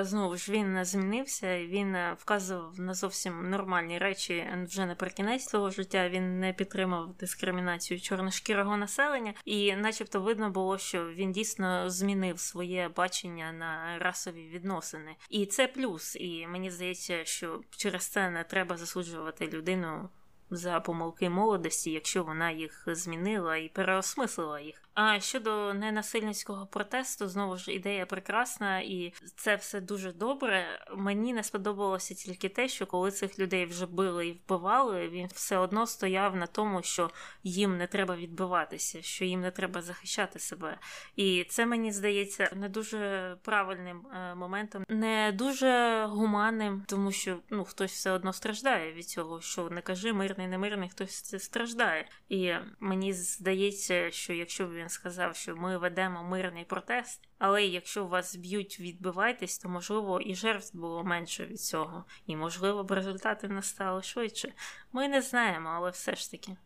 Знову 0.01 0.37
ж 0.37 0.51
він 0.51 0.85
змінився, 0.85 1.65
він 1.65 1.95
е, 1.95 2.15
вказував 2.19 2.79
на 2.79 2.93
зовсім 2.93 3.49
нормальні 3.49 3.97
речі 3.97 4.47
вже 4.67 4.85
наприкінець 4.85 5.47
свого 5.47 5.69
життя. 5.69 6.09
Він 6.09 6.39
не 6.39 6.53
підтримав 6.53 7.13
дискримінацію 7.13 8.01
чорношкірого 8.01 8.77
населення, 8.77 9.33
і, 9.45 9.75
начебто, 9.75 10.21
видно 10.21 10.49
було, 10.49 10.77
що 10.77 11.07
він 11.07 11.31
дійсно 11.31 11.89
змінив 11.89 12.39
своє 12.39 12.89
бачення 12.95 13.51
на 13.51 13.99
расові 13.99 14.47
відносини. 14.53 15.15
І 15.29 15.45
це 15.45 15.67
плюс. 15.67 16.15
І 16.15 16.47
мені 16.47 16.71
здається, 16.71 17.25
що 17.25 17.61
через 17.69 18.07
це 18.07 18.29
не 18.29 18.43
треба 18.43 18.77
засуджувати 18.77 19.47
людину 19.47 20.09
за 20.49 20.79
помилки 20.79 21.29
молодості, 21.29 21.91
якщо 21.91 22.23
вона 22.23 22.51
їх 22.51 22.83
змінила 22.87 23.57
і 23.57 23.69
переосмислила 23.69 24.59
їх. 24.59 24.84
А 24.95 25.19
щодо 25.19 25.73
ненасильницького 25.73 26.65
протесту, 26.65 27.27
знову 27.27 27.57
ж 27.57 27.71
ідея 27.71 28.05
прекрасна, 28.05 28.79
і 28.79 29.13
це 29.35 29.55
все 29.55 29.81
дуже 29.81 30.11
добре. 30.11 30.85
Мені 30.95 31.33
не 31.33 31.43
сподобалося 31.43 32.13
тільки 32.13 32.49
те, 32.49 32.67
що 32.67 32.85
коли 32.85 33.11
цих 33.11 33.39
людей 33.39 33.65
вже 33.65 33.85
били 33.85 34.27
і 34.27 34.31
вбивали, 34.31 35.09
він 35.09 35.27
все 35.27 35.57
одно 35.57 35.87
стояв 35.87 36.35
на 36.35 36.47
тому, 36.47 36.83
що 36.83 37.09
їм 37.43 37.77
не 37.77 37.87
треба 37.87 38.15
відбиватися, 38.15 39.01
що 39.01 39.25
їм 39.25 39.41
не 39.41 39.51
треба 39.51 39.81
захищати 39.81 40.39
себе. 40.39 40.77
І 41.15 41.45
це 41.49 41.65
мені 41.65 41.91
здається 41.91 42.49
не 42.55 42.69
дуже 42.69 43.37
правильним 43.41 44.07
е, 44.07 44.35
моментом, 44.35 44.83
не 44.89 45.31
дуже 45.31 46.05
гуманним, 46.05 46.83
тому 46.87 47.11
що 47.11 47.39
ну 47.49 47.65
хтось 47.65 47.91
все 47.91 48.11
одно 48.11 48.33
страждає 48.33 48.93
від 48.93 49.09
цього, 49.09 49.41
що 49.41 49.69
не 49.69 49.81
кажи 49.81 50.13
мирний, 50.13 50.47
не 50.47 50.57
мирний, 50.57 50.89
хтось 50.89 51.21
це 51.21 51.39
страждає. 51.39 52.07
І 52.29 52.53
мені 52.79 53.13
здається, 53.13 54.11
що 54.11 54.33
якщо 54.33 54.69
він 54.69 54.84
він 54.85 54.89
сказав, 54.89 55.35
що 55.35 55.55
ми 55.55 55.77
ведемо 55.77 56.23
мирний 56.23 56.65
протест, 56.65 57.21
але 57.37 57.65
якщо 57.65 58.05
вас 58.05 58.35
б'ють, 58.35 58.79
відбивайтесь, 58.79 59.57
то 59.57 59.69
можливо 59.69 60.21
і 60.21 60.35
жертв 60.35 60.77
було 60.77 61.03
менше 61.03 61.45
від 61.45 61.61
цього, 61.61 62.05
і 62.25 62.35
можливо 62.35 62.83
б 62.83 62.91
результати 62.91 63.47
настали 63.47 64.03
швидше. 64.03 64.53
Ми 64.91 65.07
не 65.07 65.21
знаємо, 65.21 65.69
але 65.69 65.89
все 65.89 66.15
ж 66.15 66.31
таки. 66.31 66.57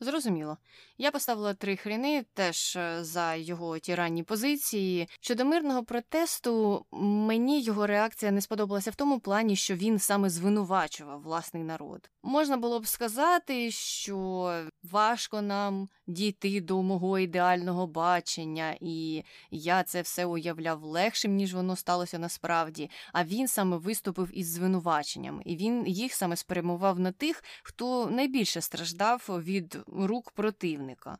Зрозуміло. 0.00 0.56
Я 0.98 1.10
поставила 1.10 1.54
три 1.54 1.76
хріни 1.76 2.24
теж 2.34 2.76
е, 2.76 3.04
за 3.04 3.34
його 3.34 3.78
ті 3.78 3.94
ранні 3.94 4.22
позиції. 4.22 5.08
Щодо 5.20 5.44
мирного 5.44 5.84
протесту, 5.84 6.86
мені 6.92 7.60
його 7.60 7.86
реакція 7.86 8.32
не 8.32 8.40
сподобалася 8.40 8.90
в 8.90 8.94
тому 8.94 9.20
плані, 9.20 9.56
що 9.56 9.74
він 9.74 9.98
саме 9.98 10.30
звинувачував 10.30 11.22
власний 11.22 11.62
народ. 11.62 12.10
Можна 12.22 12.56
було 12.56 12.80
б 12.80 12.86
сказати, 12.86 13.70
що 13.70 14.52
важко 14.82 15.42
нам 15.42 15.88
дійти 16.06 16.60
до 16.60 16.82
мого 16.82 17.18
ідеального 17.18 17.86
бачення, 17.86 18.76
і 18.80 19.24
я 19.50 19.82
це 19.82 20.02
все 20.02 20.26
уявляв 20.26 20.82
легшим, 20.82 21.34
ніж 21.34 21.54
воно 21.54 21.76
сталося 21.76 22.18
насправді. 22.18 22.90
А 23.12 23.24
він 23.24 23.48
саме 23.48 23.76
виступив 23.76 24.30
із 24.38 24.52
звинуваченням, 24.52 25.42
і 25.44 25.56
він 25.56 25.86
їх 25.86 26.14
саме 26.14 26.36
спрямував 26.36 27.00
на 27.00 27.12
тих, 27.12 27.44
хто 27.62 28.10
найбільше 28.10 28.60
страждав 28.60 29.26
від 29.28 29.78
рук 29.86 30.30
противника. 30.30 31.18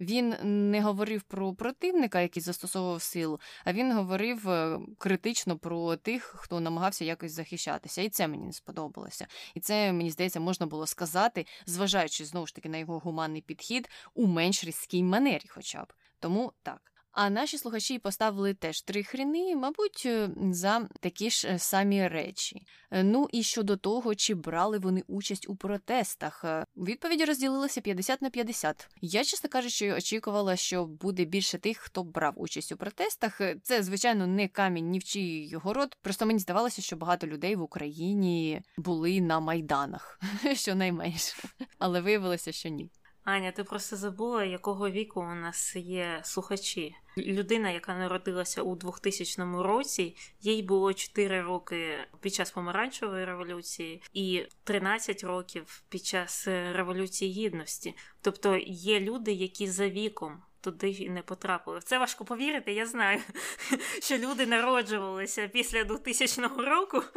Він 0.00 0.34
не 0.70 0.82
говорив 0.82 1.22
про 1.22 1.54
противника, 1.54 2.20
який 2.20 2.42
застосовував 2.42 3.02
силу, 3.02 3.40
а 3.64 3.72
він 3.72 3.92
говорив 3.92 4.48
е, 4.48 4.80
критично 4.98 5.58
про 5.58 5.96
тих, 5.96 6.34
хто 6.38 6.60
намагався 6.60 7.04
якось 7.04 7.32
захищатися. 7.32 8.02
І 8.02 8.08
це 8.08 8.28
мені 8.28 8.46
не 8.46 8.52
сподобалося. 8.52 9.26
І 9.54 9.60
це, 9.60 9.92
мені 9.92 10.10
здається, 10.10 10.40
можна 10.40 10.66
було 10.66 10.86
сказати, 10.86 11.46
зважаючи 11.66 12.24
знову 12.24 12.46
ж 12.46 12.54
таки 12.54 12.68
на 12.68 12.78
його 12.78 12.98
гуманний 12.98 13.42
підхід 13.42 13.88
у 14.14 14.26
менш 14.26 14.64
різкій 14.64 15.02
манері, 15.02 15.46
хоча 15.48 15.84
б. 15.84 15.92
Тому 16.20 16.52
так. 16.62 16.95
А 17.16 17.30
наші 17.30 17.58
слухачі 17.58 17.98
поставили 17.98 18.54
теж 18.54 18.82
три 18.82 19.02
хріни, 19.02 19.56
мабуть, 19.56 20.02
е, 20.06 20.30
за 20.52 20.88
такі 21.00 21.30
ж 21.30 21.48
е, 21.48 21.58
самі 21.58 22.08
речі. 22.08 22.62
Е, 22.90 23.02
ну 23.02 23.28
і 23.32 23.42
щодо 23.42 23.76
того, 23.76 24.14
чи 24.14 24.34
брали 24.34 24.78
вони 24.78 25.02
участь 25.06 25.48
у 25.48 25.56
протестах, 25.56 26.44
відповіді 26.76 27.24
розділилися 27.24 27.80
50 27.80 28.22
на 28.22 28.30
50. 28.30 28.88
Я, 29.00 29.24
чесно 29.24 29.50
кажучи, 29.50 29.92
очікувала, 29.92 30.56
що 30.56 30.84
буде 30.84 31.24
більше 31.24 31.58
тих, 31.58 31.78
хто 31.78 32.04
брав 32.04 32.34
участь 32.36 32.72
у 32.72 32.76
протестах. 32.76 33.40
Це, 33.62 33.82
звичайно, 33.82 34.26
не 34.26 34.48
камінь 34.48 34.90
ні 34.90 34.98
в 34.98 35.04
чий 35.04 35.48
його 35.48 35.72
рот. 35.72 35.96
Просто 36.02 36.26
мені 36.26 36.38
здавалося, 36.38 36.82
що 36.82 36.96
багато 36.96 37.26
людей 37.26 37.56
в 37.56 37.62
Україні 37.62 38.62
були 38.76 39.20
на 39.20 39.40
майданах, 39.40 40.20
щонайменше. 40.54 41.36
Але 41.78 42.00
виявилося, 42.00 42.52
що 42.52 42.68
ні. 42.68 42.90
Аня, 43.26 43.52
ти 43.52 43.64
просто 43.64 43.96
забула, 43.96 44.44
якого 44.44 44.90
віку 44.90 45.20
у 45.20 45.34
нас 45.34 45.76
є 45.76 46.20
слухачі. 46.24 46.96
Людина, 47.18 47.70
яка 47.70 47.98
народилася 47.98 48.62
у 48.62 48.76
2000 48.76 49.42
році, 49.62 50.16
їй 50.40 50.62
було 50.62 50.94
4 50.94 51.42
роки 51.42 51.98
під 52.20 52.34
час 52.34 52.50
помаранчевої 52.50 53.24
революції 53.24 54.02
і 54.12 54.46
13 54.64 55.24
років 55.24 55.82
під 55.88 56.04
час 56.04 56.48
революції 56.48 57.32
гідності. 57.32 57.94
Тобто 58.20 58.56
є 58.66 59.00
люди, 59.00 59.32
які 59.32 59.68
за 59.68 59.88
віком. 59.88 60.42
Туди 60.66 60.90
і 60.90 61.10
не 61.10 61.22
потрапили. 61.22 61.80
Це 61.80 61.98
важко 61.98 62.24
повірити, 62.24 62.72
я 62.72 62.86
знаю, 62.86 63.20
що 64.02 64.18
люди 64.18 64.46
народжувалися 64.46 65.48
після 65.48 65.84
2000 65.84 66.42
року, 66.58 67.02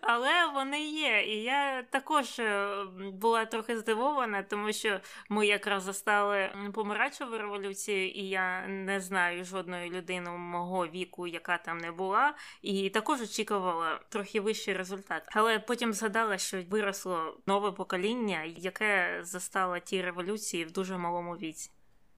але 0.00 0.46
вони 0.54 0.84
є. 0.84 1.24
І 1.26 1.42
я 1.42 1.82
також 1.90 2.38
е, 2.38 2.68
була 3.12 3.44
трохи 3.44 3.78
здивована, 3.78 4.42
тому 4.42 4.72
що 4.72 5.00
ми 5.28 5.46
якраз 5.46 5.82
застали 5.82 6.50
помаранчеву 6.74 7.38
революцію, 7.38 8.10
і 8.10 8.28
я 8.28 8.66
не 8.66 9.00
знаю 9.00 9.44
жодної 9.44 9.90
людини 9.90 10.30
мого 10.30 10.86
віку, 10.86 11.26
яка 11.26 11.58
там 11.58 11.78
не 11.78 11.92
була, 11.92 12.34
і 12.62 12.90
також 12.90 13.20
очікувала 13.20 14.00
трохи 14.08 14.40
вищий 14.40 14.74
результат. 14.74 15.22
Але 15.32 15.58
потім 15.58 15.92
згадала, 15.92 16.38
що 16.38 16.62
виросло 16.70 17.38
нове 17.46 17.72
покоління, 17.72 18.42
яке 18.56 19.20
застало 19.22 19.78
ті 19.78 20.02
революції 20.02 20.64
в 20.64 20.72
дуже 20.72 20.98
малому 20.98 21.17
віці. 21.22 21.70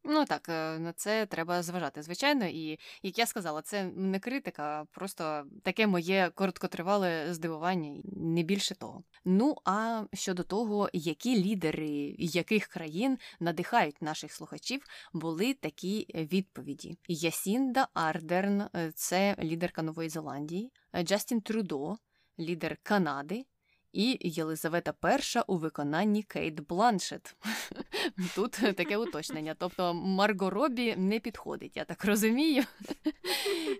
Ну 0.05 0.25
так, 0.25 0.49
е, 0.49 0.79
на 0.79 0.93
це 0.93 1.27
треба 1.27 1.63
зважати, 1.63 2.03
звичайно, 2.03 2.47
і 2.47 2.79
як 3.03 3.19
я 3.19 3.27
сказала, 3.27 3.63
це 3.63 3.85
не 3.85 4.19
критика, 4.19 4.87
просто 4.91 5.45
таке 5.63 5.87
моє 5.87 6.31
короткотривале 6.35 7.35
здивування, 7.35 8.03
не 8.05 8.43
більше 8.43 8.75
того. 8.75 9.05
Ну 9.25 9.57
а 9.65 10.05
щодо 10.13 10.43
того, 10.43 10.91
які 10.93 11.45
лідери 11.45 12.15
яких 12.19 12.67
країн 12.67 13.19
надихають 13.41 14.03
наших 14.03 14.33
слухачів, 14.33 14.83
були 15.13 15.55
такі 15.55 16.07
відповіді: 16.15 16.99
Ясінда 17.09 17.89
Ардерн, 17.95 18.61
е, 18.61 18.93
це 18.95 19.37
лідерка 19.43 19.83
Нової 19.83 20.09
Зеландії, 20.09 20.73
Джастін 21.03 21.41
Трудо, 21.41 21.97
лідер 22.39 22.79
Канади 22.83 23.45
і 23.93 24.19
Єлизавета 24.21 24.95
І 25.35 25.41
у 25.47 25.57
виконанні 25.57 26.23
Кейт 26.23 26.61
Бланшет. 26.61 27.37
Тут 28.35 28.53
таке 28.53 28.97
уточнення. 28.97 29.55
Тобто 29.59 29.95
Марго 29.95 30.51
Робі 30.51 30.97
не 30.97 31.21
підходить, 31.21 31.77
я 31.77 31.85
так 31.85 32.05
розумію. 32.05 32.65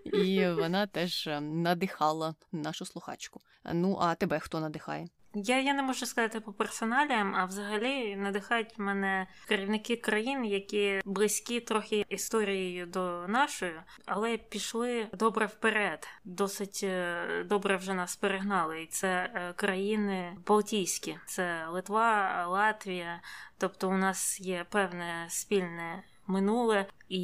і 0.05 0.47
вона 0.47 0.87
теж 0.87 1.29
надихала 1.41 2.35
нашу 2.51 2.85
слухачку. 2.85 3.41
Ну 3.73 3.97
а 4.01 4.15
тебе 4.15 4.39
хто 4.39 4.59
надихає? 4.59 5.07
Я 5.33 5.61
я 5.61 5.73
не 5.73 5.83
можу 5.83 6.05
сказати 6.05 6.39
по 6.39 6.53
персоналіям, 6.53 7.35
а 7.35 7.45
взагалі 7.45 8.15
надихають 8.15 8.77
мене 8.77 9.27
керівники 9.47 9.95
країн, 9.95 10.45
які 10.45 11.01
близькі 11.05 11.59
трохи 11.59 12.05
історією 12.09 12.85
до 12.85 13.27
нашої, 13.27 13.73
але 14.05 14.37
пішли 14.37 15.07
добре 15.13 15.45
вперед. 15.45 16.07
Досить 16.23 16.81
е, 16.83 17.43
добре 17.45 17.77
вже 17.77 17.93
нас 17.93 18.15
перегнали. 18.15 18.83
І 18.83 18.87
це 18.87 19.31
е, 19.35 19.53
країни 19.55 20.37
Балтійські, 20.47 21.17
це 21.25 21.67
Литва, 21.67 22.45
Латвія. 22.47 23.21
Тобто, 23.57 23.89
у 23.89 23.97
нас 23.97 24.41
є 24.41 24.65
певне 24.69 25.25
спільне 25.29 26.03
минуле, 26.27 26.85
і 27.09 27.21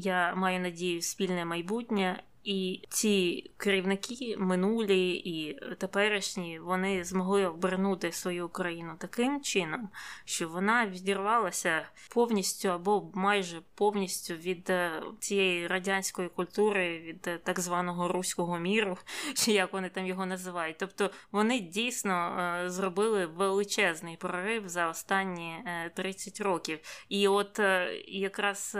я 0.00 0.34
маю 0.34 0.60
надію, 0.60 1.02
спільне 1.02 1.44
майбутнє. 1.44 2.22
І 2.46 2.82
ці 2.88 3.44
керівники 3.56 4.36
минулі 4.38 5.10
і 5.10 5.60
теперішні 5.78 6.58
вони 6.58 7.04
змогли 7.04 7.46
обернути 7.46 8.12
свою 8.12 8.48
країну 8.48 8.92
таким 8.98 9.40
чином, 9.40 9.88
що 10.24 10.48
вона 10.48 10.86
відірвалася 10.86 11.86
повністю 12.14 12.68
або 12.68 13.10
майже 13.14 13.60
повністю 13.74 14.34
від 14.34 14.70
е, 14.70 15.02
цієї 15.20 15.66
радянської 15.66 16.28
культури, 16.28 16.98
від 16.98 17.28
е, 17.28 17.38
так 17.38 17.60
званого 17.60 18.08
руського 18.08 18.58
міру, 18.58 18.98
чи 19.34 19.52
як 19.52 19.72
вони 19.72 19.88
там 19.88 20.06
його 20.06 20.26
називають. 20.26 20.78
Тобто 20.78 21.10
вони 21.32 21.60
дійсно 21.60 22.14
е, 22.14 22.70
зробили 22.70 23.26
величезний 23.26 24.16
прорив 24.16 24.68
за 24.68 24.88
останні 24.88 25.54
30 25.94 26.40
років. 26.40 26.78
І 27.08 27.28
от 27.28 27.60
якраз 28.06 28.76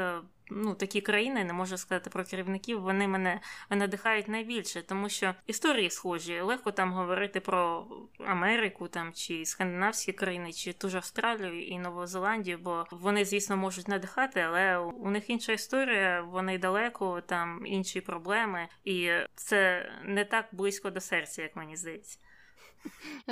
ну, 0.51 0.75
такі 0.75 1.01
країни, 1.01 1.45
не 1.45 1.53
можу 1.53 1.77
сказати 1.77 2.11
про 2.11 2.25
керівників, 2.25 2.81
вони 2.81 3.09
мене 3.09 3.41
надихають 3.71 4.29
найбільше, 4.29 4.83
тому 4.83 5.09
що 5.09 5.35
історії 5.47 5.91
схожі. 5.91 6.41
Легко 6.41 6.73
там 6.73 6.93
говорити 6.93 7.41
про 7.41 7.87
Америку 8.27 8.89
там 8.89 9.13
чи 9.13 9.45
скандинавські 9.45 10.13
країни, 10.13 10.53
чи 10.53 10.73
ту 10.73 10.89
ж 10.89 10.97
Австралію 10.97 11.67
і 11.67 11.79
Нову 11.79 12.07
Зеландію, 12.07 12.59
бо 12.59 12.87
вони, 12.91 13.25
звісно, 13.25 13.57
можуть 13.57 13.89
надихати, 13.89 14.41
але 14.41 14.79
у 14.79 15.11
них 15.11 15.31
інша 15.31 15.53
історія, 15.53 16.23
вони 16.23 16.59
далеко, 16.59 17.21
там 17.21 17.67
інші 17.67 18.01
проблеми, 18.01 18.69
і 18.85 19.11
це 19.35 19.91
не 20.05 20.25
так 20.25 20.47
близько 20.53 20.91
до 20.91 21.01
серця, 21.01 21.43
як 21.43 21.57
мені 21.57 21.77
здається. 21.77 22.19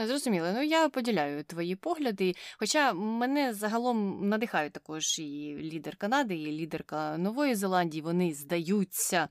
Зрозуміло, 0.07 0.47
ну 0.55 0.63
я 0.63 0.89
поділяю 0.89 1.45
твої 1.45 1.77
погляди. 1.77 2.35
Хоча 2.59 2.93
мене 2.93 3.55
загалом 3.55 4.29
надихають 4.29 4.73
також 4.73 5.19
і 5.19 5.57
лідер 5.61 5.97
Канади, 5.97 6.37
і 6.37 6.53
лідерка 6.53 7.19
Нової 7.19 7.55
Зеландії. 7.55 8.03
Вони 8.03 8.35
здаються 8.35 9.29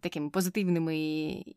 такими 0.00 0.30
позитивними 0.30 0.96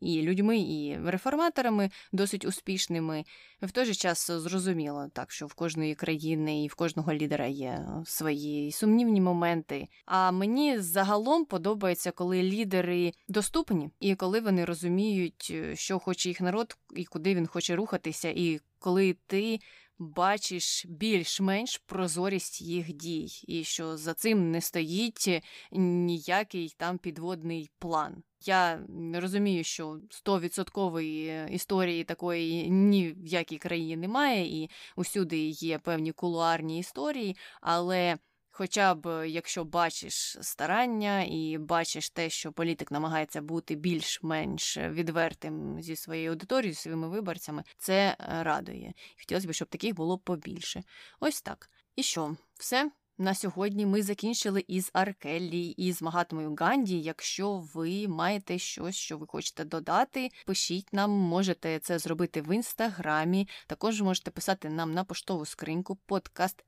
і 0.00 0.22
людьми, 0.22 0.58
і 0.58 0.98
реформаторами, 1.04 1.90
досить 2.12 2.44
успішними. 2.44 3.24
В 3.62 3.70
той 3.70 3.84
же 3.84 3.94
час 3.94 4.30
зрозуміло, 4.30 5.10
так 5.12 5.32
що 5.32 5.46
в 5.46 5.54
кожної 5.54 5.94
країни 5.94 6.64
і 6.64 6.68
в 6.68 6.74
кожного 6.74 7.12
лідера 7.12 7.46
є 7.46 7.86
свої 8.04 8.72
сумнівні 8.72 9.20
моменти. 9.20 9.88
А 10.06 10.30
мені 10.30 10.78
загалом 10.78 11.44
подобається, 11.44 12.10
коли 12.10 12.42
лідери 12.42 13.12
доступні 13.28 13.90
і 14.00 14.14
коли 14.14 14.40
вони 14.40 14.64
розуміють, 14.64 15.54
що 15.74 15.98
хоче 15.98 16.28
їх 16.28 16.40
народ 16.40 16.76
і 16.96 17.04
куди 17.04 17.34
він 17.34 17.46
хоче 17.46 17.76
рухатися, 17.98 18.28
і 18.28 18.60
коли 18.78 19.16
ти. 19.26 19.58
Бачиш 20.00 20.86
більш-менш 20.86 21.78
прозорість 21.78 22.60
їх 22.60 22.92
дій, 22.92 23.28
і 23.48 23.64
що 23.64 23.96
за 23.96 24.14
цим 24.14 24.50
не 24.50 24.60
стоїть 24.60 25.42
ніякий 25.72 26.74
там 26.76 26.98
підводний 26.98 27.70
план. 27.78 28.22
Я 28.44 28.80
розумію, 29.14 29.64
що 29.64 30.00
100% 30.26 31.48
історії 31.50 32.04
такої 32.04 32.70
ні 32.70 33.12
в 33.12 33.26
якій 33.26 33.58
країні 33.58 33.96
немає, 33.96 34.62
і 34.62 34.70
усюди 34.96 35.38
є 35.48 35.78
певні 35.78 36.12
кулуарні 36.12 36.78
історії, 36.78 37.36
але. 37.60 38.18
Хоча 38.58 38.94
б 38.94 39.28
якщо 39.28 39.64
бачиш 39.64 40.36
старання 40.40 41.22
і 41.22 41.58
бачиш 41.58 42.10
те, 42.10 42.30
що 42.30 42.52
політик 42.52 42.90
намагається 42.90 43.42
бути 43.42 43.74
більш-менш 43.74 44.76
відвертим 44.76 45.82
зі 45.82 45.96
своєю 45.96 46.30
аудиторією, 46.30 46.74
зі 46.74 46.80
своїми 46.80 47.08
виборцями, 47.08 47.64
це 47.76 48.16
радує. 48.18 48.92
Хотілося 49.18 49.48
б, 49.48 49.52
щоб 49.52 49.68
таких 49.68 49.94
було 49.94 50.18
побільше. 50.18 50.82
Ось 51.20 51.42
так. 51.42 51.70
І 51.96 52.02
що, 52.02 52.36
все? 52.54 52.90
На 53.20 53.34
сьогодні 53.34 53.86
ми 53.86 54.02
закінчили 54.02 54.64
із 54.68 54.90
Аркеллі 54.92 55.66
і 55.66 55.92
з 55.92 56.02
Магатомою 56.02 56.54
Ганді. 56.54 57.00
Якщо 57.00 57.56
ви 57.74 58.08
маєте 58.08 58.58
щось, 58.58 58.96
що 58.96 59.18
ви 59.18 59.26
хочете 59.26 59.64
додати, 59.64 60.30
пишіть 60.46 60.92
нам, 60.92 61.10
можете 61.10 61.78
це 61.78 61.98
зробити 61.98 62.42
в 62.42 62.54
інстаграмі. 62.54 63.48
Також 63.66 64.02
можете 64.02 64.30
писати 64.30 64.68
нам 64.68 64.92
на 64.92 65.04
поштову 65.04 65.46
скриньку 65.46 65.96
подкаст 65.96 66.64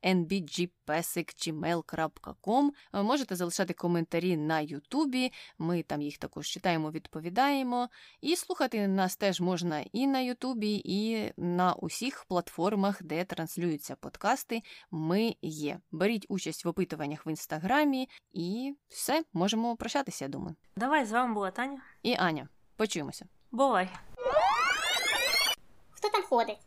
nbgpesic.gmail.com. 0.90 2.70
Можете 2.92 3.36
залишати 3.36 3.74
коментарі 3.74 4.36
на 4.36 4.60
Ютубі. 4.60 5.32
Ми 5.58 5.82
там 5.82 6.02
їх 6.02 6.18
також 6.18 6.46
читаємо, 6.48 6.90
відповідаємо. 6.90 7.88
І 8.20 8.36
слухати 8.36 8.88
нас 8.88 9.16
теж 9.16 9.40
можна 9.40 9.84
і 9.92 10.06
на 10.06 10.20
Ютубі, 10.20 10.82
і 10.84 11.32
на 11.36 11.72
усіх 11.72 12.24
платформах, 12.24 13.02
де 13.02 13.24
транслюються 13.24 13.96
подкасти. 13.96 14.62
Ми 14.90 15.36
є. 15.42 15.80
Беріть 15.92 16.26
участь 16.28 16.64
в 16.64 16.68
опитуваннях 16.68 17.26
в 17.26 17.28
інстаграмі, 17.28 18.08
і 18.32 18.76
все, 18.88 19.24
можемо 19.32 19.76
прощатися, 19.76 20.24
я 20.24 20.28
думаю. 20.28 20.56
Давай 20.76 21.06
з 21.06 21.12
вами 21.12 21.34
була 21.34 21.50
Таня 21.50 21.82
і 22.02 22.14
Аня. 22.14 22.48
Почуємося. 22.76 23.26
Бувай. 23.50 23.88
Хто 25.90 26.08
там 26.08 26.22
ходить? 26.22 26.58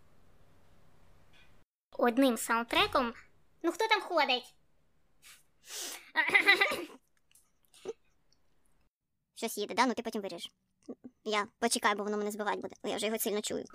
Одним 1.97 2.37
саундтреком. 2.37 3.13
Ну 3.63 3.71
хто 3.71 3.87
там 3.87 4.01
ходить? 4.01 4.55
Щось 9.35 9.57
їде, 9.57 9.73
да? 9.73 9.85
Ну 9.85 9.93
ти 9.93 10.01
потім 10.01 10.21
виріж. 10.21 10.49
Я 11.23 11.47
почекаю, 11.59 11.95
бо 11.95 12.03
воно 12.03 12.17
мене 12.17 12.31
збивати 12.31 12.57
буде, 12.57 12.75
бо 12.83 12.89
я 12.89 12.95
вже 12.95 13.05
його 13.05 13.19
сильно 13.19 13.41
чую. 13.41 13.65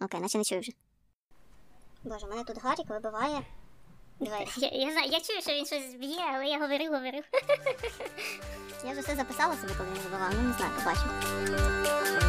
Окей, 0.00 0.20
наче 0.20 0.38
не 0.38 0.44
чую 0.44 0.60
вже. 0.60 0.72
Боже, 2.04 2.26
мене 2.26 2.44
тут 2.44 2.62
Гарік 2.62 2.88
вибиває 2.88 3.42
двері. 4.20 4.48
Я 4.56 4.68
я, 4.68 4.92
знаю, 4.92 5.10
я 5.10 5.20
чую, 5.20 5.42
що 5.42 5.52
він 5.52 5.66
щось 5.66 5.94
б'є, 5.94 6.24
але 6.34 6.46
я 6.46 6.58
говорив, 6.58 6.92
говорив. 6.92 7.24
Я 8.84 8.92
вже 8.92 9.00
все 9.00 9.16
записала 9.16 9.56
собі, 9.56 9.72
коли 9.78 9.88
він 9.90 9.98
вибивав, 9.98 10.30
ну 10.34 10.42
не 10.42 10.52
знаю, 10.52 10.72
побачимо. 10.78 12.25